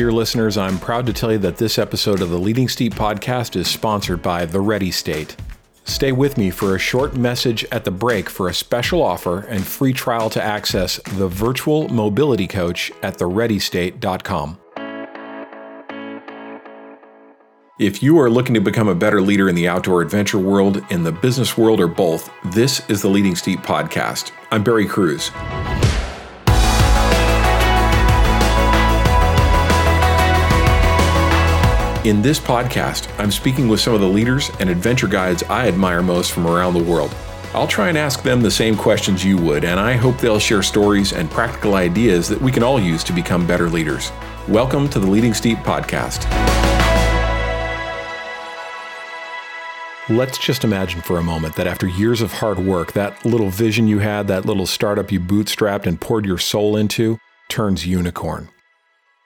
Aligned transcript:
Dear 0.00 0.12
listeners, 0.12 0.56
I'm 0.56 0.78
proud 0.78 1.04
to 1.08 1.12
tell 1.12 1.30
you 1.30 1.36
that 1.40 1.58
this 1.58 1.78
episode 1.78 2.22
of 2.22 2.30
the 2.30 2.38
Leading 2.38 2.70
Steep 2.70 2.94
podcast 2.94 3.54
is 3.54 3.68
sponsored 3.68 4.22
by 4.22 4.46
The 4.46 4.58
Ready 4.58 4.90
State. 4.90 5.36
Stay 5.84 6.10
with 6.10 6.38
me 6.38 6.48
for 6.48 6.74
a 6.74 6.78
short 6.78 7.16
message 7.16 7.66
at 7.70 7.84
the 7.84 7.90
break 7.90 8.30
for 8.30 8.48
a 8.48 8.54
special 8.54 9.02
offer 9.02 9.40
and 9.40 9.62
free 9.62 9.92
trial 9.92 10.30
to 10.30 10.42
access 10.42 11.00
the 11.18 11.28
virtual 11.28 11.86
mobility 11.90 12.46
coach 12.46 12.90
at 13.02 13.18
thereadystate.com. 13.18 14.58
If 17.78 18.02
you 18.02 18.18
are 18.20 18.30
looking 18.30 18.54
to 18.54 18.62
become 18.62 18.88
a 18.88 18.94
better 18.94 19.20
leader 19.20 19.50
in 19.50 19.54
the 19.54 19.68
outdoor 19.68 20.00
adventure 20.00 20.38
world, 20.38 20.82
in 20.88 21.04
the 21.04 21.12
business 21.12 21.58
world, 21.58 21.78
or 21.78 21.88
both, 21.88 22.30
this 22.54 22.88
is 22.88 23.02
the 23.02 23.08
Leading 23.08 23.36
Steep 23.36 23.60
podcast. 23.60 24.32
I'm 24.50 24.64
Barry 24.64 24.86
Cruz. 24.86 25.30
In 32.02 32.22
this 32.22 32.40
podcast, 32.40 33.14
I'm 33.20 33.30
speaking 33.30 33.68
with 33.68 33.78
some 33.78 33.92
of 33.92 34.00
the 34.00 34.08
leaders 34.08 34.50
and 34.58 34.70
adventure 34.70 35.06
guides 35.06 35.42
I 35.42 35.68
admire 35.68 36.00
most 36.02 36.32
from 36.32 36.46
around 36.46 36.72
the 36.72 36.82
world. 36.82 37.14
I'll 37.52 37.66
try 37.66 37.90
and 37.90 37.98
ask 37.98 38.22
them 38.22 38.40
the 38.40 38.50
same 38.50 38.74
questions 38.74 39.22
you 39.22 39.36
would, 39.36 39.66
and 39.66 39.78
I 39.78 39.96
hope 39.96 40.16
they'll 40.16 40.38
share 40.38 40.62
stories 40.62 41.12
and 41.12 41.30
practical 41.30 41.74
ideas 41.74 42.26
that 42.30 42.40
we 42.40 42.52
can 42.52 42.62
all 42.62 42.80
use 42.80 43.04
to 43.04 43.12
become 43.12 43.46
better 43.46 43.68
leaders. 43.68 44.12
Welcome 44.48 44.88
to 44.88 44.98
the 44.98 45.06
Leading 45.06 45.34
Steep 45.34 45.58
podcast. 45.58 46.24
Let's 50.08 50.38
just 50.38 50.64
imagine 50.64 51.02
for 51.02 51.18
a 51.18 51.22
moment 51.22 51.54
that 51.56 51.66
after 51.66 51.86
years 51.86 52.22
of 52.22 52.32
hard 52.32 52.58
work, 52.58 52.94
that 52.94 53.26
little 53.26 53.50
vision 53.50 53.86
you 53.86 53.98
had, 53.98 54.26
that 54.28 54.46
little 54.46 54.66
startup 54.66 55.12
you 55.12 55.20
bootstrapped 55.20 55.84
and 55.84 56.00
poured 56.00 56.24
your 56.24 56.38
soul 56.38 56.78
into, 56.78 57.18
turns 57.50 57.86
unicorn. 57.86 58.48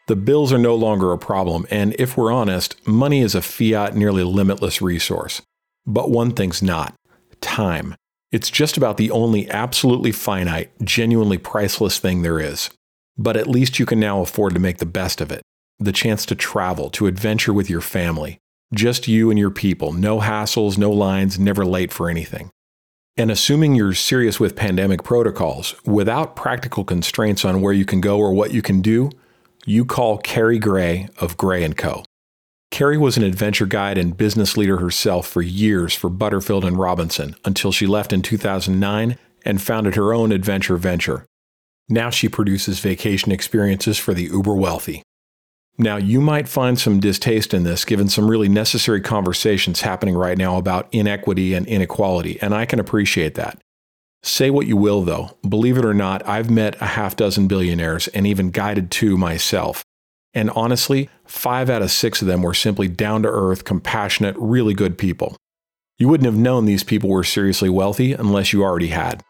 The 0.07 0.17
bills 0.17 0.53
are 0.53 0.59
no 0.59 0.75
longer 0.75 1.13
a 1.13 1.19
problem, 1.19 1.67
and 1.71 1.97
if 1.99 2.17
we're 2.17 2.33
honest, 2.33 2.87
money 2.87 3.21
is 3.21 3.35
a 3.35 3.41
fiat, 3.41 3.97
nearly 3.97 4.23
limitless 4.23 4.83
resource. 4.83 5.41
But 5.87 6.11
one 6.11 6.33
thing's 6.33 6.63
not 6.63 6.95
time. 7.41 7.95
It's 8.31 8.51
just 8.51 8.77
about 8.77 8.97
the 8.97 9.11
only 9.11 9.49
absolutely 9.49 10.13
finite, 10.13 10.71
genuinely 10.83 11.39
priceless 11.39 11.99
thing 11.99 12.21
there 12.21 12.39
is. 12.39 12.69
But 13.17 13.37
at 13.37 13.47
least 13.47 13.79
you 13.79 13.87
can 13.87 14.01
now 14.01 14.21
afford 14.21 14.55
to 14.55 14.61
make 14.61 14.79
the 14.79 14.87
best 14.87 15.21
of 15.21 15.31
it 15.31 15.43
the 15.79 15.93
chance 15.93 16.25
to 16.27 16.35
travel, 16.35 16.91
to 16.91 17.07
adventure 17.07 17.53
with 17.53 17.69
your 17.69 17.81
family. 17.81 18.39
Just 18.75 19.09
you 19.09 19.31
and 19.31 19.39
your 19.39 19.51
people, 19.51 19.93
no 19.93 20.21
hassles, 20.21 20.79
no 20.79 20.91
lines, 20.91 21.39
never 21.39 21.65
late 21.65 21.93
for 21.93 22.09
anything. 22.09 22.51
And 23.17 23.31
assuming 23.31 23.75
you're 23.75 23.95
serious 23.95 24.39
with 24.41 24.57
pandemic 24.57 25.03
protocols, 25.03 25.75
without 25.85 26.37
practical 26.37 26.85
constraints 26.85 27.45
on 27.45 27.61
where 27.61 27.73
you 27.73 27.85
can 27.85 28.01
go 28.01 28.19
or 28.19 28.33
what 28.33 28.53
you 28.53 28.63
can 28.63 28.81
do, 28.83 29.11
you 29.67 29.85
call 29.85 30.19
Carrie 30.19 30.59
Gray 30.59 31.09
of 31.19 31.37
Gray 31.37 31.69
& 31.69 31.75
Co. 31.75 32.05
Carrie 32.71 32.99
was 32.99 33.17
an 33.17 33.23
adventure 33.23 33.67
guide 33.67 33.99
and 33.99 34.17
business 34.17 34.57
leader 34.57 34.79
herself 34.79 35.29
for 35.29 35.43
years 35.43 35.95
for 35.95 36.11
Butterfield 36.11 36.65
and 36.65 36.79
Robinson 36.79 37.37
until 37.45 37.71
she 37.71 37.87
left 37.87 38.13
in 38.13 38.21
2009 38.21 39.17
and 39.45 39.63
founded 39.63 39.95
her 39.95 40.13
own 40.13 40.33
adventure 40.33 40.77
venture. 40.77 41.25
Now 41.89 42.11
she 42.11 42.29
produces 42.29 42.81
vacation 42.81 43.31
experiences 43.31 43.99
for 43.99 44.13
the 44.13 44.25
uber 44.25 44.55
wealthy. 44.55 45.03
Now, 45.77 45.97
you 45.97 46.21
might 46.21 46.49
find 46.49 46.79
some 46.79 47.01
distaste 47.01 47.53
in 47.53 47.65
this 47.65 47.85
given 47.85 48.09
some 48.09 48.31
really 48.31 48.49
necessary 48.49 49.01
conversations 49.01 49.81
happening 49.81 50.15
right 50.15 50.39
now 50.39 50.57
about 50.57 50.89
inequity 50.93 51.53
and 51.53 51.67
inequality, 51.67 52.41
and 52.41 52.55
I 52.55 52.65
can 52.65 52.79
appreciate 52.79 53.35
that. 53.35 53.59
Say 54.27 54.49
what 54.49 54.67
you 54.67 54.79
will, 54.79 55.03
though. 55.03 55.37
Believe 55.47 55.77
it 55.77 55.85
or 55.85 55.93
not, 55.93 56.27
I've 56.27 56.49
met 56.49 56.81
a 56.81 56.87
half 56.87 57.15
dozen 57.15 57.47
billionaires 57.47 58.09
and 58.09 58.27
even 58.27 58.51
guided 58.51 58.91
two 58.91 59.19
myself. 59.19 59.85
And 60.33 60.49
honestly, 60.51 61.11
five 61.27 61.69
out 61.69 61.83
of 61.83 61.91
six 61.91 62.23
of 62.23 62.27
them 62.27 62.41
were 62.41 62.55
simply 62.55 62.89
down 62.89 63.23
to 63.25 63.29
earth, 63.29 63.65
compassionate, 63.65 64.35
really 64.39 64.73
good 64.73 64.97
people. 64.97 65.37
You 65.99 66.09
wouldn't 66.09 66.25
have 66.25 66.39
known 66.39 66.65
these 66.65 66.83
people 66.83 67.11
were 67.11 67.23
seriously 67.23 67.69
wealthy 67.69 68.15
unless 68.15 68.51
you 68.55 68.63
already 68.63 68.89
had. 68.89 69.23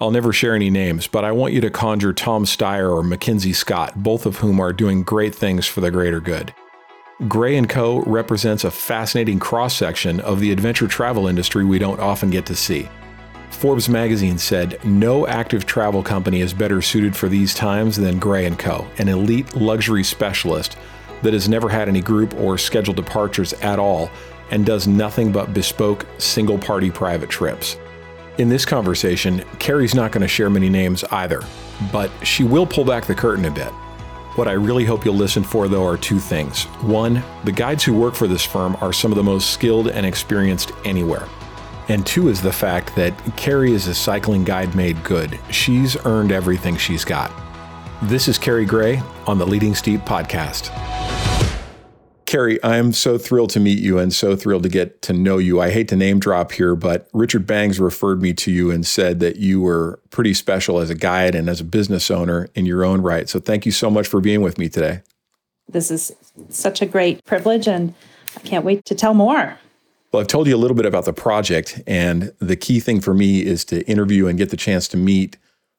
I'll 0.00 0.10
never 0.10 0.32
share 0.32 0.54
any 0.54 0.70
names, 0.70 1.06
but 1.06 1.26
I 1.26 1.32
want 1.32 1.52
you 1.52 1.60
to 1.60 1.70
conjure 1.70 2.14
Tom 2.14 2.46
Steyer 2.46 2.90
or 2.90 3.02
Mackenzie 3.02 3.52
Scott, 3.52 4.02
both 4.02 4.24
of 4.24 4.38
whom 4.38 4.60
are 4.60 4.72
doing 4.72 5.02
great 5.02 5.34
things 5.34 5.66
for 5.66 5.82
the 5.82 5.90
greater 5.90 6.20
good. 6.20 6.54
Gray 7.28 7.60
& 7.62 7.66
Co. 7.66 8.00
represents 8.04 8.64
a 8.64 8.70
fascinating 8.70 9.38
cross 9.38 9.76
section 9.76 10.20
of 10.20 10.40
the 10.40 10.52
adventure 10.52 10.88
travel 10.88 11.28
industry 11.28 11.66
we 11.66 11.78
don't 11.78 12.00
often 12.00 12.30
get 12.30 12.46
to 12.46 12.56
see. 12.56 12.88
Forbes 13.52 13.88
magazine 13.88 14.38
said 14.38 14.84
no 14.84 15.26
active 15.26 15.66
travel 15.66 16.02
company 16.02 16.40
is 16.40 16.52
better 16.52 16.82
suited 16.82 17.14
for 17.14 17.28
these 17.28 17.54
times 17.54 17.96
than 17.96 18.18
Gray 18.18 18.50
& 18.50 18.56
Co., 18.56 18.88
an 18.98 19.08
elite 19.08 19.54
luxury 19.54 20.02
specialist 20.02 20.76
that 21.22 21.32
has 21.32 21.48
never 21.48 21.68
had 21.68 21.88
any 21.88 22.00
group 22.00 22.34
or 22.34 22.58
scheduled 22.58 22.96
departures 22.96 23.52
at 23.54 23.78
all 23.78 24.10
and 24.50 24.66
does 24.66 24.88
nothing 24.88 25.30
but 25.30 25.54
bespoke 25.54 26.06
single 26.18 26.58
party 26.58 26.90
private 26.90 27.30
trips. 27.30 27.76
In 28.38 28.48
this 28.48 28.64
conversation, 28.64 29.44
Carrie's 29.60 29.94
not 29.94 30.10
going 30.10 30.22
to 30.22 30.28
share 30.28 30.50
many 30.50 30.68
names 30.68 31.04
either, 31.04 31.42
but 31.92 32.10
she 32.26 32.42
will 32.42 32.66
pull 32.66 32.84
back 32.84 33.06
the 33.06 33.14
curtain 33.14 33.44
a 33.44 33.50
bit. 33.50 33.70
What 34.34 34.48
I 34.48 34.52
really 34.52 34.84
hope 34.84 35.04
you'll 35.04 35.14
listen 35.14 35.44
for, 35.44 35.68
though, 35.68 35.86
are 35.86 35.98
two 35.98 36.18
things. 36.18 36.64
One, 36.80 37.22
the 37.44 37.52
guides 37.52 37.84
who 37.84 37.92
work 37.92 38.14
for 38.14 38.26
this 38.26 38.44
firm 38.44 38.76
are 38.80 38.92
some 38.92 39.12
of 39.12 39.16
the 39.16 39.22
most 39.22 39.50
skilled 39.50 39.88
and 39.88 40.04
experienced 40.04 40.72
anywhere. 40.84 41.28
And 41.88 42.06
two 42.06 42.28
is 42.28 42.40
the 42.40 42.52
fact 42.52 42.94
that 42.96 43.12
Carrie 43.36 43.72
is 43.72 43.88
a 43.88 43.94
cycling 43.94 44.44
guide 44.44 44.74
made 44.74 45.02
good. 45.04 45.38
She's 45.50 45.96
earned 46.06 46.32
everything 46.32 46.76
she's 46.76 47.04
got. 47.04 47.32
This 48.04 48.28
is 48.28 48.38
Carrie 48.38 48.64
Gray 48.64 49.02
on 49.26 49.38
the 49.38 49.46
Leading 49.46 49.74
Steep 49.74 50.00
podcast. 50.02 50.70
Carrie, 52.24 52.58
I'm 52.64 52.92
so 52.94 53.18
thrilled 53.18 53.50
to 53.50 53.60
meet 53.60 53.78
you 53.78 53.98
and 53.98 54.10
so 54.10 54.34
thrilled 54.36 54.62
to 54.62 54.70
get 54.70 55.02
to 55.02 55.12
know 55.12 55.36
you. 55.36 55.60
I 55.60 55.70
hate 55.70 55.88
to 55.88 55.96
name 55.96 56.18
drop 56.18 56.52
here, 56.52 56.74
but 56.74 57.08
Richard 57.12 57.46
Bangs 57.46 57.78
referred 57.78 58.22
me 58.22 58.32
to 58.34 58.50
you 58.50 58.70
and 58.70 58.86
said 58.86 59.20
that 59.20 59.36
you 59.36 59.60
were 59.60 60.00
pretty 60.08 60.32
special 60.32 60.78
as 60.78 60.88
a 60.88 60.94
guide 60.94 61.34
and 61.34 61.50
as 61.50 61.60
a 61.60 61.64
business 61.64 62.10
owner 62.10 62.48
in 62.54 62.64
your 62.64 62.84
own 62.84 63.02
right. 63.02 63.28
So 63.28 63.38
thank 63.38 63.66
you 63.66 63.72
so 63.72 63.90
much 63.90 64.06
for 64.06 64.20
being 64.20 64.40
with 64.40 64.56
me 64.56 64.70
today. 64.70 65.02
This 65.68 65.90
is 65.90 66.10
such 66.48 66.80
a 66.80 66.86
great 66.86 67.22
privilege, 67.24 67.68
and 67.68 67.92
I 68.34 68.40
can't 68.40 68.64
wait 68.64 68.84
to 68.86 68.94
tell 68.94 69.12
more. 69.12 69.58
Well, 70.12 70.20
I've 70.20 70.28
told 70.28 70.46
you 70.46 70.54
a 70.54 70.58
little 70.58 70.76
bit 70.76 70.84
about 70.84 71.06
the 71.06 71.14
project, 71.14 71.80
and 71.86 72.34
the 72.38 72.54
key 72.54 72.80
thing 72.80 73.00
for 73.00 73.14
me 73.14 73.42
is 73.42 73.64
to 73.66 73.82
interview 73.88 74.26
and 74.26 74.36
get 74.36 74.50
the 74.50 74.58
chance 74.58 74.86
to 74.88 74.98
meet 74.98 75.38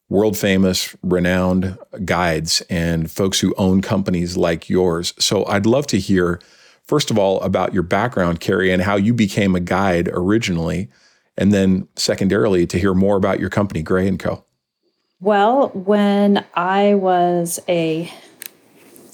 world 0.09 0.35
famous, 0.35 0.95
renowned 1.03 1.77
guides 2.03 2.61
and 2.67 3.11
folks 3.11 3.39
who 3.39 3.53
own 3.59 3.83
companies 3.83 4.35
like 4.35 4.69
yours. 4.69 5.13
So 5.19 5.45
I'd 5.45 5.67
love 5.67 5.85
to 5.87 5.99
hear, 5.99 6.41
first 6.83 7.11
of 7.11 7.19
all, 7.19 7.41
about 7.41 7.75
your 7.75 7.83
background, 7.83 8.39
Carrie, 8.39 8.73
and 8.73 8.81
how 8.81 8.95
you 8.95 9.13
became 9.13 9.55
a 9.55 9.59
guide 9.59 10.09
originally, 10.11 10.89
and 11.37 11.53
then 11.53 11.87
secondarily, 11.95 12.65
to 12.65 12.79
hear 12.79 12.95
more 12.95 13.17
about 13.17 13.39
your 13.39 13.51
company, 13.51 13.83
Gray 13.83 14.17
Co. 14.17 14.43
Well, 15.19 15.69
when 15.69 16.43
I 16.55 16.95
was 16.95 17.59
a, 17.69 18.11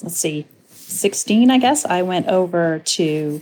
let's 0.01 0.15
see, 0.15 0.47
16, 0.69 1.51
I 1.51 1.57
guess, 1.57 1.83
I 1.83 2.03
went 2.03 2.27
over 2.27 2.79
to 2.79 3.41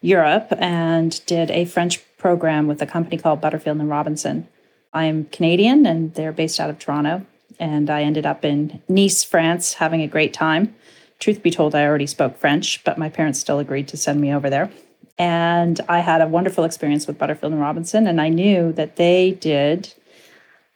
Europe 0.00 0.48
and 0.58 1.24
did 1.26 1.50
a 1.50 1.64
French 1.64 2.00
program 2.18 2.66
with 2.66 2.80
a 2.82 2.86
company 2.86 3.16
called 3.16 3.40
Butterfield 3.40 3.78
and 3.78 3.90
Robinson. 3.90 4.46
I'm 4.92 5.24
Canadian 5.26 5.86
and 5.86 6.14
they're 6.14 6.32
based 6.32 6.60
out 6.60 6.70
of 6.70 6.78
Toronto. 6.78 7.26
And 7.58 7.90
I 7.90 8.02
ended 8.02 8.24
up 8.24 8.44
in 8.44 8.80
Nice, 8.88 9.24
France, 9.24 9.74
having 9.74 10.02
a 10.02 10.06
great 10.06 10.32
time. 10.32 10.74
Truth 11.18 11.42
be 11.42 11.50
told, 11.50 11.74
I 11.74 11.84
already 11.84 12.06
spoke 12.06 12.36
French, 12.36 12.84
but 12.84 12.98
my 12.98 13.08
parents 13.08 13.40
still 13.40 13.58
agreed 13.58 13.88
to 13.88 13.96
send 13.96 14.20
me 14.20 14.32
over 14.32 14.48
there. 14.48 14.70
And 15.18 15.80
I 15.88 15.98
had 15.98 16.20
a 16.20 16.28
wonderful 16.28 16.62
experience 16.62 17.08
with 17.08 17.18
Butterfield 17.18 17.52
and 17.52 17.60
Robinson. 17.60 18.06
And 18.06 18.20
I 18.20 18.28
knew 18.28 18.72
that 18.74 18.94
they 18.94 19.32
did 19.32 19.92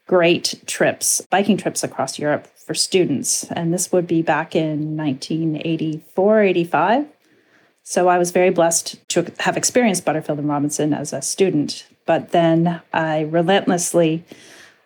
great 0.08 0.60
trips, 0.66 1.20
biking 1.30 1.56
trips 1.56 1.84
across 1.84 2.18
Europe 2.18 2.48
for 2.56 2.74
students. 2.74 3.44
And 3.52 3.72
this 3.72 3.92
would 3.92 4.08
be 4.08 4.20
back 4.20 4.56
in 4.56 4.96
1984, 4.96 6.40
85. 6.42 7.06
So 7.84 8.08
I 8.08 8.18
was 8.18 8.30
very 8.30 8.50
blessed 8.50 9.08
to 9.10 9.32
have 9.40 9.56
experienced 9.56 10.04
Butterfield 10.04 10.38
and 10.38 10.48
Robinson 10.48 10.94
as 10.94 11.12
a 11.12 11.20
student, 11.20 11.86
but 12.06 12.30
then 12.30 12.80
I 12.92 13.22
relentlessly 13.22 14.24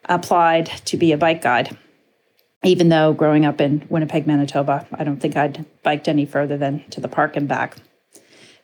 applied 0.07 0.67
to 0.87 0.97
be 0.97 1.13
a 1.13 1.19
bike 1.19 1.43
guide. 1.43 1.77
Even 2.65 2.89
though 2.89 3.13
growing 3.13 3.45
up 3.45 3.61
in 3.61 3.87
Winnipeg, 3.91 4.27
Manitoba, 4.27 4.87
I 4.93 5.05
don't 5.05 5.21
think 5.21 5.37
I'd 5.37 5.65
biked 5.83 6.09
any 6.09 6.25
further 6.25 6.57
than 6.57 6.85
to 6.91 7.01
the 7.01 7.09
park 7.09 7.37
and 7.37 7.47
back. 7.47 7.77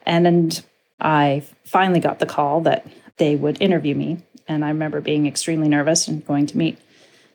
And 0.06 0.64
I 0.99 1.44
finally 1.64 2.00
got 2.00 2.19
the 2.19 2.26
call 2.26 2.62
that 2.62 2.87
they 3.19 3.37
would 3.37 3.61
interview 3.61 3.94
me. 3.94 4.23
And 4.49 4.64
I 4.64 4.69
remember 4.69 5.00
being 5.00 5.26
extremely 5.26 5.69
nervous 5.69 6.08
and 6.08 6.26
going 6.26 6.46
to 6.46 6.58
meet 6.58 6.78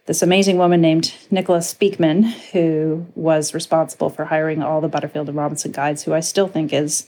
this 0.07 0.21
amazing 0.21 0.57
woman 0.57 0.79
named 0.79 1.13
Nicola 1.29 1.59
Speakman, 1.59 2.23
who 2.51 3.05
was 3.13 3.53
responsible 3.53 4.09
for 4.09 4.25
hiring 4.25 4.63
all 4.63 4.79
the 4.79 4.87
Butterfield 4.87 5.27
and 5.27 5.37
Robinson 5.37 5.73
guides, 5.73 6.03
who 6.03 6.13
I 6.13 6.21
still 6.21 6.47
think 6.47 6.71
is 6.71 7.07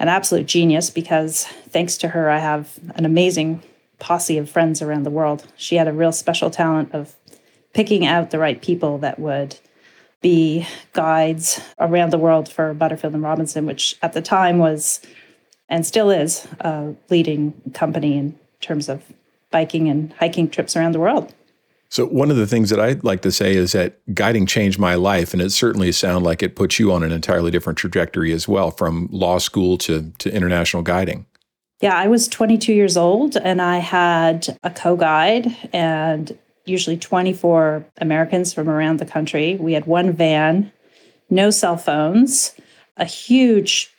an 0.00 0.08
absolute 0.08 0.46
genius 0.46 0.90
because 0.90 1.44
thanks 1.68 1.96
to 1.98 2.08
her, 2.08 2.28
I 2.28 2.38
have 2.38 2.76
an 2.96 3.04
amazing 3.04 3.62
posse 4.00 4.36
of 4.36 4.50
friends 4.50 4.82
around 4.82 5.04
the 5.04 5.10
world. 5.10 5.46
She 5.56 5.76
had 5.76 5.86
a 5.86 5.92
real 5.92 6.10
special 6.10 6.50
talent 6.50 6.92
of 6.92 7.14
picking 7.72 8.04
out 8.04 8.32
the 8.32 8.40
right 8.40 8.60
people 8.60 8.98
that 8.98 9.20
would 9.20 9.56
be 10.20 10.66
guides 10.92 11.60
around 11.78 12.10
the 12.10 12.18
world 12.18 12.48
for 12.48 12.74
Butterfield 12.74 13.14
and 13.14 13.22
Robinson, 13.22 13.64
which 13.64 13.96
at 14.02 14.12
the 14.12 14.22
time 14.22 14.58
was 14.58 15.00
and 15.68 15.86
still 15.86 16.10
is 16.10 16.48
a 16.60 16.94
leading 17.10 17.54
company 17.72 18.18
in 18.18 18.36
terms 18.60 18.88
of 18.88 19.04
biking 19.52 19.88
and 19.88 20.12
hiking 20.14 20.48
trips 20.48 20.76
around 20.76 20.92
the 20.92 21.00
world. 21.00 21.32
So 21.94 22.06
one 22.06 22.28
of 22.28 22.36
the 22.36 22.48
things 22.48 22.70
that 22.70 22.80
I'd 22.80 23.04
like 23.04 23.22
to 23.22 23.30
say 23.30 23.54
is 23.54 23.70
that 23.70 24.00
guiding 24.12 24.46
changed 24.46 24.80
my 24.80 24.96
life, 24.96 25.32
and 25.32 25.40
it 25.40 25.50
certainly 25.50 25.92
sounds 25.92 26.24
like 26.24 26.42
it 26.42 26.56
puts 26.56 26.80
you 26.80 26.90
on 26.92 27.04
an 27.04 27.12
entirely 27.12 27.52
different 27.52 27.78
trajectory 27.78 28.32
as 28.32 28.48
well, 28.48 28.72
from 28.72 29.08
law 29.12 29.38
school 29.38 29.78
to 29.78 30.10
to 30.18 30.34
international 30.34 30.82
guiding. 30.82 31.24
Yeah, 31.80 31.96
I 31.96 32.08
was 32.08 32.26
22 32.26 32.72
years 32.72 32.96
old, 32.96 33.36
and 33.36 33.62
I 33.62 33.78
had 33.78 34.58
a 34.64 34.70
co-guide, 34.70 35.56
and 35.72 36.36
usually 36.64 36.96
24 36.96 37.86
Americans 37.98 38.52
from 38.52 38.68
around 38.68 38.98
the 38.98 39.06
country. 39.06 39.54
We 39.60 39.74
had 39.74 39.86
one 39.86 40.10
van, 40.10 40.72
no 41.30 41.50
cell 41.50 41.76
phones, 41.76 42.56
a 42.96 43.04
huge 43.04 43.94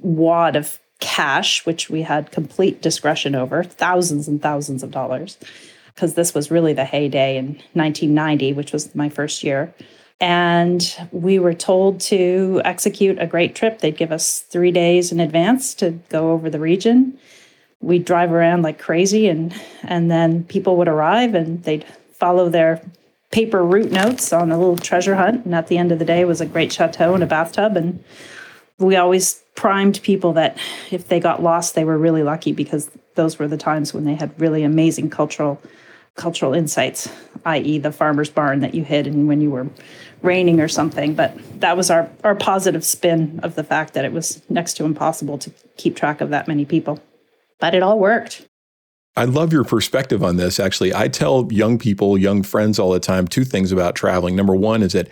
wad 0.00 0.56
of 0.56 0.80
cash, 0.98 1.64
which 1.66 1.88
we 1.88 2.02
had 2.02 2.32
complete 2.32 2.82
discretion 2.82 3.36
over, 3.36 3.62
thousands 3.62 4.26
and 4.26 4.42
thousands 4.42 4.82
of 4.82 4.90
dollars, 4.90 5.38
because 5.94 6.14
this 6.14 6.34
was 6.34 6.50
really 6.50 6.72
the 6.72 6.84
heyday 6.84 7.36
in 7.36 7.46
1990, 7.74 8.52
which 8.52 8.72
was 8.72 8.94
my 8.94 9.08
first 9.08 9.42
year. 9.42 9.74
And 10.20 10.96
we 11.10 11.38
were 11.38 11.54
told 11.54 12.00
to 12.02 12.62
execute 12.64 13.18
a 13.18 13.26
great 13.26 13.54
trip. 13.56 13.80
They'd 13.80 13.96
give 13.96 14.12
us 14.12 14.38
three 14.40 14.70
days 14.70 15.10
in 15.10 15.18
advance 15.18 15.74
to 15.74 15.90
go 16.10 16.30
over 16.30 16.48
the 16.48 16.60
region. 16.60 17.18
We'd 17.80 18.04
drive 18.04 18.30
around 18.30 18.62
like 18.62 18.78
crazy, 18.78 19.26
and 19.28 19.52
and 19.82 20.10
then 20.10 20.44
people 20.44 20.76
would 20.76 20.86
arrive 20.86 21.34
and 21.34 21.64
they'd 21.64 21.84
follow 22.12 22.48
their 22.48 22.80
paper 23.32 23.64
route 23.64 23.90
notes 23.90 24.32
on 24.32 24.52
a 24.52 24.58
little 24.58 24.76
treasure 24.76 25.16
hunt. 25.16 25.44
And 25.44 25.56
at 25.56 25.66
the 25.66 25.78
end 25.78 25.90
of 25.90 25.98
the 25.98 26.04
day, 26.04 26.20
it 26.20 26.28
was 26.28 26.40
a 26.40 26.46
great 26.46 26.72
chateau 26.72 27.14
and 27.14 27.24
a 27.24 27.26
bathtub. 27.26 27.76
And 27.76 28.04
we 28.78 28.94
always 28.94 29.42
primed 29.56 30.00
people 30.02 30.32
that 30.34 30.56
if 30.92 31.08
they 31.08 31.18
got 31.18 31.42
lost, 31.42 31.74
they 31.74 31.84
were 31.84 31.98
really 31.98 32.22
lucky 32.22 32.52
because 32.52 32.90
those 33.16 33.40
were 33.40 33.48
the 33.48 33.56
times 33.56 33.92
when 33.92 34.04
they 34.04 34.14
had 34.14 34.38
really 34.40 34.62
amazing 34.62 35.10
cultural 35.10 35.60
cultural 36.14 36.54
insights, 36.54 37.10
i.e., 37.46 37.78
the 37.78 37.92
farmer's 37.92 38.30
barn 38.30 38.60
that 38.60 38.74
you 38.74 38.84
hid 38.84 39.06
and 39.06 39.28
when 39.28 39.40
you 39.40 39.50
were 39.50 39.66
raining 40.22 40.60
or 40.60 40.68
something. 40.68 41.14
But 41.14 41.36
that 41.60 41.76
was 41.76 41.90
our, 41.90 42.08
our 42.22 42.34
positive 42.34 42.84
spin 42.84 43.40
of 43.42 43.54
the 43.54 43.64
fact 43.64 43.94
that 43.94 44.04
it 44.04 44.12
was 44.12 44.42
next 44.48 44.74
to 44.74 44.84
impossible 44.84 45.38
to 45.38 45.50
keep 45.76 45.96
track 45.96 46.20
of 46.20 46.30
that 46.30 46.48
many 46.48 46.64
people. 46.64 47.00
But 47.58 47.74
it 47.74 47.82
all 47.82 47.98
worked. 47.98 48.46
I 49.14 49.24
love 49.24 49.52
your 49.52 49.64
perspective 49.64 50.22
on 50.22 50.36
this. 50.36 50.58
Actually, 50.58 50.94
I 50.94 51.08
tell 51.08 51.52
young 51.52 51.78
people, 51.78 52.16
young 52.16 52.42
friends 52.42 52.78
all 52.78 52.90
the 52.90 53.00
time, 53.00 53.28
two 53.28 53.44
things 53.44 53.70
about 53.70 53.94
traveling. 53.94 54.36
Number 54.36 54.56
one 54.56 54.82
is 54.82 54.92
that 54.92 55.08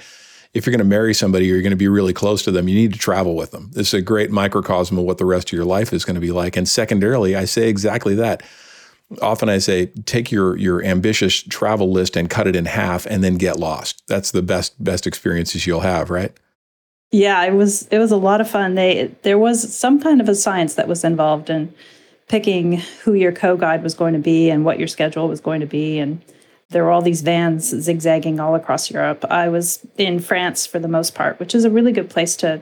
if 0.54 0.66
you're 0.66 0.72
going 0.72 0.78
to 0.78 0.84
marry 0.84 1.14
somebody 1.14 1.50
or 1.50 1.54
you're 1.54 1.62
going 1.62 1.70
to 1.70 1.76
be 1.76 1.86
really 1.86 2.12
close 2.12 2.42
to 2.44 2.50
them, 2.50 2.66
you 2.66 2.74
need 2.74 2.92
to 2.92 2.98
travel 2.98 3.36
with 3.36 3.50
them. 3.50 3.70
This 3.72 3.88
is 3.88 3.94
a 3.94 4.02
great 4.02 4.30
microcosm 4.30 4.98
of 4.98 5.04
what 5.04 5.18
the 5.18 5.26
rest 5.26 5.48
of 5.48 5.52
your 5.52 5.64
life 5.64 5.92
is 5.92 6.04
going 6.04 6.14
to 6.14 6.20
be 6.20 6.32
like. 6.32 6.56
And 6.56 6.68
secondarily, 6.68 7.36
I 7.36 7.44
say 7.44 7.68
exactly 7.68 8.14
that. 8.16 8.42
Often 9.20 9.48
I 9.48 9.58
say, 9.58 9.86
take 10.06 10.30
your 10.30 10.56
your 10.56 10.82
ambitious 10.84 11.42
travel 11.42 11.90
list 11.90 12.16
and 12.16 12.30
cut 12.30 12.46
it 12.46 12.54
in 12.54 12.66
half, 12.66 13.06
and 13.06 13.24
then 13.24 13.36
get 13.36 13.58
lost. 13.58 14.02
That's 14.06 14.30
the 14.30 14.42
best 14.42 14.82
best 14.82 15.06
experiences 15.06 15.66
you'll 15.66 15.80
have, 15.80 16.10
right? 16.10 16.32
Yeah, 17.10 17.42
it 17.44 17.54
was 17.54 17.88
it 17.88 17.98
was 17.98 18.12
a 18.12 18.16
lot 18.16 18.40
of 18.40 18.48
fun. 18.48 18.76
They 18.76 19.14
there 19.22 19.38
was 19.38 19.74
some 19.74 20.00
kind 20.00 20.20
of 20.20 20.28
a 20.28 20.34
science 20.34 20.74
that 20.74 20.88
was 20.88 21.02
involved 21.02 21.50
in 21.50 21.74
picking 22.28 22.74
who 23.02 23.14
your 23.14 23.32
co-guide 23.32 23.82
was 23.82 23.94
going 23.94 24.12
to 24.12 24.20
be 24.20 24.50
and 24.50 24.64
what 24.64 24.78
your 24.78 24.86
schedule 24.86 25.26
was 25.26 25.40
going 25.40 25.60
to 25.60 25.66
be 25.66 25.98
and 25.98 26.22
there 26.70 26.84
were 26.84 26.90
all 26.92 27.02
these 27.02 27.22
vans 27.22 27.64
zigzagging 27.68 28.38
all 28.38 28.54
across 28.54 28.90
Europe. 28.90 29.24
I 29.28 29.48
was 29.48 29.84
in 29.98 30.20
France 30.20 30.66
for 30.66 30.78
the 30.78 30.88
most 30.88 31.16
part, 31.16 31.40
which 31.40 31.54
is 31.54 31.64
a 31.64 31.70
really 31.70 31.92
good 31.92 32.08
place 32.08 32.36
to 32.36 32.60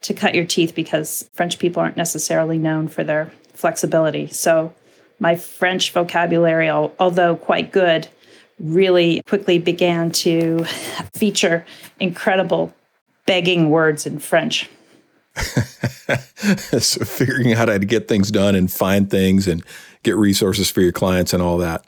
to 0.00 0.14
cut 0.14 0.34
your 0.34 0.44
teeth 0.44 0.74
because 0.74 1.28
French 1.34 1.58
people 1.58 1.82
aren't 1.82 1.96
necessarily 1.96 2.56
known 2.56 2.86
for 2.86 3.02
their 3.02 3.32
flexibility. 3.54 4.28
So 4.28 4.72
my 5.20 5.36
French 5.36 5.92
vocabulary, 5.92 6.70
although 6.70 7.36
quite 7.36 7.72
good, 7.72 8.08
really 8.60 9.22
quickly 9.26 9.58
began 9.58 10.10
to 10.10 10.64
feature 11.14 11.64
incredible 12.00 12.74
begging 13.26 13.70
words 13.70 14.06
in 14.06 14.18
French. 14.18 14.68
so 15.36 17.04
figuring 17.04 17.52
out 17.52 17.68
how 17.68 17.78
to 17.78 17.84
get 17.84 18.08
things 18.08 18.30
done 18.30 18.54
and 18.54 18.70
find 18.70 19.10
things 19.10 19.46
and 19.46 19.62
get 20.02 20.16
resources 20.16 20.70
for 20.70 20.80
your 20.80 20.92
clients 20.92 21.32
and 21.32 21.42
all 21.42 21.58
that. 21.58 21.84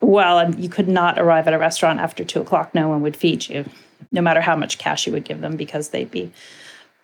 Well, 0.00 0.38
um, 0.38 0.54
you 0.58 0.68
could 0.68 0.88
not 0.88 1.18
arrive 1.18 1.48
at 1.48 1.54
a 1.54 1.58
restaurant 1.58 2.00
after 2.00 2.24
two 2.24 2.40
o'clock. 2.40 2.74
No 2.74 2.88
one 2.88 3.02
would 3.02 3.16
feed 3.16 3.48
you, 3.48 3.64
no 4.12 4.20
matter 4.20 4.40
how 4.40 4.54
much 4.54 4.78
cash 4.78 5.06
you 5.06 5.12
would 5.12 5.24
give 5.24 5.40
them, 5.40 5.56
because 5.56 5.88
they'd 5.88 6.10
be 6.10 6.30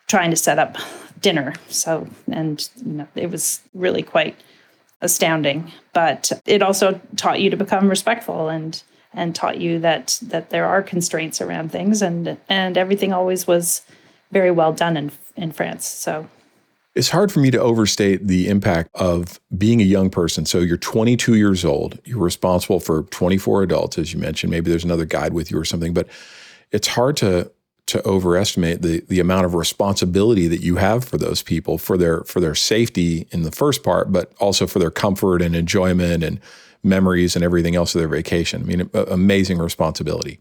trying 0.06 0.30
to 0.30 0.36
set 0.36 0.58
up 0.58 0.76
dinner. 1.20 1.54
So, 1.68 2.06
and 2.30 2.68
you 2.84 2.92
know, 2.92 3.08
it 3.14 3.30
was 3.30 3.60
really 3.74 4.02
quite 4.02 4.36
astounding. 5.02 5.70
But 5.92 6.32
it 6.46 6.62
also 6.62 7.00
taught 7.16 7.40
you 7.40 7.50
to 7.50 7.56
become 7.56 7.88
respectful 7.88 8.48
and 8.48 8.82
and 9.14 9.34
taught 9.34 9.60
you 9.60 9.78
that 9.80 10.18
that 10.22 10.48
there 10.50 10.66
are 10.66 10.82
constraints 10.82 11.40
around 11.40 11.70
things, 11.70 12.00
and 12.00 12.38
and 12.48 12.78
everything 12.78 13.12
always 13.12 13.46
was 13.46 13.82
very 14.30 14.50
well 14.50 14.72
done 14.72 14.96
in 14.96 15.12
in 15.36 15.52
France. 15.52 15.86
So 15.86 16.28
it's 16.94 17.08
hard 17.08 17.32
for 17.32 17.40
me 17.40 17.50
to 17.50 17.58
overstate 17.58 18.26
the 18.26 18.48
impact 18.48 18.90
of 18.94 19.40
being 19.56 19.80
a 19.80 19.84
young 19.84 20.10
person. 20.10 20.44
So 20.44 20.58
you're 20.58 20.76
22 20.76 21.36
years 21.36 21.64
old, 21.64 21.98
you're 22.04 22.18
responsible 22.18 22.80
for 22.80 23.04
24 23.04 23.62
adults, 23.62 23.96
as 23.98 24.12
you 24.12 24.20
mentioned. 24.20 24.50
Maybe 24.50 24.70
there's 24.70 24.84
another 24.84 25.06
guide 25.06 25.32
with 25.32 25.50
you 25.50 25.58
or 25.58 25.64
something, 25.64 25.94
but 25.94 26.06
it's 26.70 26.88
hard 26.88 27.16
to 27.18 27.50
to 27.86 28.06
overestimate 28.06 28.82
the 28.82 29.00
the 29.08 29.20
amount 29.20 29.44
of 29.44 29.54
responsibility 29.54 30.48
that 30.48 30.62
you 30.62 30.76
have 30.76 31.04
for 31.04 31.18
those 31.18 31.42
people 31.42 31.78
for 31.78 31.96
their 31.96 32.22
for 32.24 32.40
their 32.40 32.54
safety 32.54 33.26
in 33.30 33.42
the 33.42 33.50
first 33.50 33.82
part, 33.82 34.12
but 34.12 34.32
also 34.38 34.66
for 34.66 34.78
their 34.78 34.90
comfort 34.90 35.42
and 35.42 35.54
enjoyment 35.54 36.22
and 36.22 36.40
memories 36.82 37.36
and 37.36 37.44
everything 37.44 37.76
else 37.76 37.94
of 37.94 38.00
their 38.00 38.08
vacation. 38.08 38.62
I 38.62 38.64
mean, 38.64 38.90
amazing 38.94 39.58
responsibility. 39.58 40.40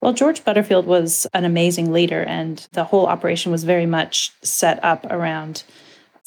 Well, 0.00 0.12
George 0.12 0.44
Butterfield 0.44 0.86
was 0.86 1.26
an 1.34 1.44
amazing 1.44 1.92
leader, 1.92 2.22
and 2.22 2.66
the 2.72 2.84
whole 2.84 3.06
operation 3.06 3.50
was 3.50 3.64
very 3.64 3.86
much 3.86 4.32
set 4.42 4.82
up 4.84 5.04
around 5.10 5.64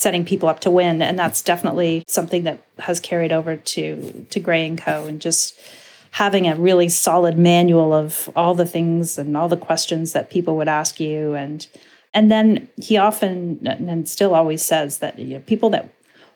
setting 0.01 0.25
people 0.25 0.49
up 0.49 0.59
to 0.59 0.71
win 0.71 0.99
and 0.99 1.17
that's 1.17 1.43
definitely 1.43 2.03
something 2.07 2.43
that 2.43 2.59
has 2.79 2.99
carried 2.99 3.31
over 3.31 3.55
to 3.55 4.25
to 4.31 4.39
gray 4.39 4.65
and 4.65 4.81
co 4.81 5.05
and 5.05 5.21
just 5.21 5.59
having 6.11 6.47
a 6.47 6.55
really 6.55 6.89
solid 6.89 7.37
manual 7.37 7.93
of 7.93 8.29
all 8.35 8.53
the 8.53 8.65
things 8.65 9.17
and 9.17 9.35
all 9.35 9.47
the 9.47 9.57
questions 9.57 10.13
that 10.13 10.29
people 10.29 10.57
would 10.57 10.67
ask 10.67 10.99
you. 10.99 11.33
And 11.33 11.65
and 12.13 12.29
then 12.29 12.67
he 12.77 12.97
often 12.97 13.65
and 13.65 14.07
still 14.07 14.35
always 14.35 14.63
says 14.63 14.99
that 14.99 15.17
you 15.17 15.35
know, 15.35 15.39
people 15.41 15.69
that 15.71 15.89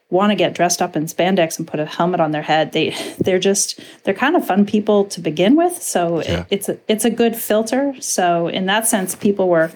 want 0.09 0.31
to 0.31 0.35
get 0.35 0.53
dressed 0.53 0.81
up 0.81 0.95
in 0.95 1.05
spandex 1.05 1.57
and 1.57 1.67
put 1.67 1.79
a 1.79 1.85
helmet 1.85 2.19
on 2.21 2.31
their 2.31 2.43
head 2.43 2.71
they 2.71 2.95
they're 3.19 3.39
just 3.39 3.79
they're 4.03 4.13
kind 4.13 4.35
of 4.35 4.47
fun 4.47 4.65
people 4.65 5.05
to 5.05 5.19
begin 5.19 5.55
with. 5.55 5.81
So 5.81 6.21
yeah. 6.21 6.41
it, 6.41 6.47
it's 6.49 6.69
a 6.69 6.79
it's 6.87 7.05
a 7.05 7.09
good 7.09 7.35
filter. 7.35 7.93
So 7.99 8.47
in 8.47 8.65
that 8.67 8.87
sense 8.87 9.13
people 9.13 9.49
were 9.49 9.71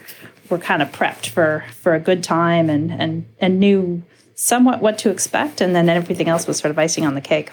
were 0.49 0.59
kind 0.59 0.81
of 0.81 0.91
prepped 0.93 1.27
for 1.27 1.65
for 1.81 1.93
a 1.93 1.99
good 1.99 2.23
time 2.23 2.69
and 2.69 2.89
and 2.91 3.25
and 3.39 3.59
knew 3.59 4.01
somewhat 4.35 4.81
what 4.81 4.97
to 4.99 5.09
expect. 5.09 5.59
And 5.59 5.75
then 5.75 5.89
everything 5.89 6.29
else 6.29 6.47
was 6.47 6.57
sort 6.57 6.71
of 6.71 6.79
icing 6.79 7.05
on 7.05 7.15
the 7.15 7.21
cake 7.21 7.51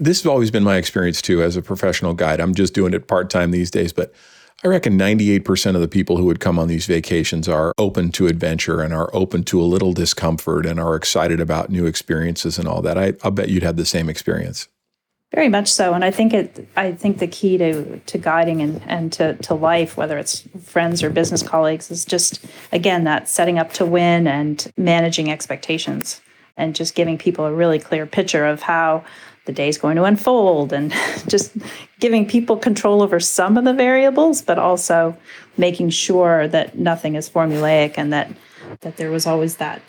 this 0.00 0.22
has 0.22 0.26
always 0.26 0.50
been 0.50 0.64
my 0.64 0.76
experience 0.76 1.22
too 1.22 1.42
as 1.42 1.56
a 1.56 1.62
professional 1.62 2.14
guide 2.14 2.40
i'm 2.40 2.54
just 2.54 2.74
doing 2.74 2.94
it 2.94 3.06
part-time 3.06 3.50
these 3.50 3.70
days 3.70 3.92
but 3.92 4.12
i 4.64 4.66
reckon 4.66 4.98
98% 4.98 5.74
of 5.74 5.80
the 5.80 5.88
people 5.88 6.16
who 6.16 6.24
would 6.24 6.40
come 6.40 6.58
on 6.58 6.66
these 6.66 6.86
vacations 6.86 7.48
are 7.48 7.72
open 7.78 8.10
to 8.12 8.26
adventure 8.26 8.80
and 8.80 8.92
are 8.92 9.10
open 9.14 9.44
to 9.44 9.60
a 9.60 9.62
little 9.62 9.92
discomfort 9.92 10.66
and 10.66 10.80
are 10.80 10.96
excited 10.96 11.38
about 11.38 11.70
new 11.70 11.86
experiences 11.86 12.58
and 12.58 12.66
all 12.66 12.82
that 12.82 12.98
I, 12.98 13.12
i'll 13.22 13.30
bet 13.30 13.50
you'd 13.50 13.62
have 13.62 13.76
the 13.76 13.86
same 13.86 14.08
experience 14.08 14.68
very 15.32 15.48
much 15.48 15.72
so, 15.72 15.94
and 15.94 16.04
I 16.04 16.10
think 16.10 16.34
it. 16.34 16.66
I 16.76 16.90
think 16.90 17.18
the 17.18 17.28
key 17.28 17.56
to 17.58 18.00
to 18.00 18.18
guiding 18.18 18.60
and 18.62 18.82
and 18.88 19.12
to 19.12 19.34
to 19.34 19.54
life, 19.54 19.96
whether 19.96 20.18
it's 20.18 20.42
friends 20.64 21.04
or 21.04 21.10
business 21.10 21.40
colleagues, 21.40 21.88
is 21.88 22.04
just 22.04 22.44
again 22.72 23.04
that 23.04 23.28
setting 23.28 23.56
up 23.56 23.72
to 23.74 23.86
win 23.86 24.26
and 24.26 24.72
managing 24.76 25.30
expectations, 25.30 26.20
and 26.56 26.74
just 26.74 26.96
giving 26.96 27.16
people 27.16 27.44
a 27.44 27.54
really 27.54 27.78
clear 27.78 28.06
picture 28.06 28.44
of 28.44 28.62
how 28.62 29.04
the 29.46 29.52
day 29.52 29.68
is 29.68 29.78
going 29.78 29.96
to 29.96 30.04
unfold, 30.04 30.72
and 30.72 30.92
just 31.28 31.52
giving 31.98 32.26
people 32.26 32.56
control 32.56 33.02
over 33.02 33.20
some 33.20 33.56
of 33.56 33.64
the 33.64 33.74
variables, 33.74 34.42
but 34.42 34.58
also 34.58 35.16
making 35.56 35.90
sure 35.90 36.48
that 36.48 36.78
nothing 36.78 37.14
is 37.14 37.28
formulaic 37.28 37.94
and 37.96 38.12
that 38.12 38.30
that 38.80 38.96
there 38.96 39.10
was 39.10 39.26
always 39.26 39.56
that 39.56 39.82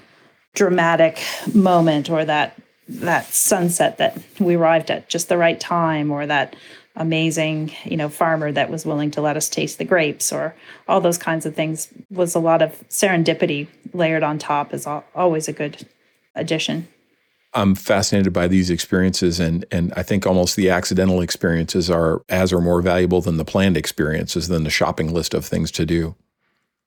dramatic 0.54 1.22
moment 1.54 2.10
or 2.10 2.26
that 2.26 2.58
that 2.88 3.26
sunset 3.26 3.98
that 3.98 4.18
we 4.40 4.56
arrived 4.56 4.92
at 4.92 5.08
just 5.08 5.30
the 5.30 5.38
right 5.38 5.60
time 5.60 6.12
or 6.12 6.26
that 6.26 6.56
amazing 6.96 7.72
you 7.86 7.96
know 7.96 8.10
farmer 8.10 8.52
that 8.52 8.70
was 8.70 8.86
willing 8.86 9.10
to 9.10 9.22
let 9.22 9.38
us 9.38 9.48
taste 9.48 9.78
the 9.78 9.86
grapes 9.86 10.34
or 10.34 10.54
all 10.90 11.00
those 11.00 11.18
kinds 11.18 11.46
of 11.46 11.56
things 11.56 11.88
was 12.10 12.36
a 12.36 12.40
lot 12.40 12.62
of 12.62 12.84
serendipity 12.90 13.68
layered 13.94 14.24
on 14.24 14.38
top 14.38 14.74
is 14.74 14.86
always 15.16 15.48
a 15.48 15.54
good 15.54 15.88
addition 16.36 16.88
I'm 17.54 17.76
fascinated 17.76 18.32
by 18.32 18.48
these 18.48 18.70
experiences, 18.70 19.40
and 19.40 19.66
and 19.72 19.94
I 19.96 20.04
think 20.04 20.26
almost 20.26 20.56
the 20.56 20.70
accidental 20.70 21.22
experiences 21.22 21.90
are 21.90 22.24
as 22.30 22.54
or 22.54 22.62
more 22.62 22.82
valuable 22.82 23.22
than 23.22 23.38
the 23.38 23.46
planned 23.46 23.78
experiences 23.78 24.48
than 24.48 24.64
the 24.64 24.70
shopping 24.70 25.14
list 25.14 25.34
of 25.34 25.46
things 25.46 25.72
to 25.72 25.86
do. 25.86 26.16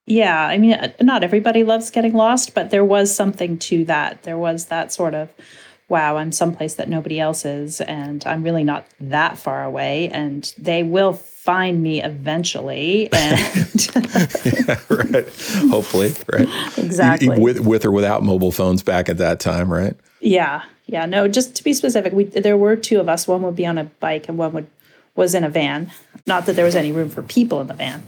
Yeah, 0.06 0.46
I 0.46 0.58
mean, 0.58 0.92
not 1.00 1.24
everybody 1.24 1.64
loves 1.64 1.90
getting 1.90 2.12
lost, 2.12 2.54
but 2.54 2.70
there 2.70 2.84
was 2.84 3.14
something 3.14 3.58
to 3.60 3.84
that. 3.86 4.22
There 4.22 4.36
was 4.36 4.66
that 4.66 4.92
sort 4.92 5.14
of, 5.14 5.30
wow, 5.88 6.18
I'm 6.18 6.30
someplace 6.30 6.74
that 6.74 6.90
nobody 6.90 7.18
else 7.18 7.46
is, 7.46 7.80
and 7.80 8.22
I'm 8.26 8.42
really 8.42 8.64
not 8.64 8.86
that 9.00 9.38
far 9.38 9.64
away, 9.64 10.10
and 10.10 10.52
they 10.58 10.82
will 10.82 11.14
find 11.14 11.82
me 11.82 12.02
eventually. 12.02 13.08
And 13.12 13.86
yeah, 14.44 14.80
right. 14.88 15.28
Hopefully, 15.70 16.14
right. 16.32 16.48
Exactly. 16.78 17.38
With 17.38 17.60
with 17.60 17.84
or 17.84 17.90
without 17.90 18.22
mobile 18.22 18.52
phones 18.52 18.82
back 18.82 19.08
at 19.08 19.18
that 19.18 19.40
time, 19.40 19.72
right? 19.72 19.94
Yeah, 20.24 20.62
yeah. 20.86 21.04
No, 21.04 21.28
just 21.28 21.54
to 21.56 21.64
be 21.64 21.74
specific, 21.74 22.12
we 22.12 22.24
there 22.24 22.56
were 22.56 22.76
two 22.76 22.98
of 22.98 23.08
us. 23.08 23.28
One 23.28 23.42
would 23.42 23.56
be 23.56 23.66
on 23.66 23.76
a 23.76 23.84
bike, 23.84 24.28
and 24.28 24.38
one 24.38 24.52
would 24.54 24.66
was 25.14 25.34
in 25.34 25.44
a 25.44 25.50
van. 25.50 25.92
Not 26.26 26.46
that 26.46 26.56
there 26.56 26.64
was 26.64 26.74
any 26.74 26.92
room 26.92 27.10
for 27.10 27.22
people 27.22 27.60
in 27.60 27.66
the 27.66 27.74
van, 27.74 28.02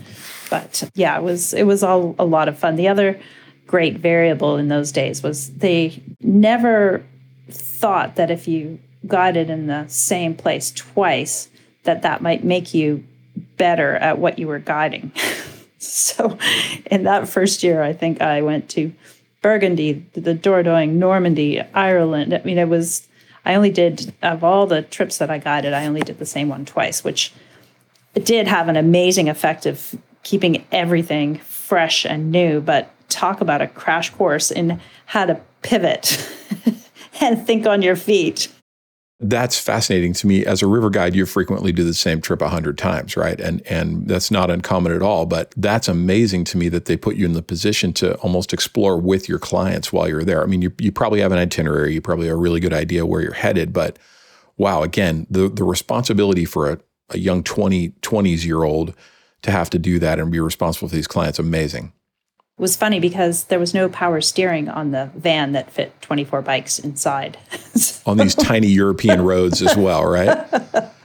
but 0.48 0.88
yeah, 0.94 1.18
it 1.18 1.22
was 1.22 1.52
it 1.52 1.64
was 1.64 1.82
all 1.82 2.14
a 2.18 2.24
lot 2.24 2.48
of 2.48 2.58
fun. 2.58 2.76
The 2.76 2.88
other 2.88 3.20
great 3.66 3.98
variable 3.98 4.56
in 4.56 4.68
those 4.68 4.92
days 4.92 5.22
was 5.22 5.50
they 5.50 6.02
never 6.20 7.04
thought 7.50 8.16
that 8.16 8.30
if 8.30 8.48
you 8.48 8.78
guided 9.06 9.50
in 9.50 9.66
the 9.66 9.86
same 9.88 10.34
place 10.34 10.70
twice, 10.70 11.48
that 11.82 12.02
that 12.02 12.22
might 12.22 12.44
make 12.44 12.72
you 12.72 13.04
better 13.58 13.96
at 13.96 14.18
what 14.18 14.38
you 14.38 14.48
were 14.48 14.58
guiding. 14.58 15.12
so 15.78 16.38
in 16.86 17.04
that 17.04 17.28
first 17.28 17.62
year, 17.62 17.82
I 17.82 17.92
think 17.92 18.22
I 18.22 18.40
went 18.40 18.70
to 18.70 18.92
Burgundy, 19.46 20.04
the 20.14 20.34
Dordogne, 20.34 20.94
Normandy, 20.94 21.62
Ireland. 21.72 22.34
I 22.34 22.42
mean, 22.42 22.58
it 22.58 22.68
was, 22.68 23.06
I 23.44 23.54
only 23.54 23.70
did, 23.70 24.12
of 24.20 24.42
all 24.42 24.66
the 24.66 24.82
trips 24.82 25.18
that 25.18 25.30
I 25.30 25.38
guided, 25.38 25.72
I 25.72 25.86
only 25.86 26.00
did 26.00 26.18
the 26.18 26.26
same 26.26 26.48
one 26.48 26.64
twice, 26.64 27.04
which 27.04 27.32
did 28.14 28.48
have 28.48 28.66
an 28.66 28.74
amazing 28.74 29.28
effect 29.28 29.64
of 29.64 29.94
keeping 30.24 30.64
everything 30.72 31.38
fresh 31.38 32.04
and 32.04 32.32
new. 32.32 32.60
But 32.60 32.90
talk 33.08 33.40
about 33.40 33.62
a 33.62 33.68
crash 33.68 34.10
course 34.10 34.50
in 34.50 34.80
how 35.04 35.26
to 35.26 35.40
pivot 35.62 36.28
and 37.20 37.46
think 37.46 37.68
on 37.68 37.82
your 37.82 37.94
feet. 37.94 38.48
That's 39.18 39.58
fascinating 39.58 40.12
to 40.14 40.26
me. 40.26 40.44
As 40.44 40.60
a 40.60 40.66
river 40.66 40.90
guide, 40.90 41.14
you 41.14 41.24
frequently 41.24 41.72
do 41.72 41.84
the 41.84 41.94
same 41.94 42.20
trip 42.20 42.42
a 42.42 42.50
hundred 42.50 42.76
times, 42.76 43.16
right? 43.16 43.40
And 43.40 43.66
and 43.66 44.06
that's 44.06 44.30
not 44.30 44.50
uncommon 44.50 44.92
at 44.92 45.00
all. 45.00 45.24
But 45.24 45.54
that's 45.56 45.88
amazing 45.88 46.44
to 46.44 46.58
me 46.58 46.68
that 46.68 46.84
they 46.84 46.98
put 46.98 47.16
you 47.16 47.24
in 47.24 47.32
the 47.32 47.42
position 47.42 47.94
to 47.94 48.16
almost 48.16 48.52
explore 48.52 48.98
with 48.98 49.26
your 49.26 49.38
clients 49.38 49.90
while 49.90 50.06
you're 50.06 50.24
there. 50.24 50.42
I 50.42 50.46
mean, 50.46 50.60
you 50.60 50.70
you 50.78 50.92
probably 50.92 51.20
have 51.20 51.32
an 51.32 51.38
itinerary, 51.38 51.94
you 51.94 52.02
probably 52.02 52.26
have 52.26 52.36
a 52.36 52.40
really 52.40 52.60
good 52.60 52.74
idea 52.74 53.06
where 53.06 53.22
you're 53.22 53.32
headed, 53.32 53.72
but 53.72 53.98
wow, 54.58 54.82
again, 54.82 55.26
the 55.30 55.48
the 55.48 55.64
responsibility 55.64 56.44
for 56.44 56.70
a, 56.70 56.78
a 57.10 57.18
young 57.18 57.42
20, 57.42 57.90
20s 58.02 58.44
year 58.44 58.64
old 58.64 58.94
to 59.42 59.50
have 59.50 59.70
to 59.70 59.78
do 59.78 59.98
that 59.98 60.18
and 60.18 60.30
be 60.30 60.40
responsible 60.40 60.88
for 60.88 60.94
these 60.94 61.06
clients, 61.06 61.38
amazing 61.38 61.92
was 62.58 62.76
funny 62.76 63.00
because 63.00 63.44
there 63.44 63.58
was 63.58 63.74
no 63.74 63.88
power 63.88 64.20
steering 64.20 64.68
on 64.68 64.90
the 64.90 65.10
van 65.14 65.52
that 65.52 65.70
fit 65.70 66.00
24 66.00 66.42
bikes 66.42 66.78
inside. 66.78 67.38
on 68.06 68.16
these 68.16 68.34
tiny 68.34 68.68
European 68.68 69.22
roads 69.22 69.60
as 69.60 69.76
well, 69.76 70.04
right? 70.04 70.46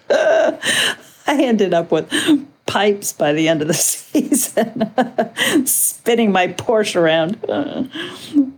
I 0.09 1.43
ended 1.43 1.73
up 1.73 1.91
with 1.91 2.09
pipes 2.65 3.11
by 3.11 3.33
the 3.33 3.47
end 3.47 3.61
of 3.61 3.67
the 3.67 3.73
season, 3.73 4.91
spinning 5.65 6.31
my 6.31 6.47
Porsche 6.47 6.95
around. 6.95 7.37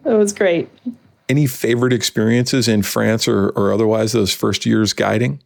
it 0.05 0.17
was 0.17 0.33
great. 0.33 0.69
Any 1.29 1.47
favorite 1.47 1.93
experiences 1.93 2.67
in 2.67 2.83
France 2.83 3.27
or, 3.27 3.49
or 3.49 3.73
otherwise 3.73 4.11
those 4.11 4.33
first 4.33 4.65
years 4.65 4.93
guiding? 4.93 5.41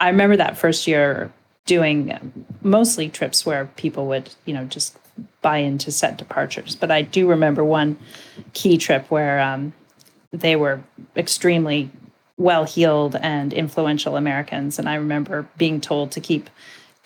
I 0.00 0.08
remember 0.08 0.36
that 0.36 0.56
first 0.56 0.86
year 0.86 1.32
doing 1.66 2.46
mostly 2.62 3.08
trips 3.08 3.44
where 3.44 3.66
people 3.76 4.06
would, 4.06 4.30
you 4.44 4.54
know, 4.54 4.64
just 4.64 4.96
buy 5.42 5.58
into 5.58 5.90
set 5.90 6.16
departures. 6.16 6.74
But 6.74 6.90
I 6.90 7.02
do 7.02 7.28
remember 7.28 7.64
one 7.64 7.98
key 8.52 8.78
trip 8.78 9.10
where 9.10 9.40
um, 9.40 9.72
they 10.32 10.56
were 10.56 10.82
extremely 11.16 11.90
well 12.36 12.64
heeled 12.64 13.16
and 13.16 13.52
influential 13.52 14.16
Americans. 14.16 14.78
And 14.78 14.88
I 14.88 14.94
remember 14.96 15.48
being 15.56 15.80
told 15.80 16.10
to 16.12 16.20
keep 16.20 16.50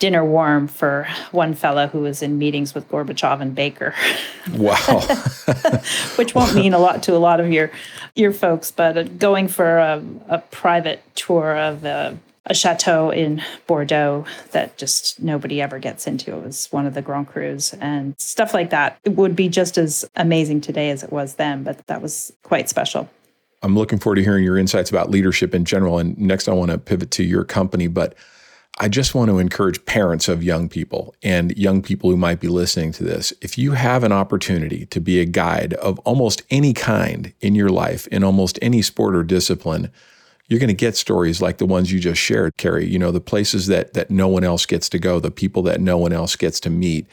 dinner 0.01 0.25
warm 0.25 0.67
for 0.67 1.07
one 1.31 1.53
fellow 1.53 1.85
who 1.85 1.99
was 1.99 2.23
in 2.23 2.39
meetings 2.39 2.73
with 2.73 2.89
Gorbachev 2.89 3.39
and 3.39 3.55
Baker. 3.55 3.93
Wow. 4.57 5.01
Which 6.15 6.33
won't 6.33 6.55
mean 6.55 6.73
a 6.73 6.79
lot 6.79 7.03
to 7.03 7.15
a 7.15 7.19
lot 7.19 7.39
of 7.39 7.51
your 7.51 7.69
your 8.15 8.33
folks, 8.33 8.71
but 8.71 8.97
uh, 8.97 9.03
going 9.03 9.47
for 9.47 9.77
a, 9.77 10.03
a 10.29 10.39
private 10.39 11.03
tour 11.13 11.55
of 11.55 11.81
the 11.81 12.17
a 12.47 12.53
chateau 12.53 13.11
in 13.11 13.41
Bordeaux 13.67 14.25
that 14.51 14.77
just 14.77 15.21
nobody 15.21 15.61
ever 15.61 15.79
gets 15.79 16.07
into. 16.07 16.35
It 16.35 16.43
was 16.43 16.71
one 16.71 16.85
of 16.85 16.93
the 16.93 17.01
Grand 17.01 17.29
Crus 17.29 17.77
and 17.79 18.19
stuff 18.19 18.53
like 18.53 18.71
that. 18.71 18.99
It 19.03 19.15
would 19.15 19.35
be 19.35 19.47
just 19.47 19.77
as 19.77 20.09
amazing 20.15 20.61
today 20.61 20.89
as 20.89 21.03
it 21.03 21.11
was 21.11 21.35
then, 21.35 21.63
but 21.63 21.85
that 21.87 22.01
was 22.01 22.33
quite 22.43 22.67
special. 22.67 23.09
I'm 23.63 23.75
looking 23.75 23.99
forward 23.99 24.15
to 24.15 24.23
hearing 24.23 24.43
your 24.43 24.57
insights 24.57 24.89
about 24.89 25.11
leadership 25.11 25.53
in 25.53 25.65
general. 25.65 25.99
And 25.99 26.17
next, 26.17 26.47
I 26.47 26.53
want 26.53 26.71
to 26.71 26.79
pivot 26.79 27.11
to 27.11 27.23
your 27.23 27.43
company, 27.43 27.87
but 27.87 28.15
I 28.79 28.87
just 28.87 29.13
want 29.13 29.29
to 29.29 29.37
encourage 29.37 29.85
parents 29.85 30.27
of 30.27 30.41
young 30.41 30.67
people 30.67 31.13
and 31.21 31.55
young 31.55 31.83
people 31.83 32.09
who 32.09 32.17
might 32.17 32.39
be 32.39 32.47
listening 32.47 32.91
to 32.93 33.03
this. 33.03 33.31
If 33.41 33.57
you 33.57 33.73
have 33.73 34.03
an 34.03 34.11
opportunity 34.11 34.87
to 34.87 34.99
be 34.99 35.19
a 35.19 35.25
guide 35.25 35.75
of 35.75 35.99
almost 35.99 36.41
any 36.49 36.73
kind 36.73 37.33
in 37.41 37.53
your 37.53 37.69
life, 37.69 38.07
in 38.07 38.23
almost 38.23 38.57
any 38.61 38.81
sport 38.81 39.15
or 39.15 39.23
discipline, 39.23 39.91
you're 40.51 40.59
going 40.59 40.67
to 40.67 40.73
get 40.73 40.97
stories 40.97 41.41
like 41.41 41.59
the 41.59 41.65
ones 41.65 41.93
you 41.93 41.99
just 42.01 42.19
shared, 42.19 42.57
Carrie. 42.57 42.85
You 42.85 42.99
know, 42.99 43.11
the 43.11 43.21
places 43.21 43.67
that 43.67 43.93
that 43.93 44.11
no 44.11 44.27
one 44.27 44.43
else 44.43 44.65
gets 44.65 44.89
to 44.89 44.99
go, 44.99 45.17
the 45.17 45.31
people 45.31 45.61
that 45.63 45.79
no 45.79 45.97
one 45.97 46.11
else 46.11 46.35
gets 46.35 46.59
to 46.59 46.69
meet, 46.69 47.07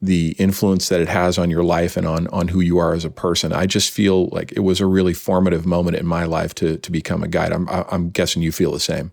the 0.00 0.36
influence 0.38 0.88
that 0.88 1.00
it 1.00 1.08
has 1.08 1.36
on 1.36 1.50
your 1.50 1.64
life 1.64 1.96
and 1.96 2.06
on 2.06 2.28
on 2.28 2.46
who 2.46 2.60
you 2.60 2.78
are 2.78 2.94
as 2.94 3.04
a 3.04 3.10
person. 3.10 3.52
I 3.52 3.66
just 3.66 3.90
feel 3.90 4.28
like 4.28 4.52
it 4.52 4.60
was 4.60 4.80
a 4.80 4.86
really 4.86 5.14
formative 5.14 5.66
moment 5.66 5.96
in 5.96 6.06
my 6.06 6.26
life 6.26 6.54
to 6.56 6.76
to 6.76 6.92
become 6.92 7.24
a 7.24 7.28
guide. 7.28 7.50
I'm 7.50 7.68
I'm 7.68 8.10
guessing 8.10 8.42
you 8.42 8.52
feel 8.52 8.70
the 8.70 8.78
same. 8.78 9.10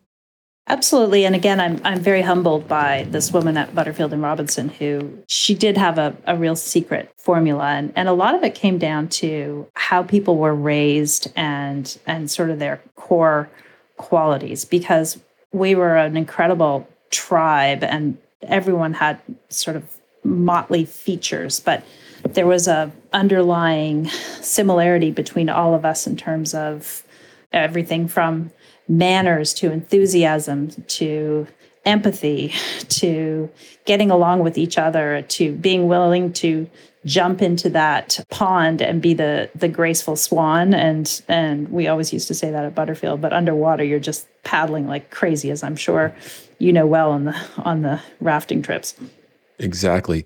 Absolutely. 0.68 1.26
And 1.26 1.36
again, 1.36 1.60
I'm, 1.60 1.82
I'm 1.84 2.00
very 2.00 2.22
humbled 2.22 2.70
by 2.70 3.06
this 3.10 3.34
woman 3.34 3.58
at 3.58 3.76
Butterfield 3.76 4.14
and 4.14 4.22
Robinson 4.22 4.70
who 4.70 5.22
she 5.28 5.56
did 5.56 5.76
have 5.78 5.98
a, 5.98 6.16
a 6.26 6.38
real 6.38 6.56
secret 6.56 7.12
formula. 7.18 7.66
And, 7.66 7.92
and 7.98 8.08
a 8.08 8.14
lot 8.14 8.34
of 8.34 8.44
it 8.44 8.56
came 8.56 8.78
down 8.78 9.10
to 9.10 9.68
how 9.74 10.04
people 10.04 10.38
were 10.38 10.56
raised 10.56 11.32
and, 11.36 11.98
and 12.08 12.32
sort 12.32 12.50
of 12.50 12.60
their 12.60 12.82
core 12.96 13.50
qualities 13.98 14.64
because 14.64 15.20
we 15.52 15.76
were 15.76 15.98
an 15.98 16.16
incredible 16.16 16.88
tribe 17.12 17.84
and 17.84 18.18
everyone 18.42 18.94
had 18.94 19.20
sort 19.50 19.76
of 19.76 19.98
motley 20.24 20.86
features. 20.86 21.60
But 21.60 21.84
there 22.24 22.48
was 22.48 22.70
a 22.70 22.90
underlying 23.12 24.08
similarity 24.40 25.12
between 25.12 25.50
all 25.50 25.74
of 25.74 25.84
us 25.84 26.08
in 26.08 26.16
terms 26.16 26.54
of 26.54 27.04
everything 27.52 28.08
from 28.08 28.52
manners 28.88 29.54
to 29.56 29.72
enthusiasm 29.72 30.70
to 30.88 31.48
empathy 31.86 32.54
to 32.88 33.50
getting 33.86 34.10
along 34.10 34.40
with 34.40 34.58
each 34.58 34.78
other 34.78 35.22
to 35.24 35.54
being 35.54 35.88
willing 35.88 36.32
to 36.32 36.70
jump 37.06 37.42
into 37.42 37.70
that 37.70 38.24
pond 38.30 38.82
and 38.82 39.02
be 39.02 39.14
the 39.14 39.50
the 39.56 39.68
graceful 39.68 40.16
swan. 40.16 40.74
And 40.74 41.22
and 41.28 41.70
we 41.70 41.88
always 41.88 42.14
used 42.14 42.28
to 42.30 42.34
say 42.34 42.52
that 42.52 42.64
at 42.64 42.76
Butterfield 42.76 43.22
but 43.22 43.34
underwater 43.34 43.84
you're 43.84 44.00
just 44.00 44.28
paddling 44.44 44.88
like 44.88 45.10
crazy 45.10 45.52
as 45.52 45.64
I'm 45.64 45.76
sure 45.76 46.16
you 46.60 46.72
know 46.72 46.86
well 46.86 47.12
on 47.12 47.26
the 47.26 47.36
on 47.58 47.82
the 47.82 48.02
rafting 48.22 48.62
trips 48.62 48.96
Exactly. 49.60 50.26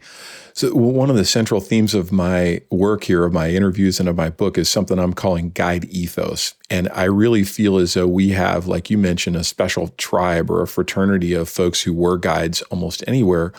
So, 0.54 0.74
one 0.74 1.10
of 1.10 1.16
the 1.16 1.26
central 1.26 1.60
themes 1.62 1.94
of 1.94 2.12
my 2.12 2.62
work 2.72 3.04
here, 3.04 3.26
of 3.26 3.34
my 3.34 3.50
interviews, 3.50 4.00
and 4.00 4.08
of 4.10 4.16
my 4.16 4.30
book 4.30 4.58
is 4.58 4.70
something 4.70 4.98
I'm 4.98 5.14
calling 5.14 5.52
guide 5.52 5.86
ethos. 5.86 6.56
And 6.70 6.90
I 6.94 7.04
really 7.04 7.44
feel 7.44 7.78
as 7.78 7.94
though 7.94 8.08
we 8.08 8.30
have, 8.30 8.68
like 8.68 8.90
you 8.90 8.98
mentioned, 8.98 9.36
a 9.36 9.44
special 9.44 9.90
tribe 9.98 10.50
or 10.50 10.62
a 10.62 10.68
fraternity 10.68 11.34
of 11.34 11.50
folks 11.50 11.82
who 11.82 11.94
were 11.94 12.18
guides 12.18 12.62
almost 12.64 13.04
anywhere 13.06 13.54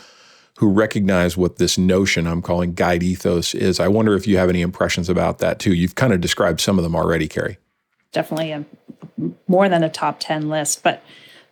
who 0.59 0.69
recognize 0.69 1.37
what 1.37 1.57
this 1.57 1.79
notion 1.79 2.27
I'm 2.27 2.43
calling 2.43 2.75
guide 2.75 3.05
ethos 3.05 3.55
is. 3.55 3.79
I 3.79 3.87
wonder 3.87 4.17
if 4.17 4.27
you 4.27 4.39
have 4.39 4.49
any 4.49 4.61
impressions 4.61 5.09
about 5.09 5.39
that 5.39 5.61
too. 5.61 5.73
You've 5.73 5.95
kind 5.95 6.13
of 6.13 6.21
described 6.21 6.61
some 6.61 6.79
of 6.79 6.83
them 6.83 6.97
already, 6.97 7.29
Carrie. 7.29 7.59
Definitely 8.11 8.51
a, 8.51 8.65
more 9.47 9.69
than 9.69 9.85
a 9.85 9.89
top 9.89 10.19
10 10.19 10.49
list, 10.49 10.83
but 10.83 11.01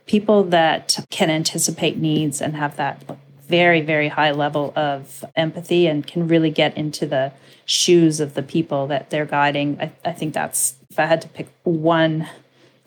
people 0.06 0.42
that 0.42 1.06
can 1.10 1.30
anticipate 1.30 1.98
needs 1.98 2.40
and 2.40 2.56
have 2.56 2.74
that 2.76 3.04
very, 3.48 3.80
very 3.80 4.08
high 4.08 4.32
level 4.32 4.72
of 4.76 5.24
empathy 5.34 5.86
and 5.86 6.06
can 6.06 6.28
really 6.28 6.50
get 6.50 6.76
into 6.76 7.06
the 7.06 7.32
shoes 7.64 8.20
of 8.20 8.34
the 8.34 8.42
people 8.42 8.86
that 8.86 9.10
they're 9.10 9.26
guiding. 9.26 9.78
I, 9.80 9.92
I 10.04 10.12
think 10.12 10.34
that's, 10.34 10.76
if 10.90 10.98
I 10.98 11.06
had 11.06 11.20
to 11.22 11.28
pick 11.28 11.48
one 11.64 12.28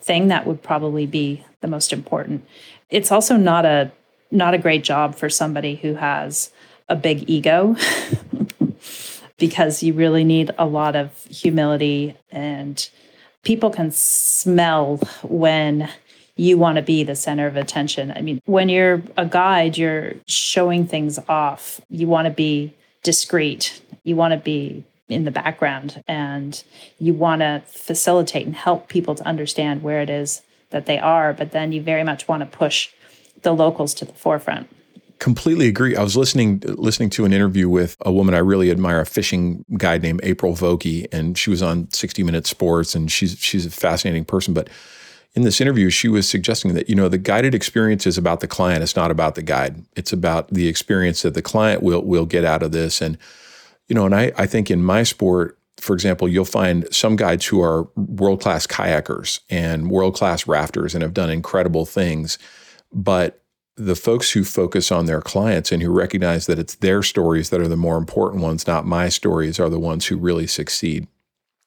thing, 0.00 0.28
that 0.28 0.46
would 0.46 0.62
probably 0.62 1.06
be 1.06 1.44
the 1.60 1.68
most 1.68 1.92
important. 1.92 2.46
It's 2.88 3.12
also 3.12 3.36
not 3.36 3.64
a 3.64 3.92
not 4.30 4.54
a 4.54 4.58
great 4.58 4.84
job 4.84 5.16
for 5.16 5.28
somebody 5.28 5.74
who 5.74 5.94
has 5.94 6.52
a 6.88 6.94
big 6.94 7.28
ego 7.28 7.76
because 9.38 9.82
you 9.82 9.92
really 9.92 10.22
need 10.22 10.52
a 10.56 10.66
lot 10.66 10.94
of 10.94 11.24
humility 11.24 12.16
and 12.30 12.88
people 13.42 13.70
can 13.70 13.90
smell 13.90 14.98
when 15.22 15.88
you 16.36 16.58
want 16.58 16.76
to 16.76 16.82
be 16.82 17.04
the 17.04 17.14
center 17.14 17.46
of 17.46 17.56
attention. 17.56 18.12
I 18.12 18.22
mean, 18.22 18.40
when 18.46 18.68
you're 18.68 19.02
a 19.16 19.26
guide, 19.26 19.76
you're 19.76 20.14
showing 20.26 20.86
things 20.86 21.18
off. 21.28 21.80
You 21.88 22.06
want 22.06 22.26
to 22.26 22.30
be 22.30 22.74
discreet. 23.02 23.80
You 24.04 24.16
want 24.16 24.32
to 24.32 24.38
be 24.38 24.84
in 25.08 25.24
the 25.24 25.30
background 25.30 26.02
and 26.06 26.62
you 26.98 27.12
want 27.12 27.40
to 27.40 27.62
facilitate 27.66 28.46
and 28.46 28.54
help 28.54 28.88
people 28.88 29.14
to 29.16 29.26
understand 29.26 29.82
where 29.82 30.00
it 30.00 30.08
is 30.08 30.42
that 30.70 30.86
they 30.86 30.98
are, 30.98 31.32
but 31.32 31.50
then 31.50 31.72
you 31.72 31.82
very 31.82 32.04
much 32.04 32.28
want 32.28 32.40
to 32.40 32.58
push 32.58 32.90
the 33.42 33.52
locals 33.52 33.92
to 33.94 34.04
the 34.04 34.12
forefront. 34.12 34.68
Completely 35.18 35.68
agree. 35.68 35.96
I 35.96 36.02
was 36.02 36.16
listening 36.16 36.62
listening 36.66 37.10
to 37.10 37.26
an 37.26 37.32
interview 37.32 37.68
with 37.68 37.96
a 38.00 38.12
woman 38.12 38.34
I 38.34 38.38
really 38.38 38.70
admire, 38.70 39.00
a 39.00 39.06
fishing 39.06 39.66
guide 39.76 40.02
named 40.02 40.20
April 40.22 40.54
Vokey, 40.54 41.06
and 41.12 41.36
she 41.36 41.50
was 41.50 41.62
on 41.62 41.90
60 41.90 42.22
Minute 42.22 42.46
Sports, 42.46 42.94
and 42.94 43.12
she's 43.12 43.36
she's 43.38 43.66
a 43.66 43.70
fascinating 43.70 44.24
person. 44.24 44.54
But 44.54 44.68
in 45.34 45.42
this 45.42 45.60
interview, 45.60 45.90
she 45.90 46.08
was 46.08 46.28
suggesting 46.28 46.74
that 46.74 46.88
you 46.88 46.94
know 46.94 47.08
the 47.08 47.18
guided 47.18 47.54
experience 47.54 48.06
is 48.06 48.18
about 48.18 48.40
the 48.40 48.48
client. 48.48 48.82
It's 48.82 48.96
not 48.96 49.10
about 49.10 49.36
the 49.36 49.42
guide. 49.42 49.84
It's 49.96 50.12
about 50.12 50.48
the 50.48 50.66
experience 50.66 51.22
that 51.22 51.34
the 51.34 51.42
client 51.42 51.82
will 51.82 52.02
will 52.02 52.26
get 52.26 52.44
out 52.44 52.62
of 52.62 52.72
this. 52.72 53.00
And 53.00 53.16
you 53.88 53.94
know, 53.94 54.06
and 54.06 54.14
I 54.14 54.32
I 54.36 54.46
think 54.46 54.70
in 54.70 54.82
my 54.82 55.04
sport, 55.04 55.58
for 55.78 55.94
example, 55.94 56.28
you'll 56.28 56.44
find 56.44 56.92
some 56.92 57.16
guides 57.16 57.46
who 57.46 57.62
are 57.62 57.88
world 57.94 58.40
class 58.40 58.66
kayakers 58.66 59.40
and 59.48 59.90
world 59.90 60.14
class 60.14 60.46
rafters 60.46 60.94
and 60.94 61.02
have 61.02 61.14
done 61.14 61.30
incredible 61.30 61.86
things, 61.86 62.38
but 62.92 63.40
the 63.76 63.96
folks 63.96 64.32
who 64.32 64.44
focus 64.44 64.92
on 64.92 65.06
their 65.06 65.22
clients 65.22 65.72
and 65.72 65.82
who 65.82 65.90
recognize 65.90 66.46
that 66.46 66.58
it's 66.58 66.74
their 66.76 67.02
stories 67.02 67.48
that 67.48 67.60
are 67.60 67.68
the 67.68 67.76
more 67.76 67.96
important 67.96 68.42
ones, 68.42 68.66
not 68.66 68.84
my 68.84 69.08
stories, 69.08 69.58
are 69.58 69.70
the 69.70 69.78
ones 69.78 70.06
who 70.06 70.18
really 70.18 70.46
succeed. 70.46 71.06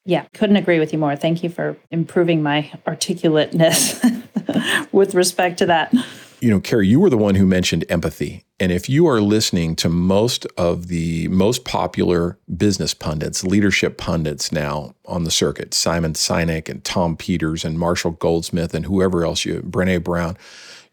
Yeah, 0.06 0.26
couldn't 0.34 0.58
agree 0.58 0.80
with 0.80 0.92
you 0.92 1.00
more. 1.00 1.16
Thank 1.16 1.44
you 1.44 1.50
for 1.50 1.78
improving 1.90 2.44
my 2.44 2.72
articulateness 2.86 4.04
with 4.92 5.16
respect 5.16 5.58
to 5.60 5.66
that. 5.68 5.94
You 6.42 6.50
know, 6.50 6.60
Carrie, 6.60 6.90
you 6.90 7.00
were 7.00 7.10
the 7.10 7.18
one 7.18 7.36
who 7.36 7.46
mentioned 7.46 7.86
empathy. 7.88 8.44
And 8.60 8.70
if 8.70 8.90
you 8.90 9.08
are 9.08 9.22
listening 9.22 9.78
to 9.78 9.88
most 9.88 10.46
of 10.58 10.88
the 10.88 11.30
most 11.30 11.64
popular 11.64 12.38
business 12.58 12.94
pundits, 12.94 13.46
leadership 13.46 13.98
pundits 13.98 14.52
now 14.52 14.94
on 15.06 15.24
the 15.24 15.32
circuit, 15.32 15.74
Simon 15.74 16.14
Sinek 16.14 16.68
and 16.68 16.84
Tom 16.84 17.16
Peters 17.16 17.64
and 17.64 17.80
Marshall 17.80 18.12
Goldsmith 18.12 18.74
and 18.74 18.86
whoever 18.86 19.24
else 19.24 19.46
you, 19.46 19.62
Brene 19.62 20.04
Brown, 20.04 20.38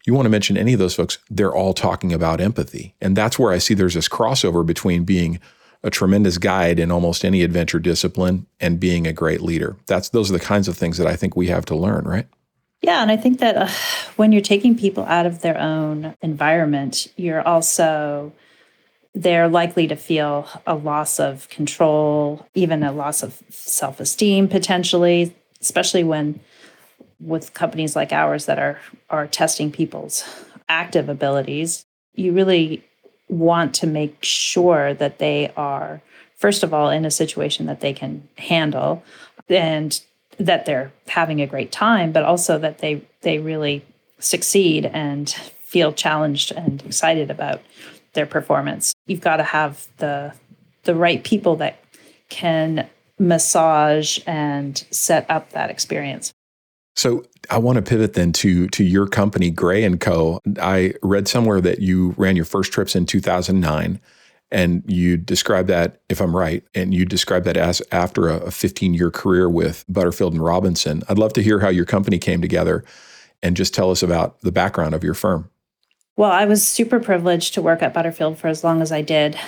you 0.05 0.13
want 0.13 0.25
to 0.25 0.29
mention 0.29 0.55
any 0.57 0.71
of 0.71 0.79
those 0.79 0.95
folks, 0.95 1.17
they're 1.29 1.53
all 1.53 1.73
talking 1.73 2.13
about 2.13 2.39
empathy. 2.39 2.95
And 3.01 3.17
that's 3.17 3.37
where 3.37 3.51
I 3.51 3.57
see 3.57 3.73
there's 3.73 3.93
this 3.95 4.07
crossover 4.07 4.65
between 4.65 5.03
being 5.03 5.41
a 5.83 5.89
tremendous 5.89 6.37
guide 6.37 6.79
in 6.79 6.91
almost 6.91 7.25
any 7.25 7.41
adventure 7.41 7.79
discipline 7.79 8.45
and 8.59 8.79
being 8.79 9.07
a 9.07 9.13
great 9.13 9.41
leader. 9.41 9.75
That's 9.87 10.09
those 10.09 10.29
are 10.29 10.37
the 10.37 10.39
kinds 10.39 10.67
of 10.67 10.77
things 10.77 10.97
that 10.97 11.07
I 11.07 11.15
think 11.15 11.35
we 11.35 11.47
have 11.47 11.65
to 11.65 11.75
learn, 11.75 12.05
right? 12.05 12.27
Yeah, 12.81 13.01
and 13.01 13.11
I 13.11 13.17
think 13.17 13.39
that 13.39 13.57
uh, 13.57 13.69
when 14.15 14.31
you're 14.31 14.41
taking 14.41 14.75
people 14.77 15.05
out 15.05 15.25
of 15.25 15.41
their 15.41 15.57
own 15.57 16.15
environment, 16.21 17.07
you're 17.15 17.45
also 17.47 18.33
they're 19.13 19.49
likely 19.49 19.87
to 19.87 19.95
feel 19.95 20.47
a 20.65 20.73
loss 20.73 21.19
of 21.19 21.49
control, 21.49 22.47
even 22.53 22.81
a 22.81 22.93
loss 22.93 23.23
of 23.23 23.41
self-esteem 23.49 24.47
potentially, 24.47 25.35
especially 25.59 26.03
when 26.03 26.39
with 27.19 27.53
companies 27.53 27.95
like 27.95 28.11
ours 28.11 28.45
that 28.45 28.57
are 28.57 28.79
are 29.09 29.27
testing 29.27 29.71
people's 29.71 30.23
active 30.69 31.09
abilities, 31.09 31.85
you 32.13 32.31
really 32.31 32.83
want 33.31 33.73
to 33.73 33.87
make 33.87 34.17
sure 34.23 34.93
that 34.93 35.17
they 35.17 35.51
are 35.55 36.01
first 36.35 36.63
of 36.63 36.73
all 36.73 36.89
in 36.89 37.05
a 37.05 37.11
situation 37.11 37.65
that 37.65 37.81
they 37.81 37.93
can 37.93 38.27
handle 38.37 39.03
and 39.49 40.01
that 40.37 40.65
they're 40.65 40.91
having 41.07 41.41
a 41.41 41.47
great 41.47 41.71
time 41.71 42.11
but 42.11 42.23
also 42.23 42.57
that 42.59 42.79
they 42.79 43.01
they 43.21 43.39
really 43.39 43.83
succeed 44.19 44.85
and 44.85 45.29
feel 45.71 45.91
challenged 45.93 46.51
and 46.51 46.83
excited 46.85 47.31
about 47.31 47.61
their 48.13 48.25
performance. 48.25 48.93
You've 49.07 49.21
got 49.21 49.37
to 49.37 49.43
have 49.43 49.87
the 49.97 50.33
the 50.83 50.95
right 50.95 51.23
people 51.23 51.55
that 51.57 51.79
can 52.29 52.89
massage 53.19 54.19
and 54.25 54.83
set 54.89 55.29
up 55.29 55.51
that 55.51 55.69
experience 55.69 56.33
so 56.95 57.23
I 57.49 57.57
want 57.57 57.77
to 57.77 57.81
pivot 57.81 58.13
then 58.13 58.31
to 58.33 58.67
to 58.67 58.83
your 58.83 59.07
company, 59.07 59.49
Gray 59.49 59.83
and 59.83 59.99
Co. 59.99 60.39
I 60.61 60.93
read 61.01 61.27
somewhere 61.27 61.61
that 61.61 61.79
you 61.79 62.13
ran 62.17 62.35
your 62.35 62.45
first 62.45 62.71
trips 62.71 62.95
in 62.95 63.05
2009, 63.05 63.99
and 64.51 64.83
you 64.85 65.17
describe 65.17 65.67
that, 65.67 66.01
if 66.09 66.21
I'm 66.21 66.35
right, 66.35 66.63
and 66.75 66.93
you 66.93 67.05
describe 67.05 67.43
that 67.45 67.57
as 67.57 67.81
after 67.91 68.29
a 68.29 68.51
15 68.51 68.93
year 68.93 69.09
career 69.09 69.49
with 69.49 69.85
Butterfield 69.87 70.33
and 70.33 70.43
Robinson. 70.43 71.03
I'd 71.09 71.17
love 71.17 71.33
to 71.33 71.43
hear 71.43 71.59
how 71.59 71.69
your 71.69 71.85
company 71.85 72.19
came 72.19 72.41
together, 72.41 72.83
and 73.41 73.55
just 73.55 73.73
tell 73.73 73.91
us 73.91 74.03
about 74.03 74.39
the 74.41 74.51
background 74.51 74.93
of 74.93 75.03
your 75.03 75.13
firm. 75.13 75.49
Well, 76.17 76.31
I 76.31 76.45
was 76.45 76.67
super 76.67 76.99
privileged 76.99 77.53
to 77.53 77.61
work 77.61 77.81
at 77.81 77.93
Butterfield 77.93 78.37
for 78.37 78.47
as 78.47 78.63
long 78.63 78.81
as 78.81 78.91
I 78.91 79.01
did. 79.01 79.39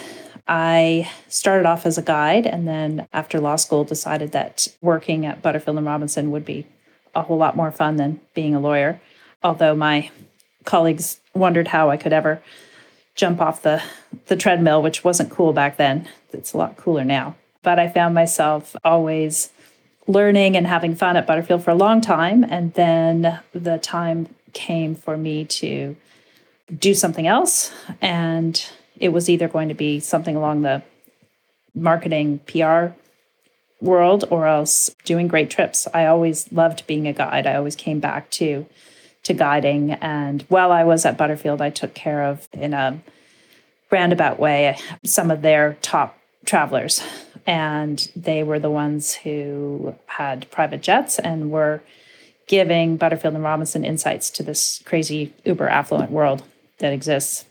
I 0.48 1.10
started 1.28 1.66
off 1.66 1.86
as 1.86 1.98
a 1.98 2.02
guide 2.02 2.46
and 2.46 2.68
then 2.68 3.08
after 3.14 3.40
law 3.40 3.56
school 3.56 3.84
decided 3.84 4.32
that 4.34 4.68
working 4.82 5.26
at 5.26 5.42
Butterfield 5.42 5.78
and 5.78 5.86
Robinson 5.86 6.32
would 6.32 6.44
be 6.44 6.66
a 7.16 7.22
whole 7.24 7.38
lot 7.38 7.56
more 7.56 7.72
fun 7.72 7.98
than 7.98 8.20
being 8.34 8.56
a 8.56 8.60
lawyer. 8.60 9.00
Although 9.44 9.76
my 9.76 10.10
colleagues 10.66 11.20
wondered 11.34 11.70
how 11.70 11.90
I 11.90 11.98
could 11.98 12.14
ever 12.14 12.42
jump 13.16 13.42
off 13.42 13.62
the, 13.62 13.82
the 14.28 14.36
treadmill, 14.36 14.82
which 14.82 15.04
wasn't 15.04 15.30
cool 15.30 15.54
back 15.54 15.78
then. 15.78 16.08
It's 16.32 16.54
a 16.54 16.58
lot 16.58 16.78
cooler 16.78 17.04
now. 17.04 17.36
But 17.62 17.80
I 17.80 17.88
found 17.88 18.16
myself 18.16 18.76
always 18.84 19.52
learning 20.08 20.58
and 20.58 20.68
having 20.68 20.96
fun 20.96 21.16
at 21.16 21.28
Butterfield 21.28 21.64
for 21.64 21.72
a 21.72 21.76
long 21.76 22.02
time. 22.02 22.44
And 22.44 22.74
then 22.74 23.40
the 23.54 23.78
time 23.78 24.34
came 24.54 24.96
for 24.96 25.18
me 25.18 25.46
to 25.46 25.96
do 26.78 26.94
something 26.94 27.28
else. 27.28 27.72
And 28.02 28.64
it 28.98 29.10
was 29.10 29.30
either 29.30 29.48
going 29.48 29.70
to 29.70 29.76
be 29.76 30.00
something 30.00 30.36
along 30.36 30.62
the 30.62 30.82
marketing 31.76 32.40
PR 32.46 32.94
world 33.84 34.26
or 34.30 34.48
else 34.48 34.90
doing 35.04 35.28
great 35.28 35.50
trips. 35.50 35.88
I 35.94 36.06
always 36.06 36.52
loved 36.52 36.88
being 36.88 37.08
a 37.08 37.14
guide. 37.14 37.46
I 37.46 37.56
always 37.56 37.76
came 37.76 38.00
back 38.00 38.30
to 38.32 38.66
to 39.24 39.34
guiding 39.34 39.92
and 39.92 40.42
while 40.50 40.74
I 40.74 40.84
was 40.84 41.06
at 41.06 41.18
Butterfield 41.18 41.62
I 41.62 41.70
took 41.70 41.94
care 41.94 42.24
of 42.24 42.46
in 42.52 42.74
a 42.74 43.00
roundabout 43.90 44.38
way 44.38 44.78
some 45.06 45.32
of 45.32 45.42
their 45.42 45.78
top 45.82 46.20
travelers 46.46 47.02
and 47.46 48.12
they 48.18 48.44
were 48.44 48.60
the 48.60 48.70
ones 48.70 49.16
who 49.16 49.96
had 50.08 50.52
private 50.52 50.82
jets 50.82 51.20
and 51.20 51.52
were 51.52 51.82
giving 52.48 52.98
Butterfield 52.98 53.34
and 53.34 53.44
Robinson 53.44 53.86
insights 53.86 54.30
to 54.32 54.44
this 54.44 54.82
crazy 54.86 55.34
uber 55.46 55.68
affluent 55.68 56.12
world 56.12 56.44
that 56.80 56.94
exists. 56.94 57.46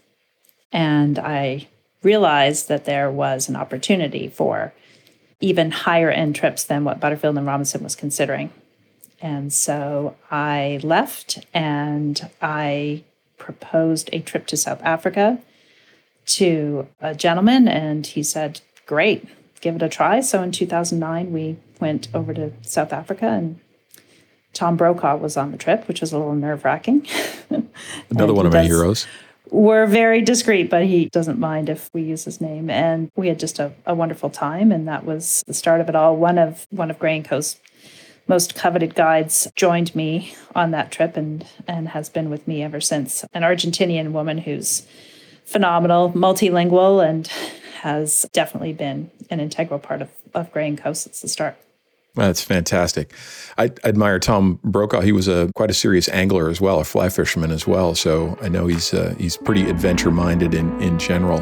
And 0.73 1.19
I 1.19 1.69
realized 2.03 2.69
that 2.69 2.85
there 2.85 3.11
was 3.11 3.49
an 3.49 3.57
opportunity 3.57 4.29
for 4.29 4.73
even 5.43 5.71
higher 5.71 6.11
end 6.11 6.35
trips 6.35 6.65
than 6.65 6.85
what 6.85 7.01
Butterfield 7.01 7.37
and 7.37 7.47
Robinson 7.47 7.83
was 7.83 7.95
considering. 7.95 8.51
And 9.21 9.53
so 9.53 10.17
I 10.31 10.81
left 10.83 11.45
and 11.53 12.31
I 12.41 13.05
proposed 13.39 14.09
a 14.13 14.21
trip 14.21 14.47
to 14.47 14.57
South 14.57 14.81
Africa 14.83 15.39
to 16.25 16.89
a 17.01 17.15
gentleman, 17.15 17.67
and 17.67 18.07
he 18.07 18.23
said, 18.23 18.61
Great, 18.87 19.27
give 19.61 19.77
it 19.77 19.83
a 19.83 19.89
try. 19.89 20.21
So 20.21 20.43
in 20.43 20.53
2009, 20.53 21.33
we 21.33 21.57
went 21.81 22.09
over 22.15 22.33
to 22.35 22.53
South 22.63 22.93
Africa, 22.93 23.27
and 23.27 23.59
Tom 24.53 24.77
Brokaw 24.77 25.17
was 25.17 25.37
on 25.37 25.51
the 25.51 25.59
trip, 25.59 25.89
which 25.89 26.01
was 26.01 26.13
a 26.13 26.19
little 26.19 26.35
nerve 26.35 26.65
wracking. 26.65 27.07
Another 28.11 28.35
one 28.35 28.47
of 28.47 28.53
my 28.53 28.63
heroes 28.63 29.07
we're 29.53 29.87
very 29.87 30.23
discreet, 30.23 30.71
but 30.71 30.85
he 30.85 31.09
doesn't 31.11 31.39
mind 31.39 31.69
if 31.69 31.91
we 31.93 32.03
use 32.03 32.25
his 32.25 32.41
name. 32.41 32.71
And 32.71 33.11
we 33.17 33.29
had 33.29 33.39
just 33.39 33.59
a, 33.59 33.73
a 33.87 33.95
wonderful 33.95 34.31
time, 34.31 34.73
and 34.73 34.89
that 34.89 35.05
was 35.05 35.45
the 35.47 35.55
start 35.55 35.81
of 35.81 35.89
it 35.89 35.95
all. 35.95 36.17
One 36.17 36.39
of 36.39 36.67
one 36.71 36.91
of 36.91 36.99
Gray 36.99 37.17
and 37.17 37.25
Co.'s 37.25 37.61
most 38.29 38.55
coveted 38.55 38.95
guides 38.95 39.51
joined 39.55 39.95
me 39.95 40.35
on 40.55 40.71
that 40.71 40.91
trip 40.91 41.17
and 41.17 41.47
and 41.69 41.89
has 41.89 42.09
been 42.09 42.31
with 42.31 42.49
me 42.49 42.63
ever 42.63 42.81
since. 42.81 43.25
An 43.35 43.43
Argentinian 43.43 44.13
woman 44.13 44.39
who's 44.39 44.87
phenomenal, 45.45 46.11
multilingual, 46.13 47.07
and 47.07 47.27
has 47.83 48.25
definitely 48.33 48.73
been 48.73 49.11
an 49.29 49.41
integral 49.41 49.79
part 49.79 50.01
of, 50.01 50.09
of 50.35 50.51
Gray 50.53 50.69
and 50.69 50.79
Co. 50.79 50.93
since 50.93 51.21
the 51.21 51.29
start. 51.29 51.57
That's 52.15 52.43
fantastic. 52.43 53.15
I, 53.57 53.71
admire 53.85 54.19
Tom 54.19 54.61
Brokaw. 54.65 55.01
He 55.01 55.13
was 55.13 55.29
a 55.29 55.51
quite 55.55 55.71
a 55.71 55.75
serious 55.75 56.09
angler 56.11 56.51
as 56.51 56.61
well, 56.61 56.81
a 56.81 56.85
fly 56.85 57.09
fisherman 57.09 57.51
as 57.51 57.67
well. 57.67 57.95
So 57.95 58.37
I 58.43 58.49
know 58.49 58.67
he's 58.67 58.93
uh, 58.93 59.15
he's 59.19 59.37
pretty 59.37 59.69
adventure 59.71 60.11
minded 60.11 60.53
in 60.53 60.79
in 60.83 60.99
general. 60.99 61.41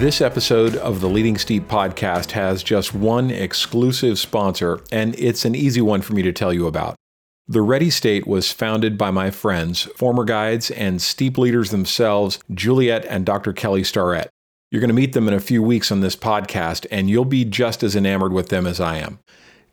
This 0.00 0.22
episode 0.22 0.76
of 0.76 1.00
the 1.00 1.08
Leading 1.10 1.36
Steep 1.36 1.68
podcast 1.68 2.30
has 2.30 2.62
just 2.62 2.94
one 2.94 3.30
exclusive 3.30 4.18
sponsor, 4.18 4.80
and 4.90 5.14
it's 5.18 5.44
an 5.44 5.54
easy 5.54 5.82
one 5.82 6.00
for 6.00 6.14
me 6.14 6.22
to 6.22 6.32
tell 6.32 6.54
you 6.54 6.66
about. 6.66 6.96
The 7.50 7.62
Ready 7.62 7.90
State 7.90 8.28
was 8.28 8.52
founded 8.52 8.96
by 8.96 9.10
my 9.10 9.32
friends, 9.32 9.82
former 9.96 10.22
guides 10.22 10.70
and 10.70 11.02
steep 11.02 11.36
leaders 11.36 11.72
themselves, 11.72 12.38
Juliet 12.54 13.04
and 13.06 13.26
Dr. 13.26 13.52
Kelly 13.52 13.82
Starrett. 13.82 14.30
You're 14.70 14.78
going 14.78 14.86
to 14.86 14.94
meet 14.94 15.14
them 15.14 15.26
in 15.26 15.34
a 15.34 15.40
few 15.40 15.60
weeks 15.60 15.90
on 15.90 16.00
this 16.00 16.14
podcast, 16.14 16.86
and 16.92 17.10
you'll 17.10 17.24
be 17.24 17.44
just 17.44 17.82
as 17.82 17.96
enamored 17.96 18.32
with 18.32 18.50
them 18.50 18.68
as 18.68 18.78
I 18.78 18.98
am. 18.98 19.18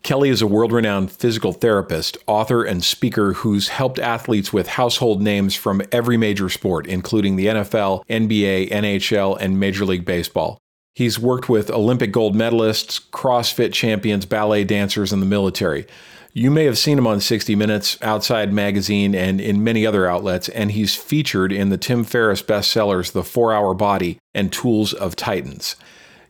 Kelly 0.01 0.29
is 0.29 0.41
a 0.41 0.47
world 0.47 0.71
renowned 0.71 1.11
physical 1.11 1.53
therapist, 1.53 2.17
author, 2.25 2.63
and 2.63 2.83
speaker 2.83 3.33
who's 3.33 3.67
helped 3.67 3.99
athletes 3.99 4.51
with 4.51 4.69
household 4.69 5.21
names 5.21 5.53
from 5.53 5.83
every 5.91 6.17
major 6.17 6.49
sport, 6.49 6.87
including 6.87 7.35
the 7.35 7.45
NFL, 7.45 8.03
NBA, 8.09 8.71
NHL, 8.71 9.37
and 9.39 9.59
Major 9.59 9.85
League 9.85 10.03
Baseball. 10.03 10.57
He's 10.97 11.19
worked 11.19 11.47
with 11.47 11.69
Olympic 11.69 12.11
gold 12.11 12.35
medalists, 12.35 12.99
CrossFit 13.11 13.71
champions, 13.71 14.25
ballet 14.25 14.63
dancers, 14.63 15.13
and 15.13 15.21
the 15.21 15.27
military. 15.27 15.85
You 16.33 16.49
may 16.49 16.65
have 16.65 16.79
seen 16.79 16.97
him 16.97 17.05
on 17.05 17.21
60 17.21 17.53
Minutes, 17.55 17.99
Outside 18.01 18.51
Magazine, 18.51 19.13
and 19.13 19.39
in 19.39 19.63
many 19.63 19.85
other 19.85 20.07
outlets, 20.07 20.49
and 20.49 20.71
he's 20.71 20.95
featured 20.95 21.51
in 21.51 21.69
the 21.69 21.77
Tim 21.77 22.03
Ferriss 22.03 22.41
bestsellers 22.41 23.11
The 23.11 23.23
Four 23.23 23.53
Hour 23.53 23.75
Body 23.75 24.17
and 24.33 24.51
Tools 24.51 24.91
of 24.91 25.15
Titans. 25.15 25.75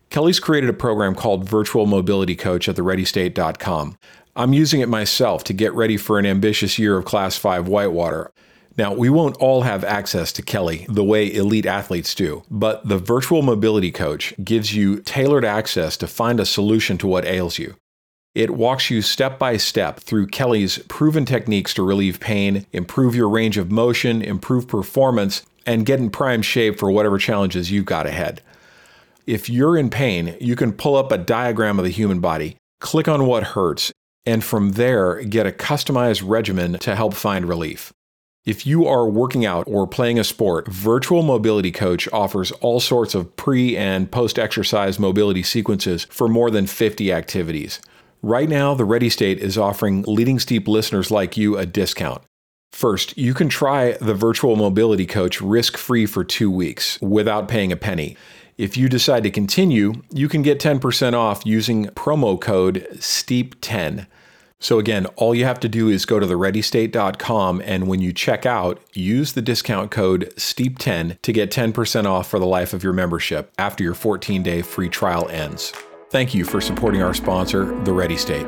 Kelly's 0.10 0.42
created 0.42 0.70
a 0.70 0.74
program 0.74 1.16
called 1.16 1.48
Virtual 1.48 1.86
Mobility 1.86 2.36
Coach 2.36 2.68
at 2.68 2.76
thereadystate.com. 2.76 3.98
I'm 4.36 4.52
using 4.52 4.82
it 4.82 4.90
myself 4.90 5.46
to 5.46 5.54
get 5.54 5.74
ready 5.76 5.96
for 5.96 6.20
an 6.20 6.26
ambitious 6.26 6.78
year 6.78 6.98
of 6.98 7.06
Class 7.06 7.38
5 7.38 7.70
whitewater. 7.70 8.34
Now, 8.78 8.94
we 8.94 9.10
won't 9.10 9.38
all 9.38 9.64
have 9.64 9.84
access 9.84 10.32
to 10.34 10.44
Kelly 10.44 10.86
the 10.88 11.04
way 11.04 11.34
elite 11.34 11.66
athletes 11.66 12.14
do, 12.14 12.44
but 12.52 12.88
the 12.88 13.00
virtual 13.00 13.42
mobility 13.42 13.92
coach 13.92 14.36
gives 14.44 14.76
you 14.76 15.02
tailored 15.02 15.44
access 15.44 15.98
to 15.98 16.08
find 16.08 16.40
a 16.40 16.46
solution 16.46 17.00
to 17.00 17.08
what 17.08 17.26
ails 17.26 17.58
you. 17.58 17.76
It 18.36 18.52
walks 18.52 18.92
you 18.92 19.02
step 19.02 19.40
by 19.40 19.58
step 19.58 20.00
through 20.00 20.28
Kelly's 20.28 20.78
proven 20.90 21.26
techniques 21.26 21.74
to 21.74 21.82
relieve 21.82 22.20
pain, 22.20 22.68
improve 22.72 23.16
your 23.16 23.30
range 23.30 23.58
of 23.58 23.72
motion, 23.72 24.22
improve 24.22 24.68
performance, 24.68 25.42
and 25.66 25.88
get 25.88 26.00
in 26.00 26.12
prime 26.12 26.44
shape 26.44 26.78
for 26.78 26.92
whatever 26.92 27.18
challenges 27.18 27.72
you've 27.72 27.86
got 27.86 28.06
ahead. 28.06 28.44
If 29.26 29.50
you're 29.50 29.76
in 29.76 29.90
pain, 29.90 30.38
you 30.40 30.56
can 30.56 30.72
pull 30.72 30.96
up 30.96 31.12
a 31.12 31.18
diagram 31.18 31.80
of 31.80 31.86
the 31.86 31.92
human 31.92 32.20
body, 32.20 32.58
click 32.80 33.08
on 33.08 33.26
what 33.26 33.44
hurts, 33.44 33.92
and 34.24 34.44
from 34.44 34.74
there 34.74 35.24
get 35.24 35.48
a 35.48 35.52
customized 35.52 36.22
regimen 36.24 36.74
to 36.80 36.96
help 36.96 37.16
find 37.16 37.50
relief. 37.50 37.92
If 38.48 38.66
you 38.66 38.88
are 38.88 39.10
working 39.10 39.46
out 39.46 39.66
or 39.68 39.86
playing 39.86 40.18
a 40.18 40.24
sport, 40.24 40.70
Virtual 40.70 41.22
Mobility 41.22 41.70
Coach 41.70 42.08
offers 42.14 42.54
all 42.54 42.80
sorts 42.80 43.14
of 43.14 43.36
pre 43.36 43.76
and 43.76 44.10
post 44.10 44.40
exercise 44.40 44.98
mobility 44.98 45.44
sequences 45.44 46.06
for 46.06 46.30
more 46.30 46.50
than 46.50 46.66
50 46.66 47.12
activities. 47.12 47.82
Right 48.22 48.48
now, 48.48 48.74
the 48.74 48.86
Ready 48.86 49.10
State 49.10 49.40
is 49.40 49.58
offering 49.58 50.04
Leading 50.04 50.40
Steep 50.40 50.66
listeners 50.66 51.12
like 51.12 51.36
you 51.36 51.58
a 51.58 51.66
discount. 51.66 52.24
First, 52.72 53.18
you 53.18 53.34
can 53.34 53.50
try 53.50 53.98
the 54.00 54.14
Virtual 54.14 54.56
Mobility 54.56 55.06
Coach 55.06 55.42
risk 55.42 55.76
free 55.76 56.06
for 56.06 56.24
two 56.24 56.50
weeks 56.50 57.02
without 57.02 57.50
paying 57.50 57.74
a 57.74 57.76
penny. 57.76 58.16
If 58.58 58.78
you 58.78 58.88
decide 58.88 59.24
to 59.24 59.30
continue, 59.30 60.04
you 60.10 60.30
can 60.30 60.42
get 60.42 60.62
10% 60.62 61.14
off 61.14 61.46
using 61.46 61.88
promo 61.88 62.40
code 62.40 62.88
STEEP10. 62.94 64.08
So 64.60 64.80
again, 64.80 65.06
all 65.18 65.36
you 65.36 65.46
have 65.46 65.60
to 65.60 65.70
do 65.70 65.88
is 65.88 66.06
go 66.06 66.20
to 66.20 66.26
thereadystate.com 66.26 67.62
and 67.64 67.88
when 67.88 68.02
you 68.02 68.12
check 68.12 68.48
out, 68.48 68.82
use 68.94 69.34
the 69.34 69.42
discount 69.42 69.92
code 69.92 70.34
STEEP10 70.36 71.22
to 71.22 71.32
get 71.32 71.52
10% 71.52 72.06
off 72.06 72.28
for 72.28 72.40
the 72.40 72.48
life 72.48 72.74
of 72.74 72.84
your 72.84 72.94
membership 72.94 73.52
after 73.60 73.84
your 73.84 73.94
14-day 73.94 74.64
free 74.64 74.90
trial 74.90 75.30
ends. 75.30 75.74
Thank 76.10 76.34
you 76.34 76.44
for 76.44 76.60
supporting 76.60 77.04
our 77.04 77.14
sponsor, 77.14 77.66
The 77.84 77.94
Ready 77.94 78.18
State. 78.18 78.48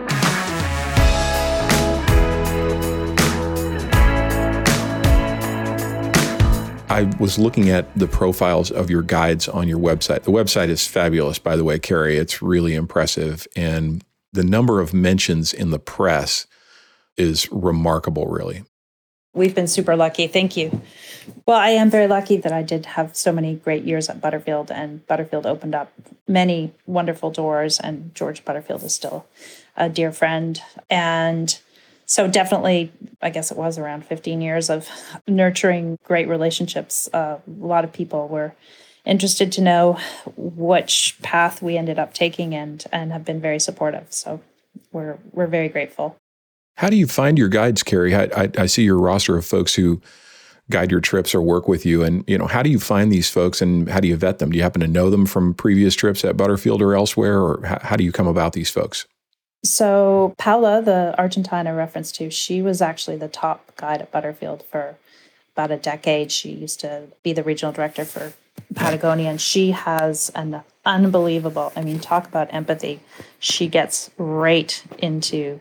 I 6.91 7.03
was 7.19 7.37
looking 7.37 7.69
at 7.69 7.95
the 7.95 8.07
profiles 8.07 8.71
of 8.71 8.89
your 8.89 9.03
guides 9.03 9.47
on 9.47 9.67
your 9.67 9.77
website. 9.77 10.23
The 10.23 10.31
website 10.31 10.69
is 10.69 10.87
fabulous, 10.87 11.37
by 11.37 11.55
the 11.55 11.63
way, 11.63 11.77
Carrie. 11.77 12.17
It's 12.17 12.41
really 12.41 12.73
impressive. 12.73 13.47
And 13.55 14.03
the 14.33 14.43
number 14.43 14.79
of 14.79 14.93
mentions 14.93 15.53
in 15.53 15.71
the 15.71 15.79
press 15.79 16.47
is 17.17 17.51
remarkable, 17.51 18.27
really. 18.27 18.63
We've 19.33 19.53
been 19.53 19.67
super 19.67 19.95
lucky. 19.95 20.27
Thank 20.27 20.57
you. 20.57 20.81
Well, 21.45 21.57
I 21.57 21.69
am 21.69 21.89
very 21.89 22.07
lucky 22.07 22.37
that 22.37 22.51
I 22.51 22.63
did 22.63 22.85
have 22.87 23.15
so 23.15 23.31
many 23.31 23.55
great 23.55 23.83
years 23.83 24.09
at 24.09 24.19
Butterfield, 24.19 24.71
and 24.71 25.05
Butterfield 25.05 25.45
opened 25.45 25.75
up 25.75 25.91
many 26.27 26.73
wonderful 26.87 27.29
doors. 27.29 27.79
And 27.79 28.13
George 28.15 28.43
Butterfield 28.43 28.83
is 28.83 28.95
still 28.95 29.27
a 29.77 29.87
dear 29.87 30.11
friend. 30.11 30.59
And 30.89 31.59
so 32.09 32.27
definitely 32.27 32.91
i 33.21 33.29
guess 33.29 33.51
it 33.51 33.57
was 33.57 33.77
around 33.77 34.03
15 34.03 34.41
years 34.41 34.69
of 34.69 34.89
nurturing 35.27 35.97
great 36.03 36.27
relationships 36.27 37.07
uh, 37.13 37.37
a 37.47 37.65
lot 37.65 37.83
of 37.83 37.93
people 37.93 38.27
were 38.27 38.53
interested 39.09 39.51
to 39.53 39.61
know 39.61 39.97
which 40.35 41.17
path 41.21 41.61
we 41.61 41.77
ended 41.77 41.99
up 41.99 42.13
taking 42.13 42.55
and 42.55 42.85
and 42.91 43.11
have 43.11 43.25
been 43.25 43.41
very 43.41 43.59
supportive. 43.59 44.07
So 44.09 44.41
we're 44.91 45.17
we're 45.31 45.47
very 45.47 45.69
grateful. 45.69 46.15
How 46.77 46.89
do 46.89 46.95
you 46.95 47.07
find 47.07 47.37
your 47.37 47.49
guides 47.49 47.83
carrie? 47.83 48.15
I, 48.15 48.29
I, 48.35 48.49
I 48.57 48.65
see 48.67 48.83
your 48.83 48.97
roster 48.97 49.37
of 49.37 49.45
folks 49.45 49.73
who 49.73 50.01
guide 50.69 50.91
your 50.91 51.01
trips 51.01 51.33
or 51.35 51.41
work 51.41 51.67
with 51.67 51.85
you. 51.85 52.03
And 52.03 52.23
you 52.27 52.37
know 52.37 52.47
how 52.47 52.63
do 52.63 52.69
you 52.69 52.79
find 52.79 53.11
these 53.11 53.29
folks 53.29 53.61
and 53.61 53.89
how 53.89 53.99
do 53.99 54.07
you 54.07 54.15
vet 54.15 54.39
them? 54.39 54.51
Do 54.51 54.57
you 54.57 54.63
happen 54.63 54.81
to 54.81 54.87
know 54.87 55.09
them 55.09 55.25
from 55.25 55.53
previous 55.53 55.95
trips 55.95 56.23
at 56.23 56.37
butterfield 56.37 56.81
or 56.81 56.95
elsewhere? 56.95 57.41
Or 57.41 57.65
how, 57.65 57.79
how 57.81 57.95
do 57.95 58.03
you 58.03 58.11
come 58.11 58.27
about 58.27 58.53
these 58.53 58.69
folks? 58.69 59.05
So 59.65 60.35
Paula, 60.37 60.81
the 60.81 61.15
Argentine 61.17 61.67
I 61.67 61.71
referenced 61.71 62.15
to, 62.15 62.29
she 62.29 62.61
was 62.61 62.81
actually 62.81 63.17
the 63.17 63.27
top 63.27 63.75
guide 63.75 64.01
at 64.01 64.11
Butterfield 64.11 64.63
for 64.63 64.95
about 65.53 65.71
a 65.71 65.77
decade. 65.77 66.31
She 66.31 66.51
used 66.51 66.79
to 66.79 67.07
be 67.23 67.33
the 67.33 67.43
regional 67.43 67.73
director 67.73 68.05
for 68.05 68.33
Patagonia, 68.75 69.29
and 69.29 69.41
she 69.41 69.71
has 69.71 70.31
an 70.35 70.61
unbelievable. 70.85 71.71
I 71.75 71.81
mean, 71.81 71.99
talk 71.99 72.27
about 72.27 72.53
empathy. 72.53 72.99
She 73.39 73.67
gets 73.67 74.09
right 74.17 74.81
into 74.97 75.59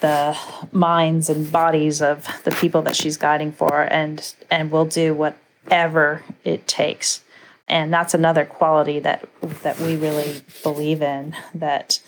the 0.00 0.36
minds 0.72 1.28
and 1.30 1.50
bodies 1.50 2.02
of 2.02 2.26
the 2.44 2.50
people 2.50 2.82
that 2.82 2.96
she's 2.96 3.16
guiding 3.16 3.52
for, 3.52 3.82
and 3.82 4.34
and 4.50 4.70
will 4.70 4.84
do 4.84 5.14
whatever 5.14 6.22
it 6.44 6.66
takes. 6.66 7.22
And 7.68 7.92
that's 7.92 8.14
another 8.14 8.44
quality 8.44 8.98
that 9.00 9.28
that 9.62 9.78
we 9.80 9.96
really 9.96 10.42
believe 10.62 11.02
in. 11.02 11.34
That 11.54 12.00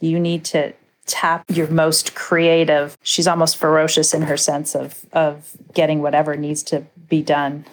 you 0.00 0.20
need 0.20 0.44
to 0.46 0.72
tap 1.06 1.44
your 1.48 1.68
most 1.68 2.14
creative. 2.14 2.96
She's 3.02 3.26
almost 3.26 3.56
ferocious 3.56 4.12
in 4.12 4.22
her 4.22 4.36
sense 4.36 4.74
of 4.74 5.06
of 5.12 5.56
getting 5.72 6.02
whatever 6.02 6.36
needs 6.36 6.62
to 6.64 6.84
be 7.08 7.22
done 7.22 7.64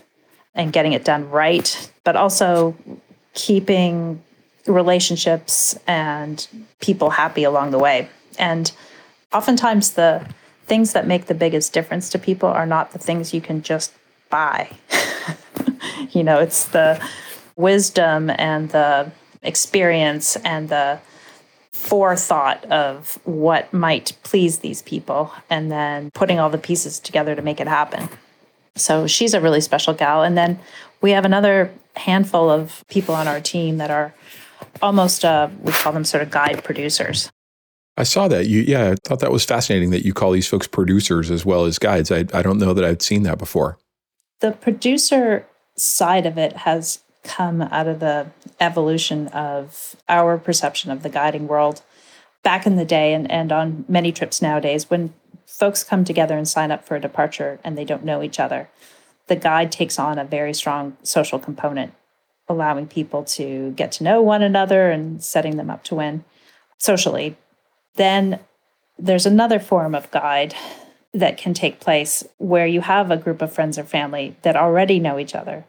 and 0.55 0.73
getting 0.73 0.93
it 0.93 1.03
done 1.03 1.29
right, 1.29 1.91
but 2.03 2.15
also 2.15 2.75
keeping 3.33 4.23
relationships 4.65 5.77
and 5.85 6.47
people 6.79 7.11
happy 7.11 7.43
along 7.43 7.71
the 7.71 7.79
way. 7.79 8.09
And 8.39 8.71
oftentimes 9.33 9.91
the 9.91 10.27
things 10.65 10.93
that 10.93 11.05
make 11.05 11.25
the 11.25 11.35
biggest 11.35 11.73
difference 11.73 12.09
to 12.09 12.19
people 12.19 12.49
are 12.49 12.65
not 12.65 12.91
the 12.91 12.99
things 12.99 13.33
you 13.33 13.41
can 13.41 13.61
just 13.61 13.93
buy. 14.29 14.71
you 16.11 16.23
know, 16.23 16.39
it's 16.39 16.65
the 16.65 17.05
wisdom 17.55 18.29
and 18.31 18.69
the 18.69 19.11
experience 19.43 20.35
and 20.37 20.69
the 20.69 20.99
forethought 21.71 22.63
of 22.65 23.19
what 23.25 23.71
might 23.73 24.13
please 24.23 24.59
these 24.59 24.81
people 24.81 25.31
and 25.49 25.71
then 25.71 26.09
putting 26.11 26.39
all 26.39 26.49
the 26.49 26.57
pieces 26.57 26.99
together 26.99 27.35
to 27.35 27.41
make 27.41 27.59
it 27.59 27.67
happen. 27.67 28.09
So 28.75 29.07
she's 29.07 29.33
a 29.33 29.41
really 29.41 29.61
special 29.61 29.93
gal. 29.93 30.23
And 30.23 30.37
then 30.37 30.59
we 31.01 31.11
have 31.11 31.25
another 31.25 31.71
handful 31.95 32.49
of 32.49 32.83
people 32.89 33.15
on 33.15 33.27
our 33.27 33.39
team 33.39 33.77
that 33.77 33.89
are 33.89 34.13
almost, 34.81 35.23
uh, 35.23 35.49
we 35.61 35.71
call 35.71 35.93
them 35.93 36.03
sort 36.03 36.23
of 36.23 36.29
guide 36.29 36.63
producers. 36.63 37.31
I 37.97 38.03
saw 38.03 38.27
that. 38.27 38.47
You, 38.47 38.61
yeah, 38.61 38.91
I 38.91 38.95
thought 39.07 39.19
that 39.19 39.31
was 39.31 39.45
fascinating 39.45 39.91
that 39.91 40.05
you 40.05 40.13
call 40.13 40.31
these 40.31 40.47
folks 40.47 40.67
producers 40.67 41.31
as 41.31 41.45
well 41.45 41.65
as 41.65 41.79
guides. 41.79 42.11
I, 42.11 42.25
I 42.33 42.41
don't 42.41 42.57
know 42.57 42.73
that 42.73 42.83
I'd 42.83 43.01
seen 43.01 43.23
that 43.23 43.37
before. 43.37 43.77
The 44.41 44.51
producer 44.51 45.45
side 45.77 46.25
of 46.25 46.37
it 46.37 46.53
has 46.57 46.99
come 47.23 47.61
out 47.61 47.87
of 47.87 47.99
the 47.99 48.27
evolution 48.59 49.27
of 49.29 49.95
our 50.07 50.37
perception 50.37 50.91
of 50.91 51.03
the 51.03 51.09
guiding 51.09 51.47
world 51.47 51.81
back 52.43 52.67
in 52.67 52.75
the 52.75 52.85
day 52.85 53.13
and, 53.13 53.29
and 53.31 53.51
on 53.51 53.85
many 53.87 54.11
trips 54.11 54.41
nowadays 54.41 54.89
when 54.89 55.13
folks 55.57 55.83
come 55.83 56.03
together 56.03 56.37
and 56.37 56.47
sign 56.47 56.71
up 56.71 56.85
for 56.85 56.95
a 56.95 57.01
departure 57.01 57.59
and 57.63 57.77
they 57.77 57.85
don't 57.85 58.03
know 58.03 58.21
each 58.21 58.39
other 58.39 58.69
the 59.27 59.35
guide 59.35 59.71
takes 59.71 59.97
on 59.97 60.19
a 60.19 60.25
very 60.25 60.53
strong 60.53 60.95
social 61.03 61.39
component 61.39 61.93
allowing 62.47 62.87
people 62.87 63.23
to 63.23 63.71
get 63.71 63.91
to 63.91 64.03
know 64.03 64.21
one 64.21 64.43
another 64.43 64.91
and 64.91 65.23
setting 65.23 65.57
them 65.57 65.69
up 65.69 65.83
to 65.83 65.95
win 65.95 66.23
socially 66.77 67.35
then 67.95 68.39
there's 68.97 69.25
another 69.25 69.59
form 69.59 69.95
of 69.95 70.11
guide 70.11 70.53
that 71.13 71.37
can 71.37 71.53
take 71.53 71.79
place 71.79 72.23
where 72.37 72.67
you 72.67 72.81
have 72.81 73.09
a 73.09 73.17
group 73.17 73.41
of 73.41 73.51
friends 73.51 73.77
or 73.77 73.83
family 73.83 74.35
that 74.41 74.55
already 74.55 74.99
know 74.99 75.17
each 75.17 75.33
other 75.33 75.65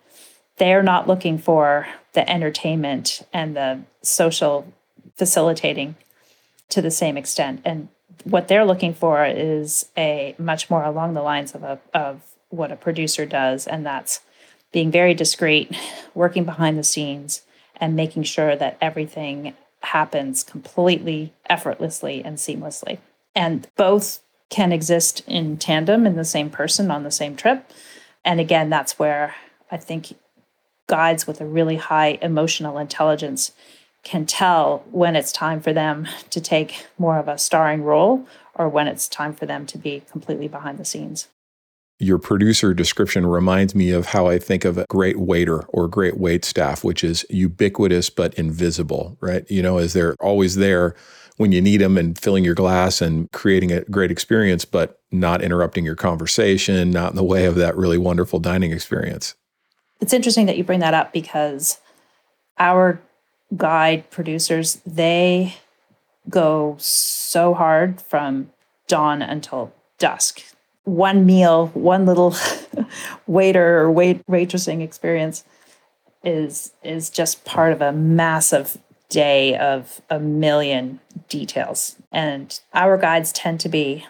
they're 0.58 0.82
not 0.82 1.06
looking 1.06 1.38
for 1.38 1.86
the 2.14 2.28
entertainment 2.30 3.22
and 3.32 3.56
the 3.56 3.80
social 4.02 4.72
facilitating 5.16 5.96
to 6.68 6.82
the 6.82 6.90
same 6.90 7.16
extent. 7.16 7.60
And 7.64 7.88
what 8.24 8.48
they're 8.48 8.64
looking 8.64 8.94
for 8.94 9.24
is 9.24 9.86
a 9.96 10.34
much 10.38 10.68
more 10.70 10.84
along 10.84 11.14
the 11.14 11.22
lines 11.22 11.54
of 11.54 11.62
a 11.62 11.78
of 11.94 12.22
what 12.48 12.72
a 12.72 12.76
producer 12.76 13.26
does, 13.26 13.66
and 13.66 13.84
that's 13.84 14.20
being 14.72 14.90
very 14.90 15.14
discreet, 15.14 15.74
working 16.14 16.44
behind 16.44 16.78
the 16.78 16.84
scenes, 16.84 17.42
and 17.76 17.96
making 17.96 18.22
sure 18.22 18.56
that 18.56 18.76
everything 18.80 19.54
happens 19.80 20.42
completely 20.42 21.32
effortlessly 21.48 22.24
and 22.24 22.38
seamlessly. 22.38 22.98
And 23.34 23.68
both 23.76 24.20
can 24.48 24.72
exist 24.72 25.22
in 25.26 25.56
tandem 25.56 26.06
in 26.06 26.16
the 26.16 26.24
same 26.24 26.50
person 26.50 26.90
on 26.90 27.04
the 27.04 27.10
same 27.10 27.36
trip. 27.36 27.70
And 28.24 28.40
again, 28.40 28.70
that's 28.70 28.98
where 28.98 29.34
I 29.70 29.76
think 29.76 30.14
guides 30.88 31.26
with 31.26 31.40
a 31.40 31.46
really 31.46 31.76
high 31.76 32.18
emotional 32.22 32.78
intelligence 32.78 33.52
can 34.06 34.24
tell 34.24 34.84
when 34.92 35.16
it's 35.16 35.32
time 35.32 35.60
for 35.60 35.72
them 35.72 36.06
to 36.30 36.40
take 36.40 36.86
more 36.96 37.18
of 37.18 37.26
a 37.26 37.36
starring 37.36 37.82
role 37.82 38.24
or 38.54 38.68
when 38.68 38.86
it's 38.86 39.08
time 39.08 39.34
for 39.34 39.46
them 39.46 39.66
to 39.66 39.76
be 39.76 40.00
completely 40.08 40.46
behind 40.46 40.78
the 40.78 40.84
scenes. 40.84 41.26
Your 41.98 42.18
producer 42.18 42.72
description 42.72 43.26
reminds 43.26 43.74
me 43.74 43.90
of 43.90 44.06
how 44.06 44.28
I 44.28 44.38
think 44.38 44.64
of 44.64 44.78
a 44.78 44.86
great 44.88 45.18
waiter 45.18 45.62
or 45.70 45.88
great 45.88 46.18
wait 46.18 46.44
staff, 46.44 46.84
which 46.84 47.02
is 47.02 47.26
ubiquitous 47.30 48.08
but 48.08 48.32
invisible, 48.34 49.16
right? 49.20 49.44
You 49.50 49.60
know, 49.60 49.78
as 49.78 49.92
they're 49.92 50.14
always 50.20 50.54
there 50.54 50.94
when 51.36 51.50
you 51.50 51.60
need 51.60 51.80
them 51.80 51.98
and 51.98 52.16
filling 52.16 52.44
your 52.44 52.54
glass 52.54 53.02
and 53.02 53.28
creating 53.32 53.72
a 53.72 53.80
great 53.86 54.12
experience, 54.12 54.64
but 54.64 55.00
not 55.10 55.42
interrupting 55.42 55.84
your 55.84 55.96
conversation, 55.96 56.92
not 56.92 57.10
in 57.10 57.16
the 57.16 57.24
way 57.24 57.44
of 57.44 57.56
that 57.56 57.76
really 57.76 57.98
wonderful 57.98 58.38
dining 58.38 58.70
experience. 58.70 59.34
It's 60.00 60.12
interesting 60.12 60.46
that 60.46 60.56
you 60.56 60.62
bring 60.62 60.80
that 60.80 60.94
up 60.94 61.12
because 61.12 61.80
our 62.58 63.00
guide 63.54 64.10
producers, 64.10 64.80
they 64.86 65.56
go 66.28 66.76
so 66.78 67.54
hard 67.54 68.00
from 68.00 68.50
dawn 68.88 69.22
until 69.22 69.72
dusk. 69.98 70.42
One 70.84 71.26
meal, 71.26 71.68
one 71.68 72.06
little 72.06 72.34
waiter 73.26 73.78
or 73.78 73.90
wait 73.90 74.24
waitressing 74.26 74.82
experience 74.82 75.44
is 76.24 76.72
is 76.82 77.10
just 77.10 77.44
part 77.44 77.72
of 77.72 77.82
a 77.82 77.92
massive 77.92 78.78
day 79.08 79.56
of 79.56 80.00
a 80.10 80.18
million 80.18 81.00
details. 81.28 81.96
And 82.12 82.58
our 82.74 82.96
guides 82.96 83.32
tend 83.32 83.60
to 83.60 83.68
be 83.68 84.06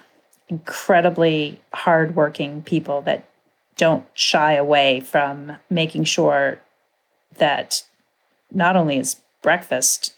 incredibly 0.49 1.61
hardworking 1.75 2.63
people 2.63 3.03
that 3.03 3.29
don't 3.77 4.07
shy 4.15 4.55
away 4.55 5.01
from 5.01 5.57
making 5.69 6.05
sure 6.05 6.61
that 7.37 7.83
not 8.51 8.77
only 8.77 8.99
is 8.99 9.17
breakfast 9.43 10.15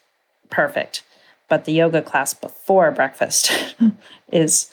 perfect, 0.50 1.02
but 1.48 1.64
the 1.64 1.72
yoga 1.72 2.02
class 2.02 2.34
before 2.34 2.90
breakfast 2.90 3.52
is 4.32 4.70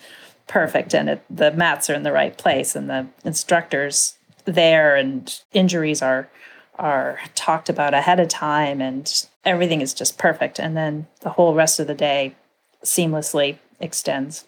perfect 0.48 0.94
and 0.94 1.10
it, 1.10 1.24
the 1.30 1.52
mats 1.52 1.90
are 1.90 1.94
in 1.94 2.04
the 2.04 2.12
right 2.12 2.38
place 2.38 2.76
and 2.76 2.90
the 2.90 3.08
instructors 3.24 4.18
there 4.46 4.96
and 4.96 5.42
injuries 5.54 6.02
are 6.02 6.30
are 6.78 7.20
talked 7.36 7.70
about 7.70 7.94
ahead 7.94 8.20
of 8.20 8.28
time 8.28 8.82
and 8.82 9.28
everything 9.46 9.82
is 9.82 9.94
just 9.94 10.18
perfect. 10.18 10.60
And 10.60 10.76
then 10.76 11.08
the 11.22 11.30
whole 11.30 11.54
rest 11.54 11.80
of 11.80 11.88
the 11.88 11.94
day 11.94 12.36
seamlessly 12.84 13.58
extends. 13.80 14.46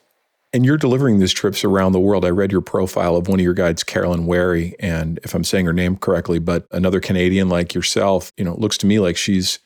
And 0.53 0.65
you're 0.65 0.77
delivering 0.77 1.19
these 1.19 1.33
trips 1.33 1.63
around 1.63 1.91
the 1.91 1.99
world. 1.99 2.25
I 2.25 2.29
read 2.29 2.51
your 2.51 2.62
profile 2.62 3.15
of 3.15 3.27
one 3.27 3.39
of 3.39 3.43
your 3.43 3.53
guides, 3.53 3.83
Carolyn 3.83 4.25
Wary, 4.25 4.75
and 4.79 5.19
if 5.23 5.36
I'm 5.36 5.43
saying 5.43 5.65
her 5.65 5.73
name 5.73 5.97
correctly, 5.97 6.39
but 6.39 6.65
another 6.71 6.99
Canadian 6.99 7.49
like 7.49 7.73
yourself, 7.73 8.31
you 8.38 8.45
know, 8.45 8.53
it 8.53 8.60
looks 8.60 8.77
to 8.79 8.86
me 8.86 8.99
like 8.99 9.17
she's 9.17 9.60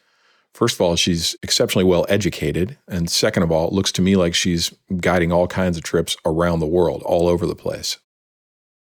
First 0.53 0.75
of 0.75 0.81
all, 0.81 0.95
she's 0.95 1.35
exceptionally 1.41 1.85
well 1.85 2.05
educated. 2.09 2.77
And 2.87 3.09
second 3.09 3.43
of 3.43 3.51
all, 3.51 3.67
it 3.67 3.73
looks 3.73 3.91
to 3.93 4.01
me 4.01 4.15
like 4.15 4.35
she's 4.35 4.73
guiding 4.97 5.31
all 5.31 5.47
kinds 5.47 5.77
of 5.77 5.83
trips 5.83 6.17
around 6.25 6.59
the 6.59 6.67
world, 6.67 7.03
all 7.03 7.27
over 7.27 7.45
the 7.45 7.55
place. 7.55 7.97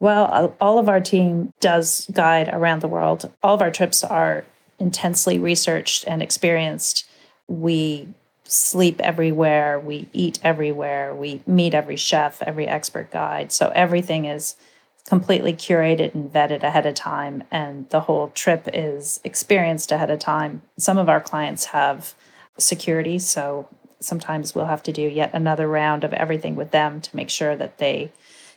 Well, 0.00 0.28
uh, 0.32 0.48
all 0.60 0.78
of 0.78 0.88
our 0.88 1.00
team 1.00 1.52
does 1.60 2.06
guide 2.12 2.48
around 2.52 2.80
the 2.80 2.88
world. 2.88 3.30
All 3.42 3.54
of 3.54 3.62
our 3.62 3.70
trips 3.70 4.02
are 4.02 4.44
intensely 4.78 5.38
researched 5.38 6.04
and 6.06 6.22
experienced. 6.22 7.04
We 7.46 8.08
sleep 8.44 9.00
everywhere, 9.00 9.78
we 9.78 10.08
eat 10.12 10.40
everywhere, 10.42 11.14
we 11.14 11.40
meet 11.46 11.74
every 11.74 11.96
chef, 11.96 12.42
every 12.42 12.66
expert 12.66 13.10
guide. 13.10 13.52
So 13.52 13.70
everything 13.74 14.24
is 14.24 14.56
completely 15.10 15.52
curated 15.52 16.14
and 16.14 16.32
vetted 16.32 16.62
ahead 16.62 16.86
of 16.86 16.94
time, 16.94 17.42
and 17.50 17.88
the 17.90 17.98
whole 17.98 18.28
trip 18.28 18.68
is 18.72 19.18
experienced 19.24 19.90
ahead 19.90 20.08
of 20.08 20.20
time. 20.20 20.62
Some 20.78 20.98
of 20.98 21.08
our 21.08 21.20
clients 21.20 21.64
have 21.64 22.14
security, 22.58 23.18
so 23.18 23.68
sometimes 23.98 24.54
we'll 24.54 24.66
have 24.66 24.84
to 24.84 24.92
do 24.92 25.02
yet 25.02 25.34
another 25.34 25.66
round 25.66 26.04
of 26.04 26.12
everything 26.12 26.54
with 26.54 26.70
them 26.70 27.00
to 27.00 27.16
make 27.16 27.28
sure 27.28 27.56
that 27.56 27.78
they 27.78 28.12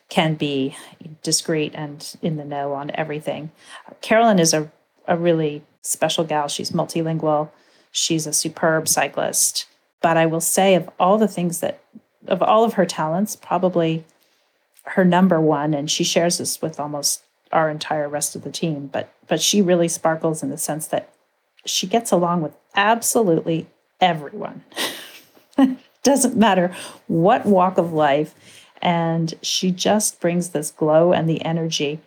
can 0.09 0.35
be 0.35 0.75
discreet 1.23 1.73
and 1.73 2.17
in 2.21 2.37
the 2.37 2.45
know 2.45 2.73
on 2.73 2.91
everything. 2.93 3.49
Carolyn 4.01 4.37
is 4.37 4.53
a, 4.53 4.71
a 5.07 5.17
really 5.17 5.63
special 5.81 6.23
gal. 6.23 6.47
She's 6.47 6.69
multilingual, 6.69 7.49
she's 7.91 8.27
a 8.27 8.33
superb 8.33 8.87
cyclist. 8.87 9.65
But 10.03 10.17
I 10.17 10.27
will 10.27 10.39
say, 10.39 10.75
of 10.75 10.87
all 10.99 11.17
the 11.17 11.27
things 11.27 11.61
that, 11.61 11.81
of 12.27 12.43
all 12.43 12.63
of 12.63 12.73
her 12.73 12.85
talents, 12.85 13.35
probably 13.35 14.05
her 14.83 15.05
number 15.05 15.39
one, 15.39 15.73
and 15.73 15.89
she 15.89 16.03
shares 16.03 16.37
this 16.37 16.61
with 16.61 16.79
almost 16.79 17.23
our 17.51 17.69
entire 17.69 18.09
rest 18.09 18.35
of 18.35 18.43
the 18.43 18.51
team. 18.51 18.87
But 18.87 19.13
but 19.27 19.41
she 19.41 19.61
really 19.61 19.87
sparkles 19.87 20.43
in 20.43 20.49
the 20.49 20.57
sense 20.57 20.87
that 20.87 21.13
she 21.65 21.87
gets 21.87 22.11
along 22.11 22.41
with 22.41 22.53
absolutely 22.75 23.67
everyone. 24.01 24.63
Doesn't 26.03 26.35
matter 26.35 26.75
what 27.07 27.45
walk 27.45 27.77
of 27.77 27.93
life. 27.93 28.35
And 28.81 29.33
she 29.41 29.71
just 29.71 30.19
brings 30.19 30.49
this 30.49 30.71
glow 30.71 31.13
and 31.13 31.29
the 31.29 31.43
energy. 31.45 32.01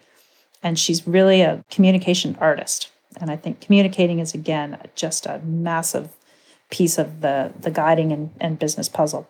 And 0.62 0.78
she's 0.78 1.06
really 1.06 1.40
a 1.40 1.64
communication 1.70 2.36
artist. 2.38 2.90
And 3.18 3.30
I 3.30 3.36
think 3.36 3.62
communicating 3.62 4.18
is, 4.18 4.34
again, 4.34 4.76
just 4.94 5.24
a 5.24 5.38
massive 5.38 6.10
piece 6.68 6.98
of 6.98 7.22
the, 7.22 7.52
the 7.58 7.70
guiding 7.70 8.12
and, 8.12 8.30
and 8.38 8.58
business 8.58 8.90
puzzle. 8.90 9.26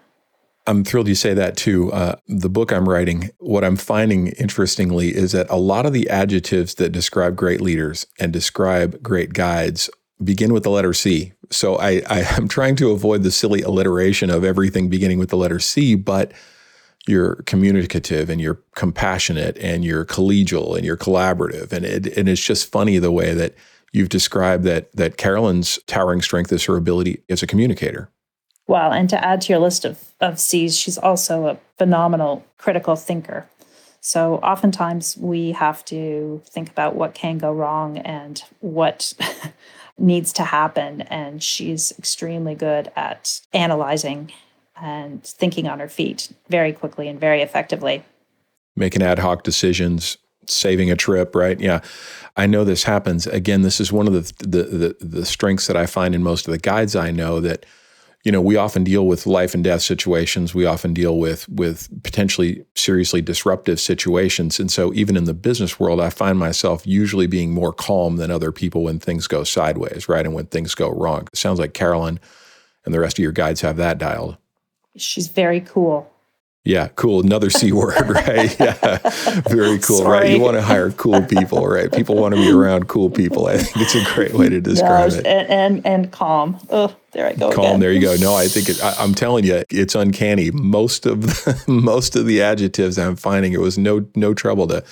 I'm 0.66 0.84
thrilled 0.84 1.08
you 1.08 1.14
say 1.14 1.34
that 1.34 1.56
too. 1.56 1.92
Uh, 1.92 2.16
the 2.26 2.48
book 2.48 2.72
I'm 2.72 2.88
writing, 2.88 3.30
what 3.38 3.64
I'm 3.64 3.76
finding 3.76 4.28
interestingly 4.28 5.14
is 5.14 5.32
that 5.32 5.46
a 5.48 5.56
lot 5.56 5.86
of 5.86 5.92
the 5.92 6.08
adjectives 6.10 6.74
that 6.74 6.90
describe 6.90 7.36
great 7.36 7.60
leaders 7.60 8.06
and 8.18 8.32
describe 8.32 9.00
great 9.02 9.32
guides 9.32 9.88
begin 10.22 10.52
with 10.52 10.62
the 10.62 10.70
letter 10.70 10.92
C. 10.92 11.32
So 11.50 11.76
I, 11.76 12.02
I 12.08 12.20
am 12.36 12.48
trying 12.48 12.76
to 12.76 12.90
avoid 12.90 13.22
the 13.22 13.30
silly 13.30 13.62
alliteration 13.62 14.30
of 14.30 14.44
everything 14.44 14.88
beginning 14.88 15.18
with 15.18 15.30
the 15.30 15.36
letter 15.36 15.60
C, 15.60 15.94
but 15.94 16.32
you're 17.06 17.36
communicative 17.42 18.28
and 18.28 18.40
you're 18.40 18.60
compassionate 18.74 19.56
and 19.58 19.84
you're 19.84 20.04
collegial 20.04 20.76
and 20.76 20.84
you're 20.84 20.96
collaborative. 20.96 21.72
And 21.72 21.84
it, 21.84 22.06
and 22.16 22.28
it's 22.28 22.44
just 22.44 22.70
funny 22.70 22.98
the 22.98 23.12
way 23.12 23.32
that 23.34 23.54
you've 23.92 24.08
described 24.08 24.64
that 24.64 24.90
that 24.96 25.16
Carolyn's 25.16 25.78
towering 25.86 26.20
strength 26.20 26.52
is 26.52 26.64
her 26.64 26.76
ability 26.76 27.22
as 27.28 27.42
a 27.42 27.46
communicator. 27.46 28.10
Well, 28.66 28.92
and 28.92 29.08
to 29.10 29.24
add 29.24 29.42
to 29.42 29.52
your 29.52 29.60
list 29.60 29.84
of, 29.84 30.12
of 30.20 30.40
C's, 30.40 30.76
she's 30.76 30.98
also 30.98 31.46
a 31.46 31.58
phenomenal 31.78 32.44
critical 32.58 32.96
thinker. 32.96 33.48
So 34.00 34.36
oftentimes 34.36 35.16
we 35.16 35.52
have 35.52 35.84
to 35.86 36.40
think 36.46 36.70
about 36.70 36.94
what 36.94 37.14
can 37.14 37.38
go 37.38 37.52
wrong 37.52 37.98
and 37.98 38.40
what 38.60 39.14
needs 39.98 40.32
to 40.34 40.44
happen. 40.44 41.02
And 41.02 41.42
she's 41.42 41.92
extremely 41.98 42.54
good 42.54 42.90
at 42.96 43.40
analyzing 43.52 44.32
and 44.80 45.24
thinking 45.24 45.66
on 45.66 45.80
her 45.80 45.88
feet 45.88 46.32
very 46.48 46.72
quickly 46.72 47.08
and 47.08 47.18
very 47.18 47.42
effectively. 47.42 48.04
Making 48.76 49.02
ad 49.02 49.18
hoc 49.18 49.42
decisions, 49.42 50.18
saving 50.46 50.90
a 50.90 50.96
trip, 50.96 51.34
right? 51.34 51.58
Yeah. 51.58 51.80
I 52.36 52.46
know 52.46 52.62
this 52.62 52.84
happens. 52.84 53.26
Again, 53.26 53.62
this 53.62 53.80
is 53.80 53.90
one 53.90 54.06
of 54.06 54.12
the, 54.12 54.46
the 54.46 54.62
the 54.62 54.96
the 55.00 55.26
strengths 55.26 55.66
that 55.66 55.76
I 55.76 55.86
find 55.86 56.14
in 56.14 56.22
most 56.22 56.46
of 56.46 56.52
the 56.52 56.58
guides 56.58 56.94
I 56.94 57.10
know 57.10 57.40
that 57.40 57.64
you 58.26 58.32
know, 58.32 58.40
we 58.40 58.56
often 58.56 58.82
deal 58.82 59.06
with 59.06 59.24
life 59.24 59.54
and 59.54 59.62
death 59.62 59.82
situations. 59.82 60.52
We 60.52 60.66
often 60.66 60.92
deal 60.92 61.16
with 61.16 61.48
with 61.48 61.88
potentially 62.02 62.64
seriously 62.74 63.22
disruptive 63.22 63.78
situations. 63.78 64.58
And 64.58 64.68
so 64.68 64.92
even 64.94 65.16
in 65.16 65.26
the 65.26 65.32
business 65.32 65.78
world, 65.78 66.00
I 66.00 66.10
find 66.10 66.36
myself 66.36 66.84
usually 66.84 67.28
being 67.28 67.52
more 67.52 67.72
calm 67.72 68.16
than 68.16 68.32
other 68.32 68.50
people 68.50 68.82
when 68.82 68.98
things 68.98 69.28
go 69.28 69.44
sideways, 69.44 70.08
right? 70.08 70.26
And 70.26 70.34
when 70.34 70.46
things 70.46 70.74
go 70.74 70.90
wrong. 70.90 71.28
It 71.32 71.38
sounds 71.38 71.60
like 71.60 71.72
Carolyn 71.72 72.18
and 72.84 72.92
the 72.92 72.98
rest 72.98 73.16
of 73.16 73.22
your 73.22 73.30
guides 73.30 73.60
have 73.60 73.76
that 73.76 73.96
dialed. 73.96 74.38
She's 74.96 75.28
very 75.28 75.60
cool. 75.60 76.10
Yeah, 76.66 76.88
cool. 76.96 77.20
Another 77.20 77.48
C 77.48 77.70
word, 77.70 77.94
right? 78.10 78.58
Yeah, 78.58 78.98
very 79.48 79.78
cool, 79.78 79.98
Sorry. 79.98 80.18
right? 80.18 80.30
You 80.32 80.40
want 80.40 80.56
to 80.56 80.62
hire 80.62 80.90
cool 80.90 81.22
people, 81.22 81.64
right? 81.64 81.92
People 81.92 82.16
want 82.16 82.34
to 82.34 82.40
be 82.40 82.50
around 82.50 82.88
cool 82.88 83.08
people. 83.08 83.46
I 83.46 83.58
think 83.58 83.86
it's 83.86 83.94
a 83.94 84.04
great 84.14 84.34
way 84.34 84.48
to 84.48 84.60
describe 84.60 85.12
it. 85.12 85.24
And, 85.24 85.48
and, 85.48 85.86
and 85.86 86.12
calm. 86.12 86.58
Oh, 86.70 86.94
there 87.12 87.28
I 87.28 87.34
go. 87.34 87.52
Calm. 87.52 87.66
Again. 87.66 87.80
There 87.80 87.92
you 87.92 88.00
go. 88.00 88.16
No, 88.16 88.34
I 88.34 88.48
think 88.48 88.68
it, 88.68 88.82
I, 88.82 89.04
am 89.04 89.14
telling 89.14 89.44
you, 89.44 89.62
it's 89.70 89.94
uncanny. 89.94 90.50
Most 90.50 91.06
of 91.06 91.22
the, 91.22 91.64
most 91.68 92.16
of 92.16 92.26
the 92.26 92.42
adjectives 92.42 92.98
I'm 92.98 93.14
finding, 93.14 93.52
it 93.52 93.60
was 93.60 93.78
no 93.78 94.04
no 94.16 94.34
trouble 94.34 94.66
to 94.66 94.82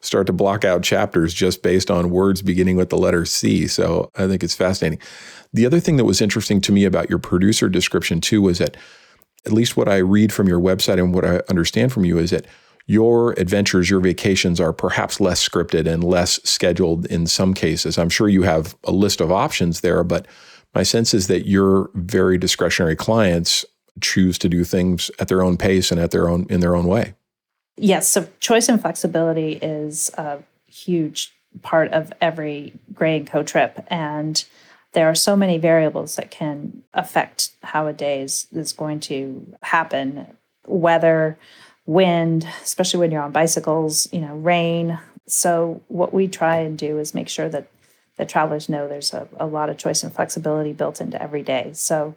start 0.00 0.28
to 0.28 0.32
block 0.32 0.64
out 0.64 0.84
chapters 0.84 1.34
just 1.34 1.60
based 1.60 1.90
on 1.90 2.10
words 2.10 2.40
beginning 2.40 2.76
with 2.76 2.90
the 2.90 2.98
letter 2.98 3.24
C. 3.24 3.66
So 3.66 4.12
I 4.14 4.28
think 4.28 4.44
it's 4.44 4.54
fascinating. 4.54 5.00
The 5.52 5.66
other 5.66 5.80
thing 5.80 5.96
that 5.96 6.04
was 6.04 6.20
interesting 6.20 6.60
to 6.60 6.72
me 6.72 6.84
about 6.84 7.10
your 7.10 7.18
producer 7.18 7.68
description 7.68 8.20
too 8.20 8.40
was 8.40 8.58
that 8.58 8.76
at 9.46 9.52
least 9.52 9.76
what 9.76 9.88
I 9.88 9.98
read 9.98 10.32
from 10.32 10.48
your 10.48 10.60
website 10.60 10.98
and 10.98 11.14
what 11.14 11.24
I 11.24 11.40
understand 11.48 11.92
from 11.92 12.04
you 12.04 12.18
is 12.18 12.30
that 12.30 12.46
your 12.86 13.32
adventures, 13.32 13.88
your 13.90 14.00
vacations 14.00 14.60
are 14.60 14.72
perhaps 14.72 15.20
less 15.20 15.46
scripted 15.46 15.86
and 15.86 16.04
less 16.04 16.40
scheduled 16.44 17.06
in 17.06 17.26
some 17.26 17.54
cases. 17.54 17.98
I'm 17.98 18.08
sure 18.08 18.28
you 18.28 18.42
have 18.42 18.76
a 18.84 18.92
list 18.92 19.20
of 19.20 19.32
options 19.32 19.80
there, 19.80 20.04
but 20.04 20.26
my 20.74 20.82
sense 20.82 21.14
is 21.14 21.26
that 21.28 21.46
your 21.46 21.90
very 21.94 22.38
discretionary 22.38 22.96
clients 22.96 23.64
choose 24.00 24.38
to 24.38 24.48
do 24.48 24.62
things 24.62 25.10
at 25.18 25.28
their 25.28 25.42
own 25.42 25.56
pace 25.56 25.90
and 25.90 26.00
at 26.00 26.10
their 26.10 26.28
own 26.28 26.46
in 26.50 26.60
their 26.60 26.76
own 26.76 26.86
way. 26.86 27.14
Yes, 27.76 28.08
so 28.08 28.28
choice 28.40 28.68
and 28.68 28.80
flexibility 28.80 29.52
is 29.54 30.10
a 30.16 30.42
huge 30.66 31.32
part 31.62 31.92
of 31.92 32.12
every 32.20 32.74
Gray 32.92 33.18
and 33.18 33.26
Co 33.26 33.42
trip 33.42 33.84
and 33.88 34.44
there 34.96 35.10
are 35.10 35.14
so 35.14 35.36
many 35.36 35.58
variables 35.58 36.16
that 36.16 36.30
can 36.30 36.82
affect 36.94 37.50
how 37.62 37.86
a 37.86 37.92
day 37.92 38.22
is, 38.22 38.46
is 38.50 38.72
going 38.72 38.98
to 38.98 39.54
happen. 39.62 40.26
Weather 40.66 41.38
wind 41.84 42.44
especially 42.62 42.98
when 42.98 43.12
you're 43.12 43.22
on 43.22 43.30
bicycles 43.30 44.12
you 44.12 44.20
know 44.20 44.34
rain. 44.34 44.98
So 45.28 45.82
what 45.86 46.12
we 46.12 46.26
try 46.26 46.56
and 46.56 46.76
do 46.76 46.98
is 46.98 47.14
make 47.14 47.28
sure 47.28 47.48
that 47.50 47.68
the 48.16 48.24
travelers 48.24 48.68
know 48.68 48.88
there's 48.88 49.12
a, 49.12 49.28
a 49.38 49.46
lot 49.46 49.68
of 49.68 49.76
choice 49.76 50.02
and 50.02 50.12
flexibility 50.12 50.72
built 50.72 51.00
into 51.00 51.20
every 51.22 51.42
day. 51.42 51.70
So 51.74 52.16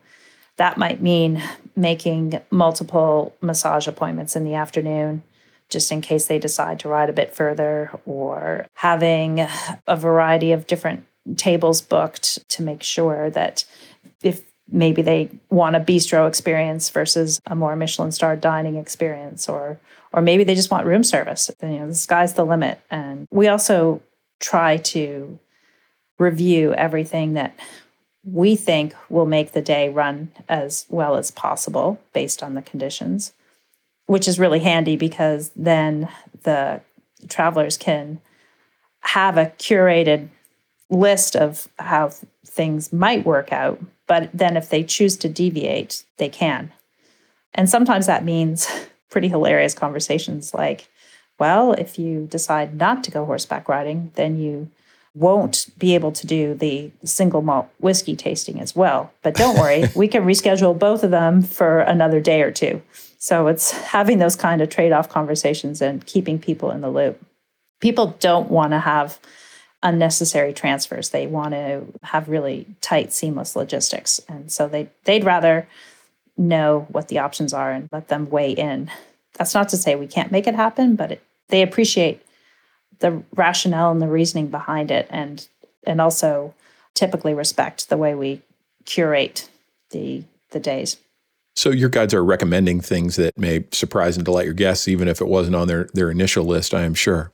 that 0.55 0.77
might 0.77 1.01
mean 1.01 1.43
making 1.75 2.39
multiple 2.49 3.35
massage 3.41 3.87
appointments 3.87 4.35
in 4.35 4.45
the 4.45 4.55
afternoon 4.55 5.21
just 5.67 5.91
in 5.91 6.01
case 6.01 6.25
they 6.25 6.39
decide 6.39 6.79
to 6.79 6.89
ride 6.89 7.09
a 7.09 7.13
bit 7.13 7.35
further 7.35 7.91
or 8.05 8.65
having 8.75 9.45
a 9.85 9.95
variety 9.97 10.51
of 10.51 10.65
different 10.65 11.05
tables 11.36 11.82
booked 11.82 12.47
to 12.49 12.63
make 12.63 12.84
sure 12.84 13.29
that 13.29 13.65
if 14.23 14.41
maybe 14.71 15.01
they 15.01 15.29
want 15.49 15.75
a 15.75 15.79
bistro 15.79 16.27
experience 16.27 16.89
versus 16.89 17.41
a 17.47 17.55
more 17.55 17.75
Michelin 17.75 18.12
star 18.12 18.36
dining 18.36 18.75
experience 18.75 19.49
or 19.49 19.79
or 20.12 20.21
maybe 20.21 20.43
they 20.43 20.55
just 20.55 20.71
want 20.71 20.88
room 20.88 21.03
service. 21.03 21.51
You 21.62 21.69
know, 21.69 21.88
the 21.88 21.95
sky's 21.95 22.34
the 22.34 22.45
limit. 22.45 22.79
And 22.89 23.27
we 23.32 23.47
also 23.47 24.01
try 24.39 24.77
to 24.77 25.39
review 26.17 26.73
everything 26.73 27.34
that 27.34 27.58
we 28.23 28.55
think 28.55 28.93
will 29.10 29.25
make 29.25 29.51
the 29.51 29.62
day 29.62 29.89
run 29.89 30.32
as 30.47 30.86
well 30.89 31.15
as 31.15 31.32
possible 31.32 31.99
based 32.13 32.43
on 32.43 32.55
the 32.55 32.62
conditions, 32.62 33.34
which 34.08 34.27
is 34.27 34.39
really 34.39 34.60
handy 34.60 34.97
because 34.97 35.51
then 35.55 36.10
the 36.43 36.82
travelers 37.27 37.77
can 37.77 38.19
have 39.01 39.38
a 39.38 39.47
curated 39.58 40.29
list 40.89 41.36
of 41.36 41.67
how 41.78 42.12
things 42.45 42.91
might 42.91 43.25
work 43.25 43.52
out. 43.54 43.80
But 44.08 44.30
then 44.34 44.58
if 44.58 44.69
they 44.69 44.84
choose 44.84 45.15
to 45.17 45.30
deviate, 45.30 46.04
they 46.17 46.30
can. 46.30 46.71
And 47.54 47.69
sometimes 47.69 48.06
that 48.08 48.23
means 48.25 48.67
pretty 49.10 49.28
hilarious 49.28 49.73
conversations 49.73 50.54
like, 50.54 50.88
well, 51.39 51.73
if 51.73 51.97
you 51.97 52.28
decide 52.30 52.75
not 52.75 53.04
to 53.06 53.12
go 53.12 53.25
horseback 53.25 53.69
riding, 53.69 54.12
then 54.15 54.38
you 54.39 54.69
won't 55.15 55.67
be 55.78 55.95
able 55.95 56.12
to 56.12 56.28
do 56.28 56.54
the 56.54 56.91
single 57.04 57.41
malt 57.41 57.67
whiskey 57.80 58.15
tasting 58.15 58.60
as 58.60 58.75
well. 58.75 59.12
But 59.21 59.36
don't 59.36 59.58
worry, 59.58 59.86
we 59.95 60.08
can 60.08 60.23
reschedule 60.23 60.78
both 60.78 61.04
of 61.04 61.12
them 61.12 61.41
for 61.41 61.80
another 61.80 62.19
day 62.19 62.41
or 62.41 62.52
two. 62.52 62.82
So 63.17 63.47
it's 63.47 63.71
having 63.91 64.19
those 64.19 64.36
kind 64.36 64.62
of 64.62 64.69
trade 64.69 64.91
off 64.91 65.10
conversations 65.10 65.82
and 65.82 66.06
keeping 66.06 66.39
people 66.39 66.71
in 66.71 66.82
the 66.82 66.89
loop. 66.89 67.21
People 67.80 68.17
don't 68.19 68.49
want 68.49 68.71
to 68.71 68.80
have 68.80 69.19
unnecessary 69.81 70.53
transfers. 70.53 71.09
They 71.09 71.27
want 71.27 71.53
to 71.53 71.83
have 72.03 72.29
really 72.29 72.67
tight, 72.81 73.13
seamless 73.13 73.55
logistics. 73.55 74.19
And 74.27 74.51
so 74.51 74.67
they, 74.67 74.89
they'd 75.05 75.23
rather 75.23 75.67
know 76.37 76.87
what 76.89 77.07
the 77.07 77.19
options 77.19 77.53
are 77.53 77.71
and 77.71 77.89
let 77.91 78.07
them 78.07 78.29
weigh 78.29 78.51
in. 78.51 78.91
That's 79.37 79.53
not 79.53 79.69
to 79.69 79.77
say 79.77 79.95
we 79.95 80.07
can't 80.07 80.31
make 80.31 80.47
it 80.47 80.55
happen, 80.55 80.95
but 80.95 81.13
it, 81.13 81.23
they 81.49 81.61
appreciate 81.61 82.21
the 82.99 83.23
rationale 83.35 83.91
and 83.91 84.01
the 84.01 84.07
reasoning 84.07 84.47
behind 84.47 84.91
it 84.91 85.07
and 85.09 85.47
and 85.85 86.01
also 86.01 86.53
typically 86.93 87.33
respect 87.33 87.87
the 87.87 87.95
way 87.95 88.13
we 88.13 88.41
curate 88.85 89.49
the 89.91 90.23
the 90.51 90.59
days. 90.59 90.97
So 91.55 91.71
your 91.71 91.89
guides 91.89 92.13
are 92.13 92.23
recommending 92.23 92.81
things 92.81 93.15
that 93.17 93.37
may 93.37 93.65
surprise 93.71 94.15
and 94.15 94.25
delight 94.25 94.45
your 94.45 94.53
guests, 94.53 94.87
even 94.87 95.07
if 95.07 95.19
it 95.19 95.27
wasn't 95.27 95.55
on 95.55 95.67
their, 95.67 95.89
their 95.93 96.09
initial 96.09 96.45
list, 96.45 96.73
I 96.73 96.83
am 96.83 96.93
sure. 96.93 97.31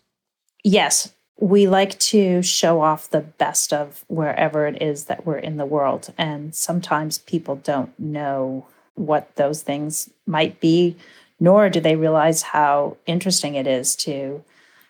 Yes, 0.63 1.13
we 1.39 1.67
like 1.67 1.99
to 1.99 2.41
show 2.41 2.81
off 2.81 3.09
the 3.09 3.21
best 3.21 3.73
of 3.73 4.05
wherever 4.07 4.67
it 4.67 4.81
is 4.81 5.05
that 5.05 5.25
we're 5.25 5.37
in 5.37 5.57
the 5.57 5.65
world. 5.65 6.13
And 6.17 6.55
sometimes 6.55 7.17
people 7.19 7.57
don't 7.57 7.97
know 7.99 8.65
what 8.95 9.35
those 9.35 9.61
things 9.61 10.09
might 10.25 10.59
be, 10.61 10.95
nor 11.39 11.69
do 11.69 11.81
they 11.81 11.97
realize 11.97 12.41
how 12.41 12.95
interesting 13.05 13.55
it 13.55 13.67
is 13.67 13.95
to 13.97 14.43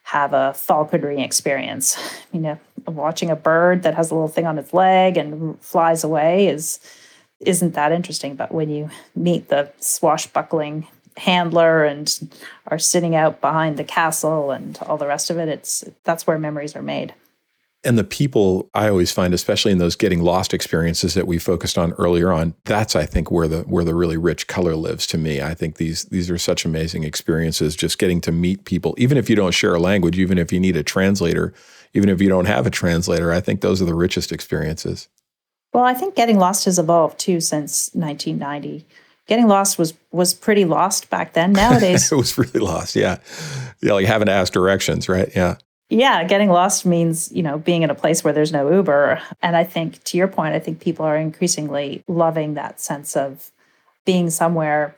have 0.04 0.34
a 0.34 0.54
falconry 0.54 1.22
experience. 1.22 1.98
You 2.32 2.42
know, 2.42 2.60
watching 2.86 3.30
a 3.30 3.36
bird 3.38 3.84
that 3.84 3.96
has 3.96 4.12
a 4.12 4.14
little 4.14 4.28
thing 4.28 4.46
on 4.46 4.60
its 4.60 4.74
leg 4.74 5.16
and 5.16 5.58
flies 5.62 6.04
away 6.04 6.50
is 6.50 6.82
isn't 7.40 7.76
that 7.76 7.94
interesting. 7.94 8.36
But 8.36 8.52
when 8.52 8.70
you 8.70 8.90
meet 9.16 9.48
the 9.48 9.72
swashbuckling 9.80 10.88
handler 11.18 11.84
and 11.84 12.30
are 12.68 12.80
sitting 12.80 13.16
out 13.16 13.42
behind 13.42 13.78
the 13.78 13.84
castle 13.84 14.52
and 14.52 14.78
all 14.86 14.98
the 14.98 15.08
rest 15.08 15.30
of 15.30 15.38
it 15.38 15.48
it's 15.48 15.84
that's 16.04 16.28
where 16.28 16.38
memories 16.38 16.76
are 16.76 16.82
made. 16.82 17.14
And 17.84 17.98
the 17.98 18.04
people 18.04 18.70
i 18.74 18.90
always 18.90 19.12
find 19.12 19.34
especially 19.34 19.72
in 19.72 19.78
those 19.78 19.96
getting 19.96 20.22
lost 20.22 20.54
experiences 20.54 21.14
that 21.14 21.28
we 21.28 21.38
focused 21.38 21.78
on 21.78 21.94
earlier 21.94 22.32
on 22.32 22.56
that's 22.66 22.96
i 22.96 23.06
think 23.06 23.32
where 23.32 23.48
the 23.48 23.62
where 23.62 23.84
the 23.84 23.96
really 23.96 24.18
rich 24.18 24.48
color 24.48 24.76
lives 24.76 25.08
to 25.08 25.18
me. 25.18 25.42
I 25.42 25.54
think 25.54 25.78
these 25.78 26.06
these 26.06 26.30
are 26.30 26.38
such 26.38 26.66
amazing 26.66 27.04
experiences 27.04 27.76
just 27.76 27.98
getting 27.98 28.20
to 28.22 28.32
meet 28.32 28.66
people. 28.66 28.96
Even 28.98 29.18
if 29.18 29.30
you 29.30 29.36
don't 29.36 29.54
share 29.54 29.76
a 29.76 29.80
language 29.80 30.20
even 30.20 30.38
if 30.38 30.52
you 30.52 30.60
need 30.60 30.76
a 30.76 30.84
translator 30.84 31.54
even 31.94 32.10
if 32.10 32.22
you 32.22 32.28
don't 32.28 32.46
have 32.46 32.68
a 32.68 32.72
translator 32.72 33.32
i 33.32 33.40
think 33.40 33.62
those 33.62 33.82
are 33.82 33.86
the 33.86 33.96
richest 33.96 34.32
experiences. 34.32 35.08
Well 35.72 35.86
i 35.86 35.94
think 35.94 36.16
getting 36.16 36.40
lost 36.40 36.66
has 36.66 36.80
evolved 36.80 37.20
too 37.20 37.40
since 37.40 37.92
1990 37.94 38.86
getting 39.28 39.48
lost 39.48 39.78
was 39.78 39.94
was 40.12 40.34
pretty 40.34 40.66
lost 40.66 41.10
back 41.10 41.34
then. 41.34 41.54
Nowadays, 41.54 42.12
it 42.12 42.16
was 42.16 42.38
really 42.38 42.60
lost. 42.60 42.96
Yeah, 42.96 43.18
yeah, 43.82 43.94
like 43.94 44.06
having 44.06 44.28
to 44.28 44.32
ask 44.32 44.54
directions, 44.54 45.10
right? 45.10 45.30
Yeah. 45.36 45.58
Yeah, 45.88 46.24
getting 46.24 46.50
lost 46.50 46.84
means, 46.84 47.32
you 47.32 47.44
know, 47.44 47.60
being 47.60 47.84
in 47.84 47.92
a 47.92 47.96
place 47.96 48.24
where 48.24 48.34
there's 48.34 48.52
no 48.52 48.72
Uber. 48.72 49.22
And 49.44 49.56
I 49.56 49.64
think 49.64 50.04
to 50.06 50.18
your 50.18 50.28
point, 50.28 50.56
I 50.56 50.60
think 50.60 50.80
people 50.80 51.06
are 51.06 51.16
increasingly 51.16 52.04
loving 52.08 52.56
that 52.56 52.82
sense 52.82 53.16
of 53.16 53.52
being 54.04 54.32
somewhere 54.32 54.96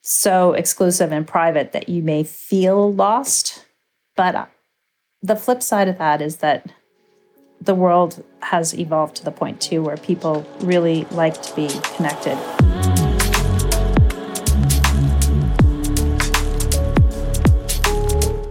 so 0.00 0.52
exclusive 0.52 1.10
and 1.10 1.26
private 1.26 1.72
that 1.72 1.88
you 1.88 2.04
may 2.04 2.22
feel 2.22 2.92
lost. 2.92 3.66
But 4.14 4.34
uh, 4.36 4.46
the 5.22 5.34
flip 5.34 5.60
side 5.60 5.88
of 5.88 5.98
that 5.98 6.22
is 6.22 6.36
that 6.36 6.70
the 7.60 7.74
world 7.74 8.24
has 8.40 8.78
evolved 8.78 9.16
to 9.16 9.24
the 9.24 9.32
point 9.32 9.60
too 9.60 9.82
where 9.82 9.96
people 9.96 10.46
really 10.60 11.04
like 11.10 11.42
to 11.42 11.56
be 11.56 11.68
connected. 11.96 13.07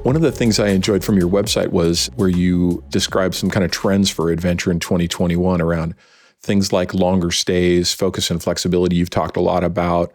One 0.08 0.16
of 0.16 0.22
the 0.22 0.32
things 0.32 0.58
I 0.58 0.70
enjoyed 0.70 1.04
from 1.04 1.18
your 1.18 1.28
website 1.28 1.72
was 1.72 2.10
where 2.16 2.30
you 2.30 2.82
described 2.88 3.36
some 3.36 3.50
kind 3.50 3.66
of 3.66 3.72
trends 3.72 4.10
for 4.10 4.32
adventure 4.32 4.72
in 4.72 4.80
2021 4.80 5.62
around 5.62 5.96
things 6.42 6.72
like 6.72 6.94
longer 6.94 7.30
stays, 7.30 7.92
focus 7.92 8.32
and 8.32 8.42
flexibility. 8.42 8.96
You've 8.96 9.10
talked 9.10 9.36
a 9.36 9.42
lot 9.42 9.66
about 9.66 10.14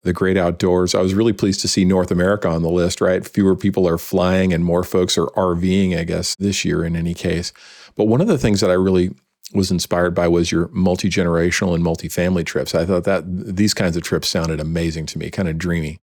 the 0.00 0.14
great 0.14 0.38
outdoors. 0.38 0.94
I 0.94 1.02
was 1.02 1.12
really 1.12 1.34
pleased 1.34 1.60
to 1.60 1.68
see 1.68 1.84
North 1.84 2.10
America 2.10 2.48
on 2.48 2.62
the 2.62 2.70
list, 2.70 3.02
right? 3.02 3.22
Fewer 3.22 3.54
people 3.54 3.86
are 3.86 3.98
flying 3.98 4.54
and 4.54 4.64
more 4.64 4.82
folks 4.82 5.18
are 5.18 5.26
RVing, 5.36 5.94
I 5.94 6.04
guess, 6.04 6.34
this 6.36 6.64
year 6.64 6.82
in 6.82 6.96
any 6.96 7.12
case. 7.12 7.52
But 7.96 8.06
one 8.06 8.22
of 8.22 8.28
the 8.28 8.38
things 8.38 8.62
that 8.62 8.70
I 8.70 8.74
really 8.74 9.10
was 9.52 9.70
inspired 9.70 10.14
by 10.14 10.26
was 10.26 10.50
your 10.50 10.68
multi 10.68 11.10
generational 11.10 11.74
and 11.74 11.84
multi-family 11.84 12.44
trips. 12.44 12.74
I 12.74 12.86
thought 12.86 13.04
that 13.04 13.24
these 13.26 13.74
kinds 13.74 13.98
of 13.98 14.04
trips 14.04 14.28
sounded 14.28 14.58
amazing 14.58 15.04
to 15.04 15.18
me, 15.18 15.28
kind 15.28 15.48
of 15.48 15.58
dreamy. 15.58 15.98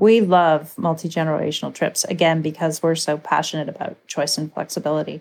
We 0.00 0.22
love 0.22 0.78
multi 0.78 1.10
generational 1.10 1.74
trips, 1.74 2.04
again, 2.04 2.40
because 2.40 2.82
we're 2.82 2.94
so 2.94 3.18
passionate 3.18 3.68
about 3.68 3.98
choice 4.06 4.38
and 4.38 4.50
flexibility. 4.50 5.20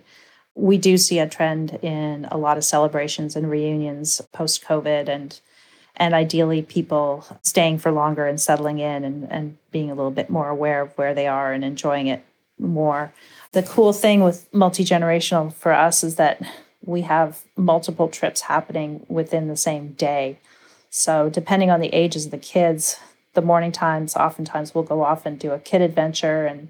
We 0.56 0.78
do 0.78 0.98
see 0.98 1.20
a 1.20 1.28
trend 1.28 1.78
in 1.82 2.30
a 2.32 2.38
lot 2.38 2.58
of 2.58 2.64
celebrations 2.64 3.36
and 3.36 3.52
reunions 3.52 4.22
post 4.32 4.64
COVID 4.64 5.10
and 5.10 5.38
and 5.98 6.14
ideally 6.14 6.62
people 6.62 7.26
staying 7.42 7.80
for 7.80 7.92
longer 7.92 8.26
and 8.26 8.40
settling 8.40 8.80
in 8.80 9.04
and, 9.04 9.30
and 9.30 9.58
being 9.70 9.92
a 9.92 9.96
little 9.96 10.12
bit 10.12 10.30
more 10.30 10.48
aware 10.48 10.84
of 10.84 10.98
where 10.98 11.14
they 11.14 11.28
are 11.28 11.52
and 11.52 11.66
enjoying 11.66 12.08
it 12.08 12.24
more. 12.58 13.12
The 13.52 13.64
cool 13.64 13.92
thing 13.92 14.22
with 14.22 14.48
multi 14.54 14.86
generational 14.86 15.54
for 15.54 15.74
us 15.74 16.06
is 16.06 16.16
that 16.16 16.42
we 16.86 17.02
have 17.02 17.42
multiple 17.58 18.08
trips 18.08 18.40
happening 18.40 19.06
within 19.10 19.50
the 19.50 19.58
same 19.58 19.92
day. 19.92 20.40
So, 20.90 21.30
depending 21.30 21.70
on 21.70 21.82
the 21.82 21.94
ages 21.94 22.24
of 22.24 22.32
the 22.32 22.38
kids, 22.38 22.98
the 23.34 23.42
morning 23.42 23.72
times 23.72 24.16
oftentimes 24.16 24.74
we'll 24.74 24.84
go 24.84 25.04
off 25.04 25.26
and 25.26 25.40
do 25.40 25.52
a 25.52 25.60
kid 25.60 25.82
adventure 25.82 26.46
and 26.46 26.70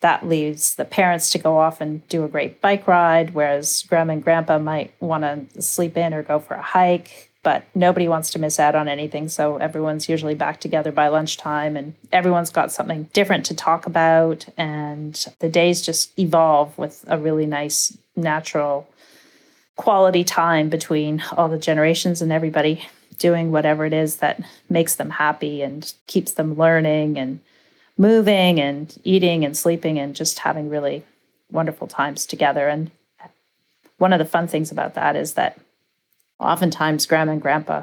that 0.00 0.26
leaves 0.28 0.74
the 0.74 0.84
parents 0.84 1.30
to 1.30 1.38
go 1.38 1.58
off 1.58 1.80
and 1.80 2.06
do 2.08 2.24
a 2.24 2.28
great 2.28 2.60
bike 2.60 2.86
ride 2.86 3.34
whereas 3.34 3.84
grandma 3.88 4.12
and 4.12 4.24
grandpa 4.24 4.58
might 4.58 4.92
want 5.00 5.22
to 5.22 5.62
sleep 5.62 5.96
in 5.96 6.12
or 6.12 6.22
go 6.22 6.38
for 6.38 6.54
a 6.54 6.62
hike 6.62 7.30
but 7.44 7.62
nobody 7.74 8.08
wants 8.08 8.30
to 8.30 8.40
miss 8.40 8.58
out 8.58 8.74
on 8.74 8.88
anything. 8.88 9.28
So 9.28 9.58
everyone's 9.58 10.08
usually 10.08 10.34
back 10.34 10.58
together 10.58 10.90
by 10.90 11.08
lunchtime 11.08 11.76
and 11.76 11.94
everyone's 12.10 12.50
got 12.50 12.72
something 12.72 13.04
different 13.12 13.46
to 13.46 13.54
talk 13.54 13.86
about. 13.86 14.46
And 14.56 15.14
the 15.38 15.48
days 15.48 15.82
just 15.82 16.18
evolve 16.18 16.76
with 16.76 17.04
a 17.06 17.18
really 17.18 17.46
nice, 17.46 17.96
natural 18.16 18.88
quality 19.76 20.24
time 20.24 20.70
between 20.70 21.22
all 21.36 21.48
the 21.48 21.58
generations 21.58 22.22
and 22.22 22.32
everybody 22.32 22.88
doing 23.18 23.50
whatever 23.50 23.84
it 23.84 23.92
is 23.92 24.16
that 24.16 24.40
makes 24.68 24.96
them 24.96 25.10
happy 25.10 25.62
and 25.62 25.94
keeps 26.06 26.32
them 26.32 26.56
learning 26.56 27.18
and 27.18 27.40
moving 27.96 28.60
and 28.60 28.98
eating 29.04 29.44
and 29.44 29.56
sleeping 29.56 29.98
and 29.98 30.16
just 30.16 30.40
having 30.40 30.68
really 30.68 31.04
wonderful 31.50 31.86
times 31.86 32.26
together. 32.26 32.68
And 32.68 32.90
one 33.98 34.12
of 34.12 34.18
the 34.18 34.24
fun 34.24 34.46
things 34.46 34.70
about 34.70 34.94
that 34.94 35.16
is 35.16 35.34
that 35.34 35.58
oftentimes 36.38 37.06
grandma 37.06 37.32
and 37.32 37.42
grandpa 37.42 37.82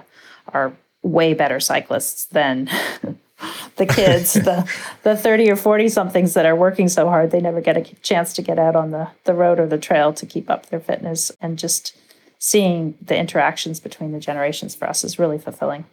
are 0.53 0.73
way 1.01 1.33
better 1.33 1.59
cyclists 1.59 2.25
than 2.25 2.69
the 3.77 3.85
kids, 3.85 4.33
the 4.33 4.69
the 5.03 5.15
30 5.15 5.51
or 5.51 5.55
40 5.55 5.89
somethings 5.89 6.33
that 6.33 6.45
are 6.45 6.55
working 6.55 6.87
so 6.87 7.07
hard 7.07 7.31
they 7.31 7.41
never 7.41 7.61
get 7.61 7.77
a 7.77 7.81
chance 8.01 8.33
to 8.33 8.41
get 8.41 8.59
out 8.59 8.75
on 8.75 8.91
the, 8.91 9.07
the 9.23 9.33
road 9.33 9.59
or 9.59 9.67
the 9.67 9.77
trail 9.77 10.13
to 10.13 10.25
keep 10.25 10.49
up 10.49 10.67
their 10.67 10.79
fitness 10.79 11.31
and 11.41 11.57
just 11.57 11.95
seeing 12.41 12.97
the 12.99 13.15
interactions 13.15 13.79
between 13.79 14.11
the 14.11 14.19
generations 14.19 14.73
for 14.75 14.89
us 14.89 15.03
is 15.03 15.19
really 15.19 15.37
fulfilling. 15.37 15.85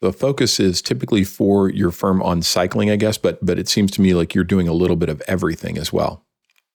The 0.00 0.12
focus 0.12 0.60
is 0.60 0.82
typically 0.82 1.24
for 1.24 1.70
your 1.70 1.92
firm 1.92 2.20
on 2.20 2.42
cycling, 2.42 2.90
I 2.90 2.96
guess, 2.96 3.16
but 3.16 3.44
but 3.44 3.58
it 3.58 3.68
seems 3.68 3.90
to 3.92 4.02
me 4.02 4.12
like 4.12 4.34
you're 4.34 4.44
doing 4.44 4.68
a 4.68 4.72
little 4.74 4.96
bit 4.96 5.08
of 5.08 5.22
everything 5.26 5.78
as 5.78 5.92
well. 5.92 6.22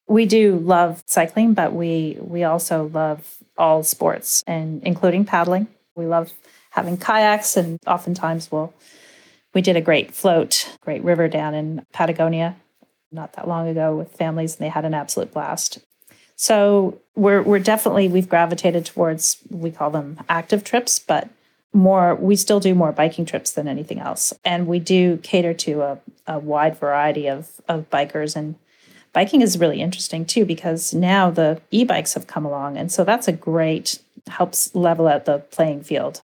We 0.08 0.26
do 0.26 0.58
love 0.58 1.04
cycling, 1.06 1.54
but 1.54 1.74
we 1.74 2.18
we 2.20 2.44
also 2.44 2.90
love 2.92 3.38
all 3.58 3.84
sports 3.84 4.44
and 4.48 4.82
including 4.84 5.26
paddling. 5.26 5.68
We 5.96 6.08
love 6.08 6.32
having 6.72 6.98
kayaks 6.98 7.58
and 7.58 7.78
oftentimes 7.86 8.52
we'll 8.52 8.74
we 9.54 9.62
did 9.62 9.76
a 9.76 9.82
great 9.82 10.16
float, 10.16 10.78
great 10.82 11.04
river 11.04 11.28
down 11.28 11.54
in 11.54 11.86
Patagonia 11.92 12.56
not 13.12 13.34
that 13.34 13.48
long 13.48 13.68
ago 13.68 13.96
with 13.96 14.12
families 14.12 14.56
and 14.56 14.66
they 14.66 14.70
had 14.70 14.86
an 14.86 14.94
absolute 14.94 15.34
blast. 15.34 15.80
So 16.42 16.98
we're 17.16 17.44
we're 17.44 17.60
definitely 17.60 18.08
we've 18.08 18.30
gravitated 18.30 18.86
towards 18.86 19.40
we 19.50 19.72
call 19.72 19.92
them 19.92 20.18
active 20.30 20.64
trips, 20.64 20.98
but 20.98 21.28
more 21.74 22.16
we 22.16 22.38
still 22.38 22.62
do 22.62 22.74
more 22.74 22.94
biking 22.94 23.26
trips 23.26 23.52
than 23.52 23.68
anything 23.68 24.00
else. 24.00 24.32
And 24.46 24.66
we 24.66 24.80
do 24.80 25.18
cater 25.18 25.54
to 25.56 25.82
a, 25.82 26.00
a 26.28 26.40
wide 26.40 26.78
variety 26.80 27.28
of 27.28 27.60
of 27.68 27.90
bikers 27.90 28.38
and 28.38 28.56
biking 29.12 29.42
is 29.42 29.60
really 29.60 29.82
interesting 29.82 30.24
too 30.24 30.46
because 30.46 30.94
now 30.94 31.30
the 31.30 31.60
e-bikes 31.72 32.14
have 32.14 32.28
come 32.28 32.46
along 32.46 32.78
and 32.78 32.90
so 32.90 33.04
that's 33.04 33.28
a 33.28 33.34
great 33.34 34.00
helps 34.28 34.74
level 34.74 35.08
out 35.08 35.26
the 35.26 35.40
playing 35.40 35.82
field 35.82 36.22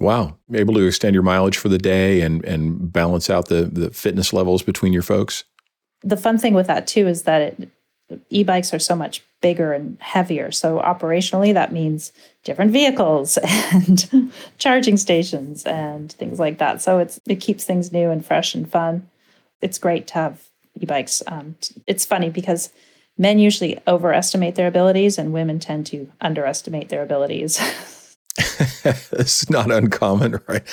Wow. 0.00 0.36
Able 0.52 0.74
to 0.74 0.86
extend 0.86 1.14
your 1.14 1.24
mileage 1.24 1.56
for 1.56 1.68
the 1.68 1.78
day 1.78 2.20
and, 2.20 2.44
and 2.44 2.92
balance 2.92 3.28
out 3.28 3.48
the, 3.48 3.64
the 3.64 3.90
fitness 3.90 4.32
levels 4.32 4.62
between 4.62 4.92
your 4.92 5.02
folks? 5.02 5.42
The 6.02 6.16
fun 6.16 6.38
thing 6.38 6.54
with 6.54 6.68
that 6.68 6.86
too 6.86 7.08
is 7.08 7.24
that 7.24 7.42
it, 7.42 7.68
e-bikes 8.30 8.72
are 8.72 8.78
so 8.78 8.94
much 8.94 9.22
bigger 9.40 9.72
and 9.72 9.96
heavier. 10.00 10.50
So 10.50 10.80
operationally 10.80 11.54
that 11.54 11.72
means 11.72 12.12
different 12.44 12.72
vehicles 12.72 13.38
and 13.72 14.32
charging 14.58 14.96
stations 14.96 15.64
and 15.64 16.12
things 16.12 16.38
like 16.38 16.58
that. 16.58 16.82
So 16.82 16.98
it's 16.98 17.20
it 17.26 17.36
keeps 17.36 17.64
things 17.64 17.92
new 17.92 18.10
and 18.10 18.24
fresh 18.24 18.54
and 18.54 18.70
fun. 18.70 19.08
It's 19.60 19.78
great 19.78 20.06
to 20.08 20.14
have 20.14 20.44
e-bikes. 20.80 21.22
Um, 21.26 21.56
it's 21.86 22.04
funny 22.04 22.30
because 22.30 22.70
men 23.16 23.38
usually 23.38 23.78
overestimate 23.86 24.54
their 24.54 24.68
abilities 24.68 25.18
and 25.18 25.32
women 25.32 25.58
tend 25.58 25.86
to 25.86 26.10
underestimate 26.20 26.88
their 26.88 27.02
abilities. 27.02 27.60
it's 28.84 29.50
not 29.50 29.70
uncommon, 29.70 30.40
right? 30.46 30.66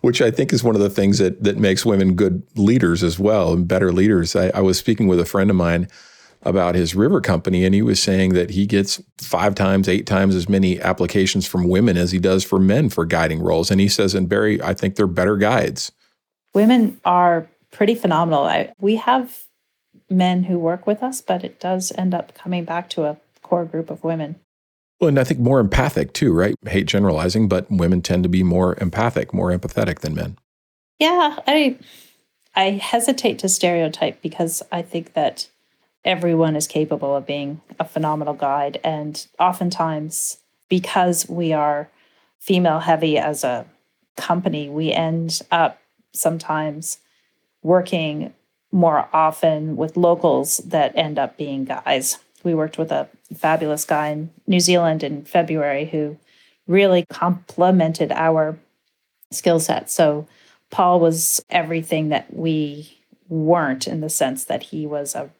Which 0.00 0.22
I 0.22 0.30
think 0.30 0.52
is 0.52 0.62
one 0.62 0.76
of 0.76 0.80
the 0.80 0.90
things 0.90 1.18
that 1.18 1.42
that 1.42 1.58
makes 1.58 1.84
women 1.84 2.14
good 2.14 2.42
leaders 2.56 3.02
as 3.02 3.18
well 3.18 3.52
and 3.52 3.66
better 3.66 3.92
leaders. 3.92 4.36
I, 4.36 4.50
I 4.50 4.60
was 4.60 4.78
speaking 4.78 5.08
with 5.08 5.18
a 5.18 5.24
friend 5.24 5.50
of 5.50 5.56
mine 5.56 5.88
about 6.48 6.74
his 6.74 6.94
river 6.94 7.20
company, 7.20 7.64
and 7.64 7.74
he 7.74 7.82
was 7.82 8.02
saying 8.02 8.34
that 8.34 8.50
he 8.50 8.66
gets 8.66 9.02
five 9.18 9.54
times, 9.54 9.88
eight 9.88 10.06
times 10.06 10.34
as 10.34 10.48
many 10.48 10.80
applications 10.80 11.46
from 11.46 11.68
women 11.68 11.96
as 11.96 12.10
he 12.10 12.18
does 12.18 12.44
for 12.44 12.58
men 12.58 12.88
for 12.88 13.04
guiding 13.04 13.40
roles. 13.40 13.70
And 13.70 13.80
he 13.80 13.88
says, 13.88 14.14
and 14.14 14.28
Barry, 14.28 14.60
I 14.62 14.74
think 14.74 14.96
they're 14.96 15.06
better 15.06 15.36
guides. 15.36 15.92
Women 16.54 17.00
are 17.04 17.46
pretty 17.70 17.94
phenomenal. 17.94 18.44
I, 18.44 18.72
we 18.80 18.96
have 18.96 19.44
men 20.10 20.44
who 20.44 20.58
work 20.58 20.86
with 20.86 21.02
us, 21.02 21.20
but 21.20 21.44
it 21.44 21.60
does 21.60 21.92
end 21.96 22.14
up 22.14 22.34
coming 22.34 22.64
back 22.64 22.88
to 22.90 23.04
a 23.04 23.18
core 23.42 23.64
group 23.64 23.90
of 23.90 24.02
women. 24.02 24.36
Well, 25.00 25.08
and 25.08 25.18
I 25.18 25.24
think 25.24 25.40
more 25.40 25.60
empathic 25.60 26.12
too, 26.12 26.32
right? 26.32 26.54
I 26.66 26.70
hate 26.70 26.86
generalizing, 26.86 27.48
but 27.48 27.70
women 27.70 28.02
tend 28.02 28.24
to 28.24 28.28
be 28.28 28.42
more 28.42 28.76
empathic, 28.80 29.32
more 29.32 29.50
empathetic 29.50 30.00
than 30.00 30.14
men. 30.14 30.38
Yeah, 30.98 31.38
I 31.46 31.78
I 32.56 32.70
hesitate 32.70 33.38
to 33.40 33.48
stereotype 33.48 34.20
because 34.20 34.62
I 34.72 34.82
think 34.82 35.12
that 35.12 35.48
everyone 36.04 36.56
is 36.56 36.66
capable 36.66 37.14
of 37.14 37.26
being 37.26 37.60
a 37.78 37.84
phenomenal 37.84 38.34
guide 38.34 38.80
and 38.82 39.26
oftentimes 39.38 40.38
because 40.68 41.28
we 41.28 41.52
are 41.52 41.88
female 42.38 42.80
heavy 42.80 43.18
as 43.18 43.44
a 43.44 43.66
company, 44.16 44.68
we 44.68 44.92
end 44.92 45.40
up 45.50 45.80
sometimes 46.12 46.98
working 47.62 48.32
more 48.70 49.08
often 49.12 49.76
with 49.76 49.96
locals 49.96 50.58
that 50.58 50.96
end 50.96 51.18
up 51.18 51.36
being 51.36 51.64
guys 51.64 52.18
we 52.44 52.54
worked 52.54 52.78
with 52.78 52.90
a 52.92 53.08
fabulous 53.34 53.84
guy 53.84 54.08
in 54.08 54.30
New 54.46 54.60
Zealand 54.60 55.02
in 55.02 55.24
February 55.24 55.86
who 55.86 56.16
really 56.66 57.04
complemented 57.08 58.12
our 58.12 58.58
skill 59.30 59.60
set. 59.60 59.90
So 59.90 60.26
Paul 60.70 61.00
was 61.00 61.42
everything 61.50 62.08
that 62.10 62.32
we 62.34 62.98
weren't 63.28 63.86
in 63.86 64.00
the 64.00 64.08
sense 64.08 64.44
that 64.44 64.64
he 64.64 64.86
was 64.86 65.14
a 65.14 65.30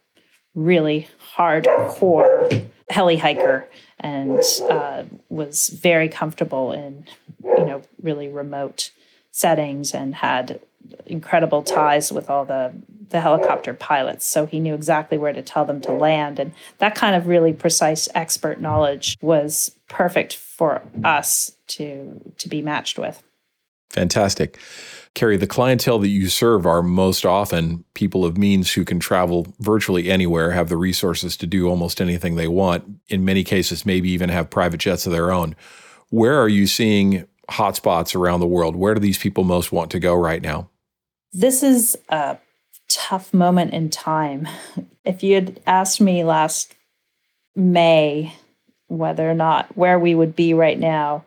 really 0.58 1.08
hardcore 1.36 2.66
heli 2.90 3.16
hiker 3.16 3.68
and 4.00 4.40
uh, 4.68 5.04
was 5.28 5.68
very 5.68 6.08
comfortable 6.08 6.72
in 6.72 7.04
you 7.44 7.64
know 7.64 7.82
really 8.02 8.28
remote 8.28 8.90
settings 9.30 9.94
and 9.94 10.16
had 10.16 10.60
incredible 11.06 11.62
ties 11.62 12.10
with 12.10 12.28
all 12.30 12.44
the 12.44 12.72
the 13.10 13.20
helicopter 13.20 13.72
pilots. 13.72 14.26
So 14.26 14.44
he 14.44 14.60
knew 14.60 14.74
exactly 14.74 15.16
where 15.16 15.32
to 15.32 15.40
tell 15.40 15.64
them 15.64 15.80
to 15.82 15.92
land. 15.92 16.38
And 16.38 16.52
that 16.76 16.94
kind 16.94 17.16
of 17.16 17.26
really 17.26 17.54
precise 17.54 18.06
expert 18.14 18.60
knowledge 18.60 19.16
was 19.22 19.74
perfect 19.88 20.36
for 20.36 20.82
us 21.04 21.52
to 21.68 22.32
to 22.38 22.48
be 22.48 22.62
matched 22.62 22.98
with 22.98 23.22
fantastic 23.90 24.58
Carrie, 25.18 25.36
the 25.36 25.48
clientele 25.48 25.98
that 25.98 26.08
you 26.08 26.28
serve 26.28 26.64
are 26.64 26.80
most 26.80 27.26
often 27.26 27.84
people 27.94 28.24
of 28.24 28.38
means 28.38 28.72
who 28.72 28.84
can 28.84 29.00
travel 29.00 29.52
virtually 29.58 30.10
anywhere, 30.10 30.52
have 30.52 30.68
the 30.68 30.76
resources 30.76 31.36
to 31.38 31.46
do 31.46 31.68
almost 31.68 32.00
anything 32.00 32.36
they 32.36 32.46
want. 32.46 32.84
In 33.08 33.24
many 33.24 33.42
cases, 33.42 33.84
maybe 33.84 34.10
even 34.10 34.28
have 34.28 34.48
private 34.48 34.78
jets 34.78 35.06
of 35.06 35.12
their 35.12 35.32
own. 35.32 35.56
Where 36.10 36.40
are 36.40 36.48
you 36.48 36.68
seeing 36.68 37.26
hotspots 37.50 38.14
around 38.14 38.38
the 38.38 38.46
world? 38.46 38.76
Where 38.76 38.94
do 38.94 39.00
these 39.00 39.18
people 39.18 39.42
most 39.42 39.72
want 39.72 39.90
to 39.90 39.98
go 39.98 40.14
right 40.14 40.40
now? 40.40 40.70
This 41.32 41.64
is 41.64 41.98
a 42.08 42.38
tough 42.88 43.34
moment 43.34 43.72
in 43.72 43.90
time. 43.90 44.46
If 45.04 45.22
you 45.22 45.34
had 45.34 45.60
asked 45.66 46.00
me 46.00 46.22
last 46.22 46.74
May 47.56 48.34
whether 48.86 49.28
or 49.28 49.34
not 49.34 49.76
where 49.76 49.98
we 49.98 50.14
would 50.14 50.36
be 50.36 50.54
right 50.54 50.78
now, 50.78 51.24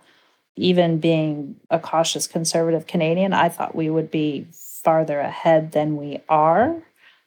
even 0.55 0.99
being 0.99 1.55
a 1.69 1.79
cautious 1.79 2.27
conservative 2.27 2.87
Canadian, 2.87 3.33
I 3.33 3.49
thought 3.49 3.75
we 3.75 3.89
would 3.89 4.11
be 4.11 4.47
farther 4.51 5.19
ahead 5.19 5.71
than 5.71 5.97
we 5.97 6.19
are. 6.27 6.83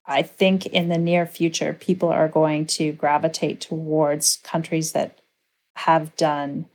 I 0.06 0.22
think 0.22 0.66
in 0.66 0.88
the 0.88 0.98
near 0.98 1.26
future, 1.26 1.72
people 1.72 2.10
are 2.10 2.28
going 2.28 2.66
to 2.66 2.92
gravitate 2.92 3.60
towards 3.60 4.36
countries 4.42 4.92
that 4.92 5.18
have 5.76 6.14
done 6.16 6.66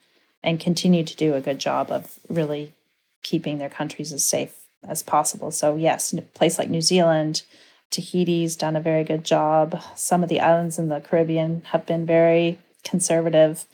and 0.44 0.60
continue 0.60 1.04
to 1.04 1.16
do 1.16 1.36
a 1.36 1.42
good 1.42 1.60
job 1.60 1.92
of 1.92 2.20
really 2.28 2.74
keeping 3.22 3.58
their 3.58 3.70
countries 3.70 4.12
as 4.12 4.24
safe 4.24 4.56
as 4.88 5.04
possible. 5.04 5.52
So, 5.52 5.76
yes, 5.76 6.14
a 6.14 6.22
place 6.22 6.58
like 6.58 6.70
New 6.70 6.82
Zealand, 6.82 7.44
Tahiti's 7.92 8.56
done 8.56 8.76
a 8.76 8.82
very 8.82 9.04
good 9.04 9.24
job. 9.24 9.82
Some 9.96 10.24
of 10.24 10.30
the 10.30 10.40
islands 10.40 10.80
in 10.80 10.90
the 10.90 11.02
Caribbean 11.02 11.64
have 11.72 11.86
been 11.86 12.06
very 12.06 12.60
conservative. 12.84 13.66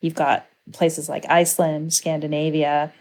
You've 0.00 0.14
got 0.14 0.46
places 0.72 1.08
like 1.08 1.24
Iceland, 1.28 1.92
Scandinavia. 1.92 2.92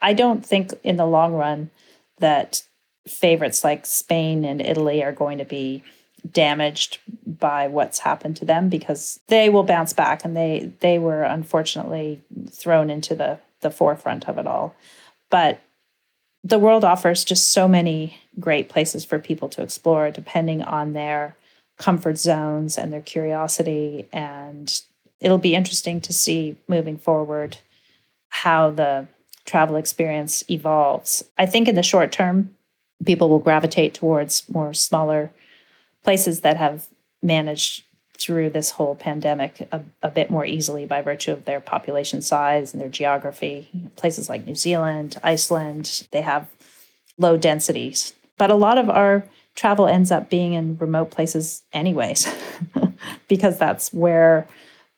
I 0.00 0.12
don't 0.12 0.44
think 0.44 0.72
in 0.82 0.96
the 0.96 1.06
long 1.06 1.34
run 1.34 1.70
that 2.18 2.62
favorites 3.06 3.64
like 3.64 3.86
Spain 3.86 4.44
and 4.44 4.60
Italy 4.60 5.02
are 5.02 5.12
going 5.12 5.38
to 5.38 5.44
be 5.44 5.82
damaged 6.30 6.98
by 7.26 7.66
what's 7.66 8.00
happened 8.00 8.36
to 8.36 8.44
them 8.44 8.68
because 8.68 9.18
they 9.26 9.48
will 9.48 9.64
bounce 9.64 9.92
back 9.92 10.24
and 10.24 10.36
they 10.36 10.72
they 10.80 10.98
were 10.98 11.24
unfortunately 11.24 12.20
thrown 12.48 12.90
into 12.90 13.14
the 13.14 13.38
the 13.60 13.70
forefront 13.70 14.28
of 14.28 14.38
it 14.38 14.46
all 14.46 14.74
but 15.30 15.60
the 16.44 16.60
world 16.60 16.84
offers 16.84 17.24
just 17.24 17.52
so 17.52 17.66
many 17.66 18.20
great 18.38 18.68
places 18.68 19.04
for 19.04 19.18
people 19.18 19.48
to 19.48 19.62
explore 19.62 20.12
depending 20.12 20.62
on 20.62 20.92
their 20.92 21.36
comfort 21.76 22.18
zones 22.18 22.78
and 22.78 22.92
their 22.92 23.00
curiosity 23.00 24.06
and 24.12 24.82
it'll 25.22 25.38
be 25.38 25.54
interesting 25.54 26.00
to 26.02 26.12
see 26.12 26.56
moving 26.68 26.98
forward 26.98 27.58
how 28.28 28.70
the 28.70 29.06
travel 29.44 29.76
experience 29.76 30.44
evolves. 30.50 31.24
I 31.38 31.46
think 31.46 31.68
in 31.68 31.74
the 31.74 31.82
short 31.82 32.12
term, 32.12 32.54
people 33.04 33.28
will 33.28 33.38
gravitate 33.38 33.94
towards 33.94 34.48
more 34.48 34.74
smaller 34.74 35.30
places 36.04 36.40
that 36.40 36.56
have 36.56 36.88
managed 37.22 37.84
through 38.18 38.50
this 38.50 38.70
whole 38.72 38.94
pandemic 38.94 39.68
a, 39.72 39.82
a, 40.02 40.08
bit 40.08 40.30
more 40.30 40.44
easily 40.44 40.86
by 40.86 41.02
virtue 41.02 41.32
of 41.32 41.44
their 41.44 41.60
population 41.60 42.22
size 42.22 42.72
and 42.72 42.80
their 42.80 42.88
geography. 42.88 43.68
Places 43.96 44.28
like 44.28 44.46
New 44.46 44.54
Zealand, 44.54 45.18
Iceland, 45.24 46.06
they 46.12 46.20
have 46.20 46.46
low 47.18 47.36
densities. 47.36 48.12
But 48.38 48.50
a 48.50 48.54
lot 48.54 48.78
of 48.78 48.88
our 48.88 49.24
travel 49.54 49.86
ends 49.86 50.12
up 50.12 50.30
being 50.30 50.52
in 50.52 50.78
remote 50.78 51.10
places, 51.10 51.62
anyways, 51.72 52.32
because 53.28 53.58
that's 53.58 53.92
where 53.92 54.46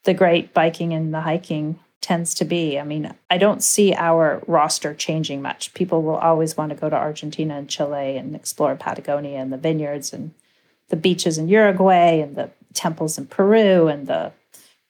the 0.05 0.15
great 0.15 0.55
biking 0.55 0.93
and 0.93 1.13
the 1.13 1.23
hiking 1.23 1.79
tends 2.01 2.35
to 2.35 2.45
be. 2.45 2.79
I 2.79 2.85
mean, 2.85 3.15
I 3.31 3.39
don't 3.39 3.63
see 3.63 3.95
our 3.95 4.43
roster 4.47 4.95
changing 4.95 5.41
much. 5.41 5.73
People 5.73 6.03
will 6.03 6.17
always 6.17 6.57
want 6.57 6.71
to 6.71 6.77
go 6.77 6.91
to 6.91 6.97
Argentina 6.97 7.57
and 7.57 7.69
Chile 7.69 8.19
and 8.19 8.37
explore 8.37 8.77
Patagonia 8.77 9.39
and 9.39 9.51
the 9.51 9.57
vineyards 9.57 10.13
and 10.13 10.35
the 10.91 10.97
beaches 10.97 11.39
in 11.39 11.49
Uruguay 11.49 12.21
and 12.21 12.37
the 12.37 12.51
temples 12.75 13.17
in 13.17 13.27
Peru 13.27 13.89
and 13.89 14.07
the 14.07 14.33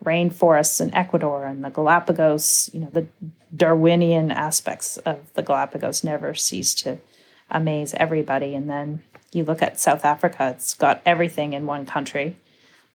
rainforests 0.04 0.80
in 0.80 0.92
Ecuador 0.92 1.46
and 1.46 1.64
the 1.64 1.70
Galapagos. 1.70 2.68
You 2.72 2.80
know, 2.80 2.90
the 2.92 3.06
Darwinian 3.54 4.32
aspects 4.32 4.96
of 4.98 5.32
the 5.34 5.42
Galapagos 5.42 6.02
never 6.02 6.34
cease 6.34 6.74
to 6.74 6.98
amaze 7.48 7.94
everybody. 7.94 8.56
And 8.56 8.68
then 8.68 9.04
you 9.32 9.44
look 9.44 9.62
at 9.62 9.78
South 9.78 10.04
Africa, 10.04 10.54
it's 10.56 10.74
got 10.74 11.00
everything 11.06 11.52
in 11.52 11.66
one 11.66 11.86
country. 11.86 12.36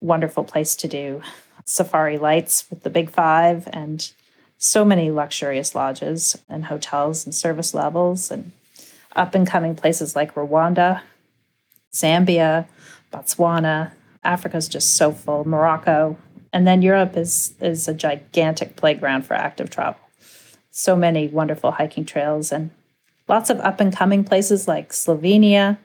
Wonderful 0.01 0.45
place 0.45 0.75
to 0.77 0.89
do 0.89 1.21
safari 1.67 2.17
lights 2.17 2.65
with 2.71 2.83
the 2.83 2.91
big 2.91 3.11
five 3.11 3.69
and 3.73 4.13
so 4.57 4.85
many 4.85 5.11
luxurious 5.11 5.75
lodges 5.75 6.37
and 6.49 6.67
hotels 6.67 7.25
and 7.27 7.35
service 7.35 7.75
levels 7.75 8.31
and 8.31 8.53
up 9.15 9.35
and 9.35 9.47
coming 9.47 9.75
places 9.75 10.15
like 10.15 10.35
Rwanda, 10.35 11.03
Zambia, 11.93 12.67
Botswana. 13.13 13.93
Africa's 14.23 14.69
just 14.69 14.97
so 14.97 15.13
full, 15.13 15.47
Morocco. 15.47 16.17
And 16.53 16.67
then 16.67 16.83
Europe 16.83 17.17
is 17.17 17.55
is 17.61 17.89
a 17.89 17.95
gigantic 17.95 18.77
playground 18.77 19.27
for 19.27 19.35
active 19.35 19.71
travel. 19.71 20.01
So 20.71 20.97
many 20.97 21.29
wonderful 21.29 21.73
hiking 21.73 22.05
trails 22.05 22.53
and 22.53 22.71
lots 23.29 23.51
of 23.51 23.61
up 23.61 23.81
and 23.81 23.95
coming 23.95 24.25
places 24.25 24.69
like 24.69 24.93
Slovenia, 24.93 25.79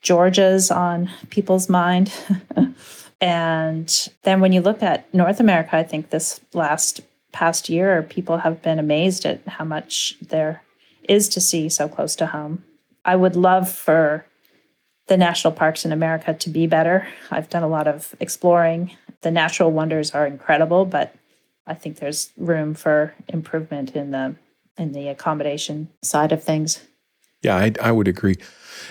Georgia's 0.00 0.70
on 0.70 1.10
people's 1.30 1.68
mind. 1.68 2.12
and 3.20 4.08
then 4.22 4.40
when 4.40 4.52
you 4.52 4.60
look 4.60 4.82
at 4.82 5.12
North 5.12 5.40
America, 5.40 5.76
I 5.76 5.82
think 5.82 6.10
this 6.10 6.40
last 6.52 7.00
past 7.32 7.68
year, 7.68 8.02
people 8.02 8.38
have 8.38 8.62
been 8.62 8.78
amazed 8.78 9.24
at 9.26 9.46
how 9.46 9.64
much 9.64 10.16
there 10.20 10.62
is 11.08 11.28
to 11.30 11.40
see 11.40 11.68
so 11.68 11.88
close 11.88 12.14
to 12.16 12.26
home. 12.26 12.64
I 13.04 13.16
would 13.16 13.36
love 13.36 13.70
for 13.70 14.26
the 15.08 15.16
national 15.16 15.52
parks 15.52 15.84
in 15.84 15.92
America 15.92 16.34
to 16.34 16.50
be 16.50 16.66
better. 16.66 17.08
I've 17.30 17.48
done 17.48 17.62
a 17.62 17.68
lot 17.68 17.88
of 17.88 18.14
exploring. 18.20 18.92
The 19.22 19.30
natural 19.30 19.72
wonders 19.72 20.12
are 20.12 20.26
incredible, 20.26 20.84
but 20.84 21.14
I 21.66 21.74
think 21.74 21.98
there's 21.98 22.30
room 22.36 22.74
for 22.74 23.14
improvement 23.28 23.96
in 23.96 24.10
the 24.10 24.36
in 24.76 24.92
the 24.92 25.08
accommodation 25.08 25.88
side 26.02 26.30
of 26.30 26.44
things. 26.44 26.80
Yeah, 27.42 27.56
I, 27.56 27.72
I 27.80 27.92
would 27.92 28.08
agree. 28.08 28.36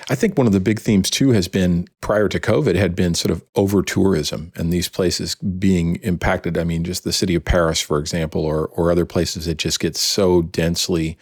I 0.10 0.16
think 0.16 0.38
one 0.38 0.48
of 0.48 0.54
the 0.54 0.60
big 0.60 0.80
themes 0.80 1.10
too 1.10 1.32
has 1.32 1.48
been 1.48 1.88
prior 2.02 2.30
to 2.30 2.40
COVID 2.40 2.76
had 2.76 2.96
been 2.96 3.14
sort 3.14 3.32
of 3.32 3.44
over 3.56 3.82
tourism 3.82 4.52
and 4.56 4.72
these 4.72 4.88
places 4.88 5.36
being 5.36 5.96
impacted. 5.98 6.58
I 6.58 6.64
mean, 6.64 6.84
just 6.84 7.04
the 7.04 7.12
city 7.12 7.36
of 7.36 7.44
Paris, 7.44 7.82
for 7.82 8.00
example, 8.00 8.46
or 8.46 8.68
or 8.68 8.92
other 8.92 9.06
places 9.06 9.46
that 9.46 9.58
just 9.58 9.80
get 9.80 9.96
so 9.98 10.42
densely 10.42 11.18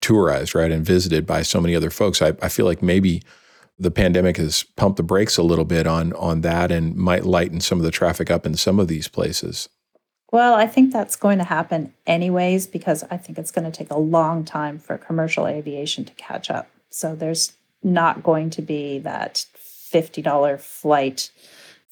tourized, 0.00 0.54
right, 0.54 0.70
and 0.70 0.84
visited 0.84 1.26
by 1.26 1.42
so 1.42 1.60
many 1.60 1.74
other 1.74 1.90
folks. 1.90 2.22
I, 2.22 2.34
I 2.40 2.48
feel 2.48 2.66
like 2.66 2.82
maybe 2.82 3.22
the 3.78 3.90
pandemic 3.90 4.36
has 4.36 4.62
pumped 4.76 4.96
the 4.96 5.02
brakes 5.02 5.36
a 5.36 5.42
little 5.42 5.64
bit 5.64 5.86
on 5.86 6.12
on 6.14 6.42
that 6.42 6.70
and 6.70 6.94
might 6.96 7.24
lighten 7.24 7.60
some 7.60 7.78
of 7.78 7.84
the 7.84 7.90
traffic 7.90 8.30
up 8.30 8.46
in 8.46 8.54
some 8.54 8.78
of 8.80 8.88
these 8.88 9.08
places. 9.08 9.68
Well, 10.34 10.54
I 10.54 10.66
think 10.66 10.92
that's 10.92 11.14
going 11.14 11.38
to 11.38 11.44
happen 11.44 11.94
anyways 12.08 12.66
because 12.66 13.04
I 13.08 13.16
think 13.16 13.38
it's 13.38 13.52
going 13.52 13.70
to 13.70 13.78
take 13.78 13.92
a 13.92 13.98
long 14.00 14.44
time 14.44 14.80
for 14.80 14.98
commercial 14.98 15.46
aviation 15.46 16.04
to 16.06 16.12
catch 16.14 16.50
up. 16.50 16.68
So 16.90 17.14
there's 17.14 17.52
not 17.84 18.24
going 18.24 18.50
to 18.50 18.60
be 18.60 18.98
that 18.98 19.46
$50 19.92 20.58
flight 20.58 21.30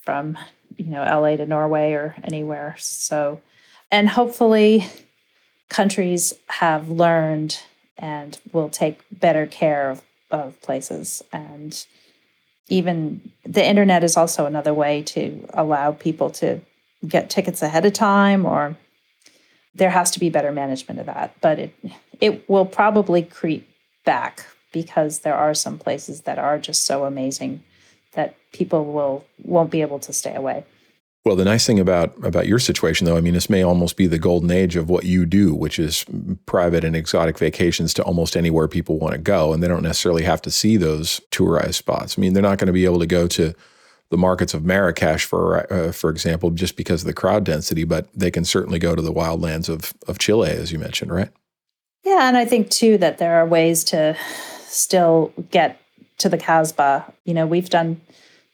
from, 0.05 0.36
you 0.76 0.86
know, 0.86 1.05
LA 1.05 1.36
to 1.36 1.47
Norway 1.47 1.93
or 1.93 2.16
anywhere. 2.24 2.74
So 2.80 3.40
and 3.93 4.09
hopefully 4.09 4.88
countries 5.68 6.34
have 6.49 6.88
learned 6.88 7.61
and 7.97 8.40
will 8.53 8.70
take 8.70 9.05
better 9.12 9.47
care 9.47 9.88
of 9.88 10.03
of 10.32 10.61
places 10.62 11.22
and 11.32 11.86
even 12.68 13.30
the 13.45 13.64
internet 13.64 14.03
is 14.03 14.16
also 14.16 14.47
another 14.47 14.74
way 14.74 15.03
to 15.03 15.47
allow 15.53 15.93
people 15.93 16.30
to 16.30 16.61
get 17.07 17.30
tickets 17.30 17.62
ahead 17.62 17.84
of 17.84 17.92
time 17.92 18.46
or 18.46 18.76
there 19.74 19.90
has 19.90 20.11
to 20.12 20.20
be 20.20 20.28
better 20.28 20.53
management 20.53 21.00
of 21.00 21.07
that. 21.07 21.34
But 21.40 21.59
it 21.59 21.74
it 22.20 22.48
will 22.48 22.66
probably 22.66 23.22
creep 23.22 23.68
back 24.05 24.46
because 24.72 25.20
there 25.20 25.34
are 25.34 25.55
some 25.55 25.78
places 25.78 26.22
that 26.22 26.38
are 26.38 26.59
just 26.59 26.86
so 26.86 27.05
amazing 27.05 27.62
that 28.12 28.34
people 28.53 28.84
will 28.84 29.24
won't 29.42 29.70
be 29.70 29.80
able 29.80 29.98
to 30.00 30.12
stay 30.12 30.34
away. 30.34 30.64
Well, 31.24 31.36
the 31.36 31.44
nice 31.44 31.66
thing 31.66 31.78
about 31.78 32.16
about 32.24 32.48
your 32.48 32.59
situation, 32.59 33.05
though, 33.05 33.16
I 33.16 33.20
mean, 33.20 33.34
this 33.34 33.48
may 33.48 33.62
almost 33.62 33.96
be 33.96 34.09
the 34.09 34.18
golden 34.18 34.50
age 34.50 34.74
of 34.74 34.90
what 34.90 35.05
you 35.05 35.24
do, 35.24 35.55
which 35.55 35.78
is 35.78 36.05
private 36.46 36.84
and 36.84 36.96
exotic 36.96 37.38
vacations 37.38 37.94
to 37.94 38.03
almost 38.03 38.36
anywhere 38.36 38.66
people 38.66 38.98
want 38.98 39.12
to 39.12 39.18
go, 39.18 39.53
and 39.53 39.62
they 39.62 39.68
don't 39.68 39.84
necessarily 39.84 40.24
have 40.24 40.42
to 40.42 40.50
see 40.50 40.76
those 40.76 41.20
tourized 41.30 41.76
spots. 41.76 42.18
I 42.18 42.20
mean, 42.20 42.32
they're 42.32 42.42
not 42.42 42.59
going 42.59 42.66
to 42.66 42.72
be 42.72 42.84
able 42.84 42.98
to 42.98 43.07
go 43.07 43.28
to 43.28 43.55
the 44.12 44.18
markets 44.18 44.52
of 44.52 44.62
Marrakesh, 44.62 45.24
for 45.24 45.72
uh, 45.72 45.90
for 45.90 46.10
example, 46.10 46.50
just 46.50 46.76
because 46.76 47.00
of 47.00 47.06
the 47.06 47.14
crowd 47.14 47.44
density, 47.44 47.84
but 47.84 48.08
they 48.14 48.30
can 48.30 48.44
certainly 48.44 48.78
go 48.78 48.94
to 48.94 49.00
the 49.00 49.12
wildlands 49.12 49.70
of 49.70 49.94
of 50.06 50.18
Chile, 50.18 50.50
as 50.50 50.70
you 50.70 50.78
mentioned, 50.78 51.10
right? 51.10 51.30
Yeah, 52.04 52.28
and 52.28 52.36
I 52.36 52.44
think 52.44 52.68
too 52.68 52.98
that 52.98 53.16
there 53.16 53.36
are 53.36 53.46
ways 53.46 53.84
to 53.84 54.14
still 54.66 55.32
get 55.50 55.80
to 56.18 56.28
the 56.28 56.36
Casbah. 56.36 57.10
You 57.24 57.32
know, 57.32 57.46
we've 57.46 57.70
done 57.70 58.02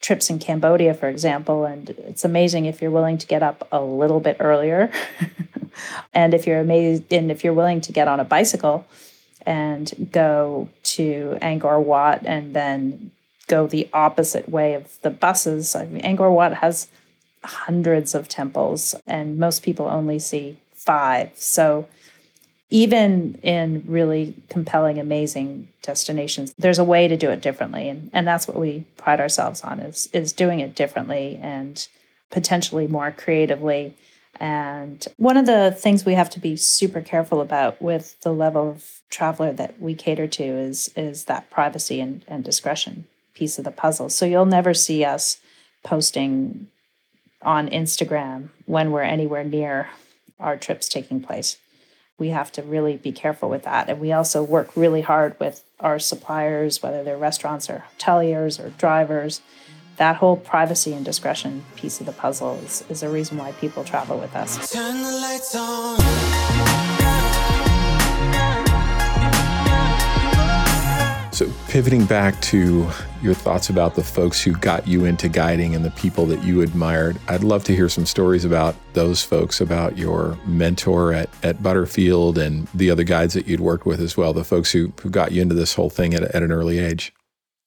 trips 0.01 0.31
in 0.31 0.39
Cambodia, 0.39 0.95
for 0.95 1.09
example, 1.09 1.65
and 1.65 1.91
it's 1.91 2.25
amazing 2.25 2.67
if 2.67 2.81
you're 2.81 2.93
willing 2.93 3.19
to 3.19 3.27
get 3.27 3.43
up 3.43 3.67
a 3.73 3.83
little 3.83 4.21
bit 4.21 4.37
earlier, 4.39 4.93
and 6.15 6.35
if 6.35 6.47
you're 6.47 6.61
amazed, 6.61 7.13
and 7.13 7.33
if 7.33 7.43
you're 7.43 7.53
willing 7.53 7.81
to 7.81 7.91
get 7.91 8.07
on 8.07 8.21
a 8.21 8.25
bicycle 8.25 8.87
and 9.45 10.09
go 10.13 10.69
to 10.85 11.37
Angkor 11.43 11.83
Wat 11.83 12.25
and 12.25 12.55
then 12.55 13.11
go 13.49 13.67
the 13.67 13.89
opposite 13.93 14.49
way 14.49 14.75
of 14.75 15.01
the 15.03 15.11
buses. 15.11 15.75
I 15.75 15.87
mean, 15.87 16.03
Angkor 16.03 16.33
Wat 16.33 16.55
has 16.55 16.89
hundreds 17.43 18.15
of 18.15 18.29
temples, 18.29 18.95
and 19.07 19.39
most 19.39 19.63
people 19.63 19.87
only 19.87 20.19
see 20.19 20.59
five. 20.75 21.31
So 21.35 21.89
even 22.71 23.39
in 23.43 23.83
really 23.87 24.35
compelling, 24.51 24.99
amazing 24.99 25.69
destinations, 25.83 26.55
there's 26.59 26.79
a 26.79 26.85
way 26.85 27.09
to 27.09 27.17
do 27.17 27.31
it 27.31 27.41
differently. 27.41 27.89
And, 27.89 28.11
and 28.13 28.27
that's 28.27 28.47
what 28.47 28.59
we 28.59 28.85
pride 28.97 29.21
ourselves 29.21 29.63
on 29.63 29.81
is, 29.81 30.09
is 30.13 30.33
doing 30.33 30.61
it 30.61 30.75
differently 30.75 31.39
and 31.43 31.87
potentially 32.31 32.87
more 32.87 33.11
creatively. 33.11 33.95
And 34.39 35.07
one 35.17 35.39
of 35.39 35.47
the 35.47 35.75
things 35.77 36.05
we 36.05 36.15
have 36.15 36.31
to 36.31 36.41
be 36.41 36.57
super 36.57 37.01
careful 37.01 37.41
about 37.41 37.81
with 37.81 38.21
the 38.21 38.33
level 38.33 38.71
of 38.71 39.01
traveler 39.09 39.53
that 39.55 39.81
we 39.81 39.95
cater 39.95 40.27
to 40.27 40.45
is, 40.45 40.91
is 40.95 41.25
that 41.25 41.51
privacy 41.51 42.01
and, 42.01 42.25
and 42.29 42.45
discretion 42.45 43.07
piece 43.39 43.59
of 43.59 43.65
the 43.65 43.71
puzzle. 43.71 44.09
So 44.09 44.27
you'll 44.27 44.47
never 44.47 44.75
see 44.75 45.05
us 45.05 45.39
posting 45.85 46.69
on 47.43 47.69
Instagram 47.69 48.49
when 48.67 48.91
we're 48.91 49.03
anywhere 49.03 49.45
near 49.45 49.91
our 50.41 50.57
trips 50.57 50.89
taking 50.89 51.21
place 51.21 51.57
we 52.19 52.31
have 52.31 52.51
to 52.53 52.63
really 52.63 52.97
be 52.97 53.13
careful 53.13 53.49
with 53.49 53.63
that. 53.63 53.89
And 53.89 54.01
we 54.01 54.13
also 54.13 54.43
work 54.43 54.77
really 54.77 55.03
hard 55.03 55.39
with 55.39 55.63
our 55.79 55.99
suppliers, 55.99 56.83
whether 56.83 57.05
they're 57.05 57.17
restaurants 57.17 57.71
or 57.71 57.85
hoteliers 57.99 58.63
or 58.63 58.71
drivers. 58.71 59.41
That 59.97 60.17
whole 60.17 60.37
privacy 60.37 60.93
and 60.93 61.05
discretion 61.05 61.65
piece 61.77 62.01
of 62.01 62.07
the 62.07 62.13
puzzle 62.13 62.57
is, 62.65 62.85
is 62.89 63.03
a 63.03 63.09
reason 63.09 63.39
why 63.39 63.53
people 63.53 63.85
travel 63.85 64.19
with 64.19 64.35
us. 64.35 64.73
Pivoting 71.69 72.07
back 72.07 72.41
to 72.41 72.89
your 73.23 73.35
thoughts 73.35 73.69
about 73.69 73.95
the 73.95 74.03
folks 74.03 74.41
who 74.41 74.53
got 74.53 74.89
you 74.89 75.05
into 75.05 75.29
guiding 75.29 75.75
and 75.75 75.85
the 75.85 75.91
people 75.91 76.25
that 76.25 76.43
you 76.43 76.63
admired, 76.63 77.19
I'd 77.29 77.45
love 77.45 77.63
to 77.65 77.77
hear 77.77 77.91
some 77.91 78.07
stories 78.07 78.47
about 78.47 78.75
those 78.95 79.23
folks, 79.23 79.61
about 79.61 79.99
your 79.99 80.39
mentor 80.47 81.13
at, 81.13 81.29
at 81.43 81.63
Butterfield 81.63 82.39
and 82.39 82.67
the 82.73 82.91
other 82.91 83.05
guides 83.05 83.35
that 83.35 83.47
you'd 83.47 83.61
worked 83.61 83.85
with 83.85 84.01
as 84.01 84.17
well, 84.17 84.33
the 84.33 84.45
folks 84.45 84.73
who, 84.73 84.95
who 85.03 85.11
got 85.11 85.33
you 85.33 85.43
into 85.43 85.55
this 85.55 85.75
whole 85.75 85.91
thing 85.91 86.15
at, 86.15 86.23
at 86.23 86.43
an 86.43 86.51
early 86.51 86.79
age. 86.79 87.13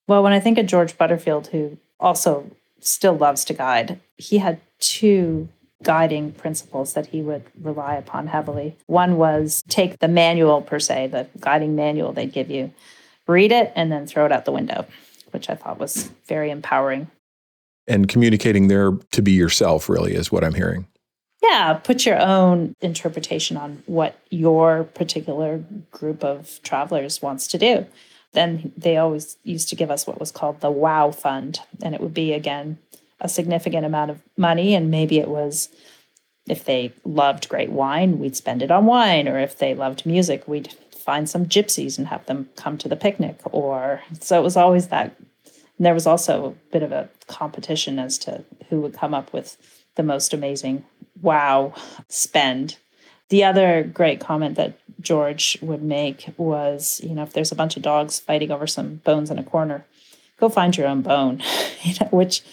Well, 0.08 0.24
when 0.24 0.34
I 0.34 0.39
think 0.39 0.58
of 0.58 0.66
George 0.66 0.97
Butterfield, 0.97 1.47
who 1.47 1.78
also 1.99 2.49
still 2.80 3.16
loves 3.16 3.45
to 3.45 3.54
guide, 3.54 3.99
he 4.18 4.39
had 4.39 4.60
two 4.80 5.47
guiding 5.84 6.32
principles 6.32 6.93
that 6.93 7.08
he 7.08 7.22
would 7.22 7.43
rely 7.62 7.95
upon 7.95 8.28
heavily. 8.28 8.78
One 8.88 9.18
was 9.18 9.64
take 9.68 9.99
the 9.99 10.08
manual 10.08 10.62
per 10.64 10.80
se, 10.80 11.08
the 11.08 11.28
guiding 11.39 11.76
manual 11.76 12.14
they 12.14 12.26
give 12.26 12.49
you, 12.49 12.74
read 13.32 13.51
it, 13.51 13.71
and 13.75 13.91
then 13.91 14.05
throw 14.05 14.25
it 14.25 14.32
out 14.32 14.45
the 14.45 14.51
window, 14.51 14.86
which 15.32 15.49
I 15.49 15.55
thought 15.55 15.79
was 15.79 16.11
very 16.27 16.51
empowering. 16.51 17.09
And 17.88 18.07
communicating 18.07 18.67
there 18.67 18.91
to 19.11 19.21
be 19.21 19.32
yourself, 19.32 19.89
really, 19.89 20.13
is 20.13 20.32
what 20.32 20.43
I'm 20.43 20.53
hearing. 20.53 20.88
Yeah, 21.41 21.73
put 21.73 22.05
your 22.05 22.21
own 22.21 22.75
interpretation 22.82 23.57
on 23.57 23.82
what 23.88 24.19
your 24.29 24.84
particular 24.84 25.63
group 25.89 26.23
of 26.23 26.59
travelers 26.61 27.21
wants 27.21 27.47
to 27.47 27.57
do. 27.57 27.88
Then 28.34 28.71
they 28.77 28.97
always 28.97 29.38
used 29.43 29.67
to 29.69 29.75
give 29.75 29.89
us 29.89 30.05
what 30.05 30.19
was 30.19 30.32
called 30.32 30.61
the 30.61 30.71
WOW 30.71 31.11
Fund, 31.11 31.59
and 31.82 31.95
it 31.95 32.01
would 32.01 32.13
be, 32.13 32.34
again, 32.34 32.77
a 33.19 33.27
significant 33.27 33.86
amount 33.86 34.11
of 34.11 34.21
money. 34.38 34.75
And 34.75 34.91
maybe 34.91 35.19
it 35.19 35.27
was 35.27 35.69
if 36.47 36.63
they 36.63 36.93
loved 37.03 37.49
great 37.49 37.71
wine, 37.71 38.19
we'd 38.19 38.36
spend 38.36 38.61
it 38.61 38.71
on 38.71 38.86
wine. 38.86 39.27
Or 39.27 39.39
if 39.39 39.57
they 39.57 39.73
loved 39.73 40.05
music, 40.05 40.47
we'd 40.47 40.73
find 41.02 41.30
some 41.30 41.45
gypsies 41.45 41.97
and 41.97 42.08
have 42.08 42.26
them 42.26 42.49
come 42.56 42.78
to 42.80 42.89
the 42.89 42.95
picnic. 42.95 43.39
Or 43.45 44.02
so 44.20 44.39
it 44.39 44.43
was 44.43 44.58
always 44.58 44.88
that. 44.88 45.16
And 45.78 45.86
there 45.86 45.93
was 45.93 46.08
also 46.08 46.45
a 46.45 46.72
bit 46.72 46.84
of 46.84 46.91
a 46.91 47.10
competition 47.28 47.99
as 47.99 48.18
to 48.20 48.43
who 48.70 48.82
would 48.82 48.93
come 48.93 49.14
up 49.14 49.34
with 49.34 49.58
the 49.95 50.04
most 50.04 50.34
amazing 50.34 50.86
wow 51.22 51.74
spend. 52.08 52.78
The 53.30 53.43
other 53.43 53.84
great 53.84 54.20
comment 54.20 54.56
that 54.56 54.78
George 54.99 55.58
would 55.62 55.82
make 55.82 56.30
was, 56.38 57.02
you 57.04 57.16
know, 57.16 57.24
if 57.24 57.34
there's 57.34 57.52
a 57.52 57.56
bunch 57.56 57.76
of 57.76 57.84
dogs 57.84 58.20
fighting 58.20 58.52
over 58.52 58.68
some 58.68 58.95
bones 58.97 59.32
in 59.32 59.39
a 59.39 59.43
corner, 59.43 59.86
go 60.39 60.49
find 60.49 60.76
your 60.76 60.88
own 60.88 61.02
bone, 61.02 61.41
you 61.84 61.93
know, 61.99 62.08
which 62.12 62.43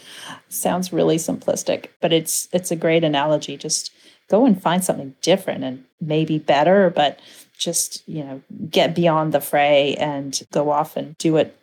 sounds 0.49 0.93
really 0.93 1.17
simplistic, 1.17 1.87
but 2.01 2.13
it's 2.13 2.49
it's 2.53 2.71
a 2.71 2.77
great 2.77 3.05
analogy. 3.05 3.57
Just 3.57 3.93
go 4.29 4.47
and 4.47 4.61
find 4.63 4.85
something 4.85 5.15
different 5.23 5.65
and 5.65 5.85
maybe 6.01 6.39
better, 6.39 6.91
but 6.91 7.19
just, 7.59 8.09
you 8.09 8.25
know, 8.25 8.43
get 8.71 8.95
beyond 8.95 9.33
the 9.33 9.41
fray 9.41 9.95
and 9.97 10.41
go 10.53 10.71
off 10.71 10.97
and 10.97 11.19
do 11.19 11.37
it 11.37 11.59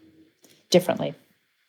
differently. 0.69 1.15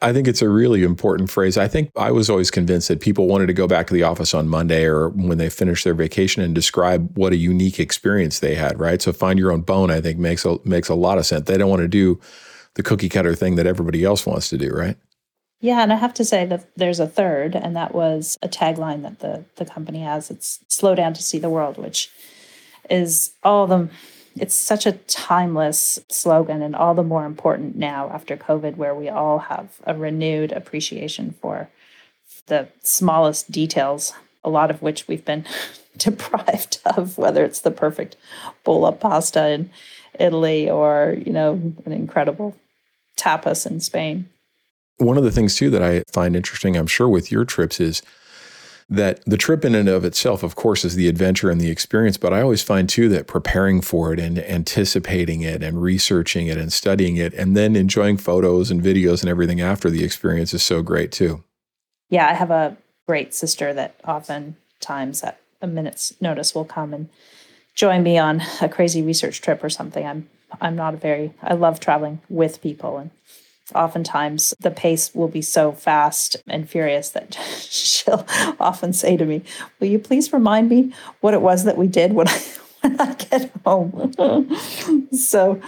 I 0.03 0.13
think 0.13 0.29
it's 0.29 0.43
a 0.43 0.49
really 0.49 0.83
important 0.83 1.31
phrase. 1.31 1.57
I 1.57 1.69
think 1.69 1.91
I 1.97 2.11
was 2.11 2.29
always 2.29 2.51
convinced 2.51 2.89
that 2.89 3.01
people 3.01 3.27
wanted 3.29 3.47
to 3.47 3.55
go 3.55 3.67
back 3.67 3.87
to 3.87 3.95
the 3.95 4.03
office 4.03 4.35
on 4.35 4.47
Monday 4.47 4.85
or 4.85 5.09
when 5.09 5.39
they 5.39 5.49
finish 5.49 5.85
their 5.85 5.95
vacation 5.95 6.43
and 6.43 6.55
describe 6.55 7.17
what 7.17 7.33
a 7.33 7.37
unique 7.37 7.81
experience 7.81 8.41
they 8.41 8.55
had, 8.55 8.79
right? 8.79 9.01
So 9.01 9.13
find 9.13 9.39
your 9.39 9.53
own 9.53 9.63
bone, 9.63 9.91
I 9.91 10.03
think 10.03 10.19
makes 10.19 10.45
a 10.45 10.59
makes 10.65 10.91
a 10.91 10.95
lot 10.95 11.17
of 11.17 11.25
sense. 11.25 11.47
They 11.47 11.57
don't 11.57 11.71
want 11.71 11.81
to 11.81 11.89
do 11.89 12.21
the 12.75 12.83
cookie 12.83 13.09
cutter 13.09 13.35
thing 13.35 13.57
that 13.57 13.67
everybody 13.67 14.05
else 14.05 14.27
wants 14.27 14.51
to 14.51 14.59
do, 14.59 14.71
right? 14.71 14.99
Yeah, 15.61 15.81
and 15.81 15.91
I 15.91 15.97
have 15.97 16.13
to 16.15 16.25
say 16.25 16.45
that 16.45 16.69
there's 16.77 17.01
a 17.01 17.07
third, 17.07 17.57
and 17.57 17.75
that 17.75 17.95
was 17.95 18.37
a 18.43 18.49
tagline 18.49 19.03
that 19.03 19.21
the 19.21 19.47
the 19.57 19.65
company 19.65 20.01
has. 20.01 20.31
It's 20.31 20.61
slow 20.69 20.95
down 20.95 21.15
to 21.15 21.23
see 21.23 21.39
the 21.39 21.49
world, 21.49 21.79
which 21.79 22.11
is 22.91 23.33
all 23.43 23.67
the 23.67 23.89
it's 24.39 24.55
such 24.55 24.87
a 24.87 24.93
timeless 24.93 25.99
slogan 26.09 26.63
and 26.63 26.77
all 26.77 26.95
the 26.95 27.03
more 27.03 27.25
important 27.25 27.77
now 27.77 28.11
after 28.11 28.37
COVID, 28.37 28.77
where 28.77 28.95
we 28.95 29.09
all 29.09 29.39
have 29.39 29.81
a 29.85 29.95
renewed 29.95 30.53
appreciation 30.53 31.35
for 31.41 31.69
the 32.47 32.69
smallest 32.83 33.51
details, 33.51 34.13
a 34.45 34.51
lot 34.51 34.71
of 34.71 34.83
which 34.83 35.09
we've 35.09 35.25
been 35.25 35.45
deprived 35.97 36.81
of, 36.85 37.19
whether 37.19 37.45
it's 37.45 37.61
the 37.61 37.71
perfect 37.71 38.17
bowl 38.65 38.87
of 38.87 39.01
pasta 39.01 39.49
in 39.49 39.71
Italy 40.19 40.69
or, 40.71 41.17
you 41.25 41.33
know, 41.33 41.53
an 41.85 41.93
incredible 41.93 42.55
tapas 43.17 43.67
in 43.67 43.81
Spain. 43.81 44.29
One 44.99 45.19
of 45.19 45.25
the 45.25 45.33
things, 45.33 45.57
too, 45.57 45.71
that 45.71 45.83
I 45.83 46.05
find 46.11 46.37
interesting, 46.37 46.77
I'm 46.77 46.87
sure, 46.87 47.09
with 47.09 47.31
your 47.31 47.45
trips 47.45 47.81
is 47.81 48.03
that 48.89 49.25
the 49.25 49.37
trip 49.37 49.65
in 49.65 49.75
and 49.75 49.89
of 49.89 50.05
itself, 50.05 50.43
of 50.43 50.55
course, 50.55 50.85
is 50.85 50.95
the 50.95 51.09
adventure 51.09 51.51
and 51.51 51.61
the 51.61 51.71
experience. 51.71 52.17
But 52.17 52.33
I 52.33 52.41
always 52.41 52.63
find, 52.63 52.89
too, 52.89 53.09
that 53.09 53.27
preparing 53.27 53.81
for 53.81 54.13
it 54.13 54.21
and 54.21 54.39
anticipating 54.39 55.43
it 55.43 55.63
and 55.63 55.83
researching 55.83 56.47
it 56.47 56.57
and 56.57 56.73
studying 56.73 57.17
it 57.17 57.35
and 57.35 57.57
then 57.57 57.75
enjoying 57.75 58.17
photos 58.17 58.71
and 58.71 58.83
videos 58.83 59.23
and 59.23 59.29
everything 59.29 59.61
after 59.61 59.91
the 59.91 60.05
experience 60.05 60.55
is 60.55 60.63
so 60.63 60.83
great, 60.83 61.11
too. 61.11 61.43
Yeah, 62.11 62.29
I 62.29 62.35
have 62.35 62.51
a 62.51 62.77
great 63.07 63.35
sister 63.35 63.73
that 63.75 63.97
oftentimes 64.07 65.23
at 65.23 65.41
a 65.61 65.67
minute's 65.67 66.13
notice 66.21 66.55
will 66.55 66.65
come 66.65 66.93
and 66.93 67.09
join 67.75 68.03
me 68.03 68.19
on 68.19 68.43
a 68.61 68.69
crazy 68.69 69.03
research 69.03 69.41
trip 69.41 69.63
or 69.63 69.71
something. 69.71 70.07
I'm 70.07 70.29
I'm 70.61 70.77
not 70.77 70.95
a 70.95 70.97
very 70.97 71.33
I 71.43 71.55
love 71.55 71.81
traveling 71.81 72.21
with 72.29 72.63
people 72.63 72.99
and 72.99 73.11
oftentimes 73.75 74.55
the 74.61 74.71
pace 74.71 75.15
will 75.15 75.29
be 75.29 75.43
so 75.43 75.73
fast 75.73 76.37
and 76.47 76.69
furious 76.69 77.11
that 77.11 77.35
she'll 77.61 78.27
often 78.61 78.93
say 78.93 79.17
to 79.17 79.25
me, 79.25 79.43
Will 79.81 79.89
you 79.89 79.99
please 79.99 80.33
remind 80.33 80.69
me 80.69 80.93
what 81.21 81.35
it 81.35 81.43
was 81.43 81.65
that 81.65 81.77
we 81.77 81.87
did 81.87 82.13
when 82.13 82.29
I, 82.29 82.43
when 82.83 83.01
I 83.01 83.15
get 83.15 83.51
home? 83.65 84.57
so 85.13 85.61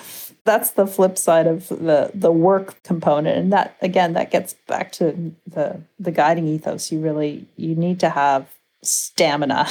that's 0.44 0.70
the 0.70 0.86
flip 0.86 1.18
side 1.18 1.46
of 1.46 1.68
the 1.68 2.10
the 2.14 2.32
work 2.32 2.82
component. 2.82 3.36
And 3.36 3.52
that 3.52 3.76
again 3.82 4.14
that 4.14 4.30
gets 4.30 4.54
back 4.66 4.92
to 4.92 5.34
the 5.46 5.80
the 5.98 6.10
guiding 6.10 6.46
ethos. 6.46 6.90
You 6.90 7.00
really 7.00 7.46
you 7.56 7.74
need 7.74 8.00
to 8.00 8.10
have 8.10 8.48
stamina. 8.82 9.68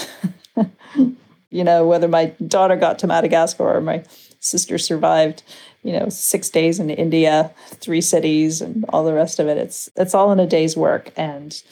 You 1.50 1.64
know 1.64 1.88
whether 1.88 2.08
my 2.08 2.26
daughter 2.46 2.76
got 2.76 3.00
to 3.00 3.08
madagascar 3.08 3.78
or 3.78 3.82
my 3.82 4.04
sister 4.40 4.78
survived 4.78 5.44
you 5.88 5.98
know 5.98 6.10
six 6.10 6.50
days 6.50 6.80
in 6.82 6.90
india 6.90 7.50
three 7.70 8.02
cities 8.02 8.62
and 8.62 8.84
all 8.90 9.06
the 9.06 9.14
rest 9.14 9.40
of 9.40 9.48
it. 9.48 9.58
It's 9.58 9.90
it's 9.96 10.14
all 10.14 10.34
in 10.34 10.40
a 10.40 10.46
day's 10.46 10.76
work 10.76 11.12
and 11.16 11.64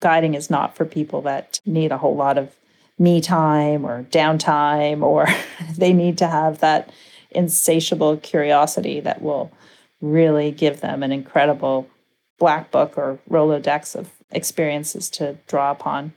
guiding 0.00 0.34
is 0.34 0.50
not 0.50 0.74
for 0.76 0.84
people 0.84 1.22
that 1.22 1.60
need 1.64 1.92
a 1.92 1.98
whole 1.98 2.16
lot 2.16 2.38
of 2.38 2.52
me 2.98 3.20
time 3.20 3.86
or 3.86 4.02
downtime 4.10 5.02
or 5.12 5.28
they 5.76 5.92
need 5.92 6.18
to 6.18 6.26
have 6.26 6.58
that 6.58 6.90
insatiable 7.30 8.16
curiosity 8.16 8.98
that 9.00 9.22
will 9.22 9.52
really 10.00 10.50
give 10.50 10.80
them 10.80 11.04
an 11.04 11.12
incredible 11.12 11.88
black 12.40 12.72
book 12.72 12.98
or 12.98 13.20
rolodex 13.30 13.94
of 13.94 14.10
experiences 14.32 15.08
to 15.08 15.36
draw 15.46 15.70
upon. 15.70 16.12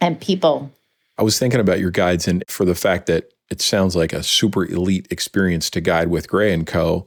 And 0.00 0.20
people. 0.20 0.70
I 1.16 1.22
was 1.22 1.38
thinking 1.38 1.60
about 1.60 1.80
your 1.80 1.90
guides 1.90 2.28
and 2.28 2.44
for 2.48 2.64
the 2.66 2.74
fact 2.74 3.06
that 3.06 3.32
it 3.52 3.60
sounds 3.60 3.94
like 3.94 4.14
a 4.14 4.22
super 4.22 4.64
elite 4.64 5.06
experience 5.10 5.68
to 5.70 5.82
guide 5.82 6.08
with 6.08 6.26
Gray 6.26 6.54
and 6.54 6.66
Co. 6.66 7.04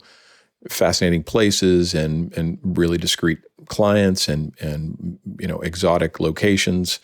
Fascinating 0.68 1.24
places 1.24 1.92
and 1.92 2.32
and 2.38 2.58
really 2.62 2.98
discreet 2.98 3.40
clients 3.66 4.28
and 4.28 4.54
and 4.60 5.18
you 5.40 5.48
know 5.48 5.58
exotic 5.60 6.20
locations. 6.20 7.00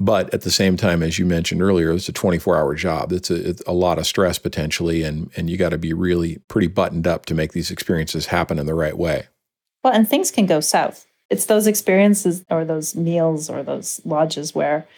But 0.00 0.32
at 0.34 0.42
the 0.42 0.50
same 0.50 0.76
time, 0.76 1.02
as 1.04 1.18
you 1.18 1.26
mentioned 1.26 1.62
earlier, 1.62 1.92
it's 1.92 2.08
a 2.08 2.12
24 2.12 2.56
hour 2.56 2.74
job. 2.74 3.12
It's 3.12 3.30
a, 3.30 3.50
it's 3.50 3.62
a 3.66 3.72
lot 3.72 3.98
of 3.98 4.06
stress 4.06 4.38
potentially, 4.38 5.04
and 5.04 5.30
and 5.36 5.48
you 5.48 5.56
got 5.56 5.70
to 5.70 5.78
be 5.78 5.92
really 5.92 6.38
pretty 6.48 6.66
buttoned 6.66 7.06
up 7.06 7.26
to 7.26 7.34
make 7.34 7.52
these 7.52 7.70
experiences 7.70 8.26
happen 8.26 8.58
in 8.58 8.66
the 8.66 8.74
right 8.74 8.98
way. 8.98 9.28
Well, 9.84 9.92
and 9.92 10.08
things 10.08 10.32
can 10.32 10.46
go 10.46 10.58
south. 10.60 11.06
It's 11.30 11.46
those 11.46 11.68
experiences 11.68 12.44
or 12.50 12.64
those 12.64 12.96
meals 12.96 13.48
or 13.48 13.62
those 13.62 14.00
lodges 14.04 14.52
where 14.52 14.88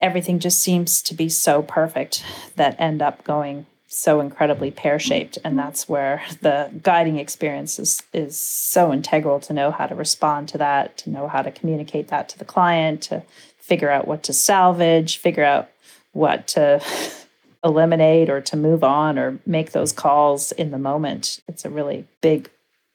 everything 0.00 0.38
just 0.38 0.60
seems 0.60 1.02
to 1.02 1.14
be 1.14 1.28
so 1.28 1.62
perfect 1.62 2.24
that 2.56 2.78
end 2.78 3.02
up 3.02 3.24
going 3.24 3.66
so 3.88 4.20
incredibly 4.20 4.70
pear-shaped. 4.70 5.38
And 5.42 5.58
that's 5.58 5.88
where 5.88 6.22
the 6.42 6.70
guiding 6.82 7.18
experience 7.18 7.78
is, 7.78 8.02
is 8.12 8.38
so 8.38 8.92
integral 8.92 9.40
to 9.40 9.52
know 9.52 9.70
how 9.70 9.86
to 9.86 9.94
respond 9.94 10.48
to 10.50 10.58
that 10.58 10.98
to 10.98 11.10
know 11.10 11.26
how 11.26 11.42
to 11.42 11.50
communicate 11.50 12.08
that 12.08 12.28
to 12.28 12.38
the 12.38 12.44
client 12.44 13.02
to 13.02 13.22
figure 13.58 13.90
out 13.90 14.06
what 14.06 14.22
to 14.24 14.32
salvage 14.32 15.18
figure 15.18 15.44
out 15.44 15.70
what 16.12 16.46
to 16.48 16.82
eliminate 17.64 18.28
or 18.28 18.40
to 18.40 18.56
move 18.56 18.84
on 18.84 19.18
or 19.18 19.38
make 19.44 19.72
those 19.72 19.92
calls 19.92 20.52
in 20.52 20.70
the 20.70 20.78
moment. 20.78 21.40
It's 21.48 21.64
a 21.64 21.70
really 21.70 22.06
big 22.20 22.50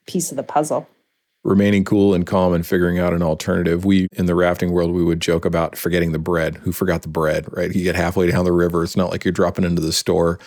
piece 0.06 0.32
of 0.32 0.38
the 0.38 0.44
puzzle 0.44 0.88
remaining 1.44 1.84
cool 1.84 2.14
and 2.14 2.26
calm 2.26 2.54
and 2.54 2.66
figuring 2.66 3.00
out 3.00 3.14
an 3.14 3.22
alternative. 3.22 3.86
We 3.86 4.08
in 4.14 4.26
the 4.26 4.36
rafting 4.36 4.72
world 4.72 4.92
we 4.92 5.04
would 5.04 5.20
joke 5.20 5.46
about 5.46 5.78
forgetting 5.78 6.12
the 6.12 6.20
bread. 6.20 6.56
Who 6.58 6.72
forgot 6.72 7.02
the 7.02 7.10
bread, 7.10 7.46
right? 7.52 7.74
You 7.74 7.84
get 7.84 7.96
halfway 7.96 8.32
down 8.32 8.46
the 8.46 8.52
river, 8.52 8.84
it's 8.84 8.98
not 8.98 9.12
like 9.12 9.26
you're 9.26 9.32
dropping 9.32 9.66
into 9.66 9.82
the 9.82 9.94
store, 9.94 10.40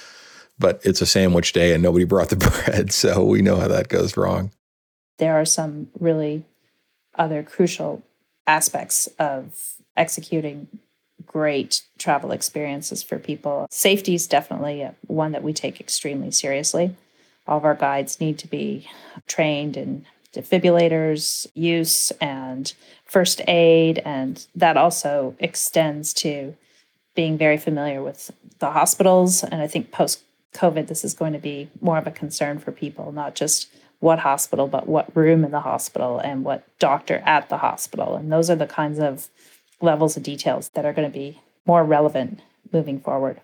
but 0.59 0.81
it's 0.85 1.03
a 1.03 1.07
sandwich 1.07 1.53
day 1.53 1.73
and 1.75 1.83
nobody 1.83 2.05
brought 2.05 2.31
the 2.31 2.37
bread, 2.67 2.93
so 2.93 3.25
we 3.25 3.43
know 3.43 3.57
how 3.57 3.69
that 3.69 3.89
goes 3.89 4.17
wrong. 4.17 4.51
There 5.19 5.35
are 5.35 5.45
some 5.45 5.89
really 5.99 6.45
other 7.15 7.43
crucial 7.43 8.03
aspects 8.47 9.09
of 9.19 9.75
executing 9.97 10.69
great 11.27 11.83
travel 11.99 12.31
experiences 12.31 13.03
for 13.03 13.19
people. 13.19 13.67
Safety 13.71 14.15
is 14.15 14.27
definitely 14.27 14.89
one 15.07 15.33
that 15.33 15.43
we 15.43 15.53
take 15.53 15.81
extremely 15.81 16.31
seriously. 16.31 16.95
All 17.47 17.59
of 17.59 17.65
our 17.65 17.75
guides 17.75 18.21
need 18.21 18.39
to 18.39 18.47
be 18.47 18.89
trained 19.27 19.77
in 19.77 20.07
defibrillators 20.37 21.47
use 21.55 22.13
and 22.21 22.73
first 23.05 23.41
aid. 23.49 24.01
And 24.05 24.47
that 24.55 24.77
also 24.77 25.35
extends 25.39 26.13
to 26.15 26.55
being 27.15 27.39
very 27.39 27.57
familiar 27.57 28.03
with 28.03 28.31
the 28.59 28.71
hospitals. 28.71 29.43
And 29.43 29.63
I 29.63 29.67
think 29.67 29.91
post 29.91 30.23
COVID, 30.55 30.87
this 30.87 31.05
is 31.05 31.15
going 31.15 31.33
to 31.33 31.39
be 31.39 31.69
more 31.81 31.99
of 31.99 32.07
a 32.07 32.11
concern 32.11 32.59
for 32.59 32.73
people, 32.73 33.13
not 33.13 33.35
just 33.35 33.69
what 34.01 34.19
hospital, 34.21 34.69
but 34.69 34.87
what 34.87 35.15
room 35.17 35.45
in 35.45 35.51
the 35.51 35.61
hospital 35.61 36.19
and 36.19 36.45
what 36.45 36.67
doctor 36.79 37.23
at 37.25 37.49
the 37.49 37.59
hospital. 37.59 38.17
And 38.17 38.31
those 38.31 38.51
are 38.51 38.57
the 38.57 38.67
kinds 38.67 38.99
of 38.99 39.29
levels 39.81 40.17
of 40.17 40.23
details 40.23 40.69
that 40.71 40.85
are 40.85 40.93
going 40.93 41.11
to 41.11 41.19
be 41.19 41.41
more 41.67 41.85
relevant 41.85 42.41
moving 42.73 43.01
forward. 43.01 43.41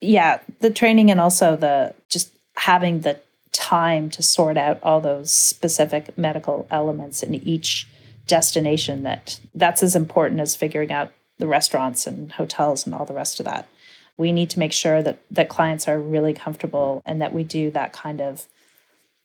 Yeah, 0.00 0.40
the 0.60 0.70
training 0.70 1.10
and 1.10 1.20
also 1.20 1.56
the 1.56 1.94
just 2.08 2.32
having 2.56 3.00
the 3.00 3.20
time 3.52 4.10
to 4.10 4.22
sort 4.22 4.56
out 4.56 4.78
all 4.82 5.00
those 5.00 5.32
specific 5.32 6.16
medical 6.16 6.66
elements 6.70 7.22
in 7.22 7.34
each 7.34 7.88
destination 8.26 9.02
that 9.02 9.40
that's 9.54 9.82
as 9.82 9.96
important 9.96 10.40
as 10.40 10.54
figuring 10.54 10.92
out 10.92 11.12
the 11.38 11.46
restaurants 11.46 12.06
and 12.06 12.32
hotels 12.32 12.86
and 12.86 12.94
all 12.94 13.04
the 13.04 13.14
rest 13.14 13.40
of 13.40 13.46
that. 13.46 13.68
We 14.16 14.32
need 14.32 14.50
to 14.50 14.58
make 14.58 14.72
sure 14.72 15.02
that 15.02 15.18
that 15.30 15.48
clients 15.48 15.88
are 15.88 15.98
really 15.98 16.34
comfortable 16.34 17.02
and 17.04 17.20
that 17.20 17.32
we 17.32 17.42
do 17.42 17.70
that 17.70 17.92
kind 17.92 18.20
of 18.20 18.46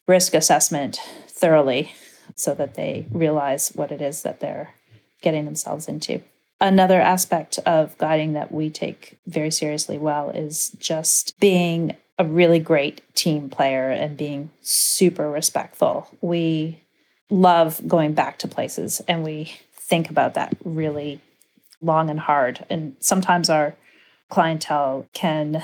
risk 0.07 0.33
assessment 0.33 0.99
thoroughly 1.27 1.93
so 2.35 2.55
that 2.55 2.75
they 2.75 3.05
realize 3.11 3.69
what 3.75 3.91
it 3.91 4.01
is 4.01 4.23
that 4.23 4.39
they're 4.39 4.73
getting 5.21 5.45
themselves 5.45 5.87
into. 5.87 6.21
Another 6.61 7.01
aspect 7.01 7.59
of 7.65 7.97
guiding 7.97 8.33
that 8.33 8.51
we 8.51 8.69
take 8.69 9.17
very 9.27 9.51
seriously 9.51 9.97
well 9.97 10.29
is 10.29 10.69
just 10.79 11.37
being 11.39 11.95
a 12.17 12.25
really 12.25 12.59
great 12.59 13.01
team 13.13 13.49
player 13.49 13.89
and 13.89 14.17
being 14.17 14.49
super 14.61 15.29
respectful. 15.29 16.09
We 16.21 16.81
love 17.29 17.85
going 17.87 18.13
back 18.13 18.39
to 18.39 18.47
places 18.47 19.01
and 19.07 19.23
we 19.23 19.53
think 19.73 20.09
about 20.09 20.33
that 20.35 20.55
really 20.63 21.19
long 21.81 22.09
and 22.09 22.19
hard. 22.19 22.65
And 22.69 22.95
sometimes 22.99 23.49
our 23.49 23.75
clientele 24.29 25.07
can 25.13 25.63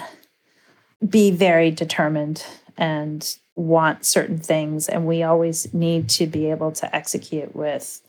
be 1.07 1.31
very 1.31 1.71
determined 1.71 2.45
and 2.77 3.37
want 3.55 4.05
certain 4.05 4.37
things. 4.37 4.87
And 4.87 5.05
we 5.05 5.23
always 5.23 5.73
need 5.73 6.09
to 6.09 6.27
be 6.27 6.49
able 6.51 6.71
to 6.73 6.95
execute 6.95 7.55
with 7.55 8.01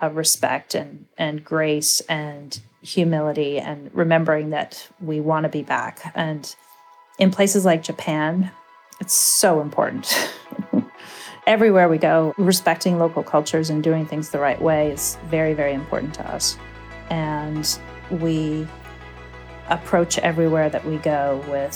uh, 0.00 0.10
respect 0.10 0.74
and, 0.74 1.06
and 1.16 1.44
grace 1.44 2.00
and 2.08 2.58
humility 2.82 3.58
and 3.58 3.90
remembering 3.92 4.50
that 4.50 4.88
we 5.00 5.20
want 5.20 5.44
to 5.44 5.48
be 5.48 5.62
back. 5.62 6.12
And 6.14 6.54
in 7.18 7.30
places 7.30 7.64
like 7.64 7.82
Japan, 7.82 8.50
it's 9.00 9.14
so 9.14 9.60
important. 9.60 10.32
Everywhere 11.46 11.88
we 11.88 11.98
go, 11.98 12.34
respecting 12.36 12.98
local 12.98 13.22
cultures 13.22 13.70
and 13.70 13.82
doing 13.82 14.06
things 14.06 14.30
the 14.30 14.38
right 14.38 14.60
way 14.60 14.90
is 14.90 15.18
very, 15.26 15.54
very 15.54 15.72
important 15.72 16.14
to 16.14 16.30
us. 16.30 16.58
And 17.10 17.78
we 18.10 18.66
approach 19.68 20.18
everywhere 20.18 20.70
that 20.70 20.84
we 20.84 20.96
go 20.98 21.42
with 21.48 21.74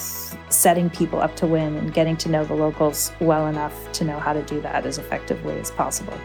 setting 0.48 0.88
people 0.88 1.20
up 1.20 1.36
to 1.36 1.46
win 1.46 1.76
and 1.76 1.92
getting 1.92 2.16
to 2.16 2.28
know 2.28 2.44
the 2.44 2.54
locals 2.54 3.12
well 3.20 3.46
enough 3.46 3.92
to 3.92 4.04
know 4.04 4.18
how 4.18 4.32
to 4.32 4.42
do 4.42 4.60
that 4.62 4.86
as 4.86 4.98
effectively 4.98 5.58
as 5.58 5.70
possible. 5.70 6.18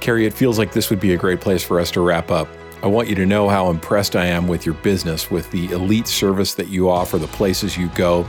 Carrie, 0.00 0.26
it 0.26 0.32
feels 0.32 0.58
like 0.58 0.72
this 0.72 0.90
would 0.90 1.00
be 1.00 1.12
a 1.12 1.16
great 1.16 1.40
place 1.40 1.62
for 1.62 1.80
us 1.80 1.90
to 1.92 2.00
wrap 2.00 2.30
up. 2.30 2.48
I 2.82 2.88
want 2.88 3.08
you 3.08 3.14
to 3.14 3.26
know 3.26 3.48
how 3.48 3.70
impressed 3.70 4.16
I 4.16 4.26
am 4.26 4.48
with 4.48 4.66
your 4.66 4.74
business, 4.74 5.30
with 5.30 5.48
the 5.52 5.66
elite 5.70 6.08
service 6.08 6.54
that 6.54 6.66
you 6.66 6.90
offer, 6.90 7.16
the 7.16 7.28
places 7.28 7.76
you 7.76 7.88
go, 7.90 8.28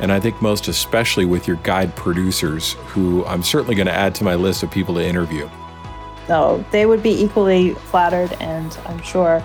and 0.00 0.12
I 0.12 0.20
think 0.20 0.42
most 0.42 0.68
especially 0.68 1.24
with 1.24 1.48
your 1.48 1.56
guide 1.62 1.96
producers, 1.96 2.74
who 2.88 3.24
I'm 3.24 3.42
certainly 3.42 3.74
going 3.74 3.86
to 3.86 3.94
add 3.94 4.14
to 4.16 4.24
my 4.24 4.34
list 4.34 4.62
of 4.62 4.70
people 4.70 4.94
to 4.96 5.02
interview. 5.02 5.48
No, 6.28 6.62
they 6.72 6.84
would 6.84 7.02
be 7.02 7.22
equally 7.22 7.72
flattered 7.72 8.34
and 8.40 8.76
I'm 8.84 9.00
sure 9.00 9.38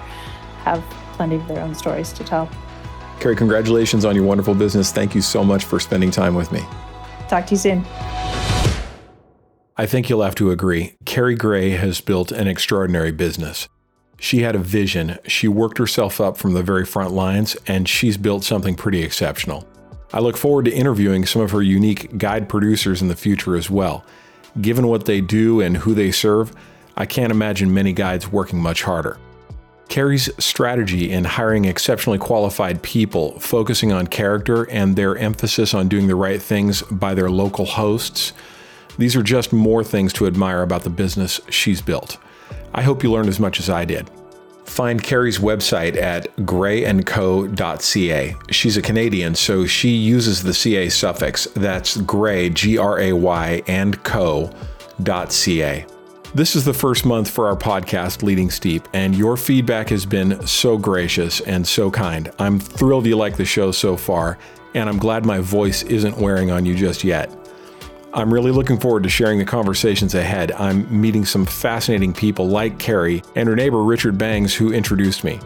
have 0.66 0.84
plenty 1.14 1.36
of 1.36 1.48
their 1.48 1.62
own 1.62 1.74
stories 1.74 2.12
to 2.12 2.24
tell. 2.26 2.50
Carrie, 3.22 3.38
congratulations 3.38 4.04
on 4.04 4.16
your 4.16 4.26
wonderful 4.26 4.54
business. 4.54 4.92
Thank 4.92 5.16
you 5.16 5.22
so 5.22 5.46
much 5.46 5.64
for 5.64 5.80
spending 5.80 6.12
time 6.12 6.36
with 6.36 6.52
me. 6.52 6.62
Talk 7.30 7.46
to 7.46 7.52
you 7.52 7.58
soon. 7.58 7.86
I 9.78 9.86
think 9.86 10.10
you'll 10.10 10.24
have 10.24 10.36
to 10.36 10.52
agree. 10.52 10.96
Carrie 11.06 11.36
Gray 11.36 11.70
has 11.70 12.02
built 12.02 12.34
an 12.34 12.48
extraordinary 12.48 13.12
business. 13.14 13.70
She 14.22 14.44
had 14.44 14.56
a 14.56 14.60
vision, 14.60 15.18
she 15.26 15.48
worked 15.48 15.80
herself 15.80 16.22
up 16.22 16.38
from 16.38 16.54
the 16.54 16.62
very 16.62 16.86
front 16.86 17.12
lines, 17.12 17.58
and 17.66 17.90
she's 17.90 18.18
built 18.18 18.44
something 18.44 18.76
pretty 18.76 19.02
exceptional. 19.02 19.68
I 20.14 20.20
look 20.20 20.38
forward 20.38 20.66
to 20.66 20.72
interviewing 20.72 21.26
some 21.26 21.42
of 21.42 21.50
her 21.50 21.64
unique 21.64 22.20
guide 22.20 22.48
producers 22.48 23.02
in 23.02 23.08
the 23.08 23.16
future 23.16 23.56
as 23.56 23.72
well. 23.72 24.06
Given 24.62 24.86
what 24.86 25.06
they 25.06 25.22
do 25.22 25.60
and 25.60 25.76
who 25.76 25.96
they 25.96 26.12
serve, 26.12 26.54
I 26.96 27.08
can't 27.08 27.32
imagine 27.32 27.74
many 27.74 27.94
guides 27.94 28.32
working 28.32 28.62
much 28.62 28.84
harder. 28.84 29.18
Carrie's 29.90 30.30
strategy 30.38 31.12
in 31.12 31.24
hiring 31.24 31.66
exceptionally 31.66 32.20
qualified 32.20 32.84
people, 32.84 33.40
focusing 33.40 33.92
on 33.92 34.06
character 34.06 34.70
and 34.70 34.96
their 34.96 35.18
emphasis 35.18 35.74
on 35.74 35.90
doing 35.90 36.06
the 36.06 36.16
right 36.16 36.42
things 36.42 36.84
by 36.84 37.16
their 37.16 37.32
local 37.32 37.66
hosts, 37.66 38.34
these 39.00 39.16
are 39.16 39.24
just 39.24 39.52
more 39.52 39.84
things 39.84 40.14
to 40.14 40.28
admire 40.28 40.62
about 40.62 40.84
the 40.84 40.92
business 40.92 41.42
she's 41.50 41.82
built. 41.82 42.20
I 42.74 42.82
hope 42.82 43.04
you 43.04 43.12
learned 43.12 43.30
as 43.30 43.40
much 43.40 43.60
as 43.60 43.70
I 43.70 43.86
did. 43.86 44.10
Find 44.66 45.04
Carrie's 45.04 45.40
website 45.40 45.98
at 46.02 46.34
grayandco.ca. 46.38 48.36
She's 48.52 48.78
a 48.78 48.82
Canadian, 48.82 49.36
so 49.36 49.66
she 49.66 49.90
uses 49.90 50.42
the 50.44 50.54
CA 50.54 50.88
suffix. 50.88 51.46
That's 51.56 51.98
gray, 51.98 52.50
G 52.50 52.78
R 52.78 53.00
A 53.00 53.12
Y, 53.12 53.62
and 53.68 54.02
co.ca. 54.04 55.86
This 56.34 56.56
is 56.56 56.64
the 56.64 56.74
first 56.74 57.06
month 57.06 57.30
for 57.30 57.48
our 57.48 57.58
podcast, 57.58 58.24
Leading 58.24 58.50
Steep, 58.50 58.88
and 58.94 59.14
your 59.14 59.36
feedback 59.36 59.90
has 59.90 60.06
been 60.06 60.48
so 60.48 60.78
gracious 60.78 61.42
and 61.42 61.68
so 61.68 61.92
kind. 61.92 62.32
I'm 62.40 62.58
thrilled 62.58 63.06
you 63.06 63.18
like 63.18 63.36
the 63.36 63.44
show 63.44 63.74
so 63.74 63.98
far, 63.98 64.38
and 64.74 64.88
I'm 64.88 64.98
glad 64.98 65.26
my 65.26 65.40
voice 65.40 65.84
isn't 65.84 66.18
wearing 66.18 66.50
on 66.50 66.66
you 66.66 66.74
just 66.74 67.04
yet. 67.04 67.30
I'm 68.14 68.34
really 68.34 68.52
looking 68.52 68.78
forward 68.78 69.04
to 69.04 69.10
sharing 69.10 69.40
the 69.40 69.46
conversations 69.46 70.16
ahead. 70.16 70.52
I'm 70.54 71.00
meeting 71.00 71.24
some 71.24 71.46
fascinating 71.46 72.12
people 72.12 72.48
like 72.50 72.78
Carrie 72.78 73.24
and 73.36 73.48
her 73.48 73.56
neighbor 73.56 73.84
Richard 73.84 74.18
Bangs, 74.18 74.54
who 74.54 74.74
introduced 74.74 75.24
me. 75.24 75.40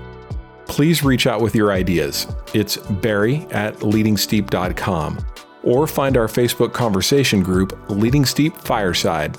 Please 0.66 1.04
reach 1.04 1.28
out 1.28 1.42
with 1.42 1.54
your 1.54 1.72
ideas. 1.72 2.26
It's 2.56 2.78
barry 2.78 3.46
at 3.52 3.76
leadingsteep.com 3.78 5.20
or 5.62 5.86
find 5.86 6.18
our 6.18 6.28
Facebook 6.28 6.74
conversation 6.74 7.44
group, 7.44 7.78
Leading 7.90 8.26
Steep 8.26 8.58
Fireside. 8.58 9.38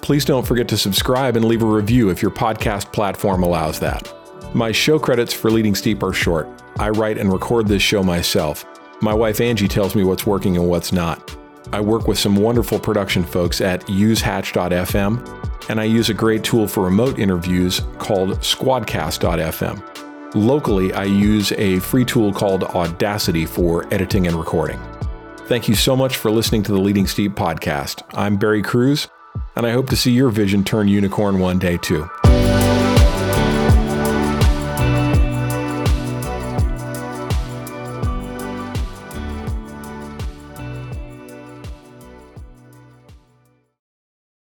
Please 0.00 0.24
don't 0.24 0.46
forget 0.46 0.66
to 0.68 0.76
subscribe 0.76 1.36
and 1.36 1.44
leave 1.44 1.62
a 1.62 1.66
review 1.66 2.10
if 2.10 2.20
your 2.20 2.30
podcast 2.32 2.92
platform 2.92 3.44
allows 3.44 3.78
that. 3.78 4.12
My 4.54 4.72
show 4.72 4.98
credits 4.98 5.32
for 5.32 5.52
Leading 5.52 5.74
Steep 5.76 6.02
are 6.02 6.12
short. 6.12 6.48
I 6.80 6.90
write 6.90 7.18
and 7.18 7.32
record 7.32 7.68
this 7.68 7.82
show 7.82 8.02
myself. 8.02 8.64
My 9.00 9.14
wife 9.14 9.40
Angie 9.40 9.68
tells 9.68 9.94
me 9.94 10.02
what's 10.02 10.26
working 10.26 10.56
and 10.56 10.68
what's 10.68 10.92
not. 10.92 11.36
I 11.72 11.80
work 11.80 12.06
with 12.06 12.18
some 12.18 12.36
wonderful 12.36 12.78
production 12.78 13.24
folks 13.24 13.60
at 13.60 13.82
usehatch.fm, 13.82 15.68
and 15.68 15.80
I 15.80 15.84
use 15.84 16.08
a 16.08 16.14
great 16.14 16.44
tool 16.44 16.68
for 16.68 16.84
remote 16.84 17.18
interviews 17.18 17.80
called 17.98 18.30
squadcast.fm. 18.38 20.34
Locally, 20.34 20.92
I 20.92 21.04
use 21.04 21.52
a 21.52 21.78
free 21.80 22.04
tool 22.04 22.32
called 22.32 22.64
Audacity 22.64 23.46
for 23.46 23.92
editing 23.92 24.26
and 24.26 24.36
recording. 24.36 24.80
Thank 25.46 25.68
you 25.68 25.74
so 25.74 25.96
much 25.96 26.16
for 26.16 26.30
listening 26.30 26.62
to 26.64 26.72
the 26.72 26.78
Leading 26.78 27.06
Steep 27.06 27.32
podcast. 27.32 28.02
I'm 28.14 28.36
Barry 28.36 28.62
Cruz, 28.62 29.08
and 29.56 29.66
I 29.66 29.72
hope 29.72 29.88
to 29.90 29.96
see 29.96 30.12
your 30.12 30.30
vision 30.30 30.64
turn 30.64 30.88
unicorn 30.88 31.38
one 31.38 31.58
day 31.58 31.78
too. 31.78 32.08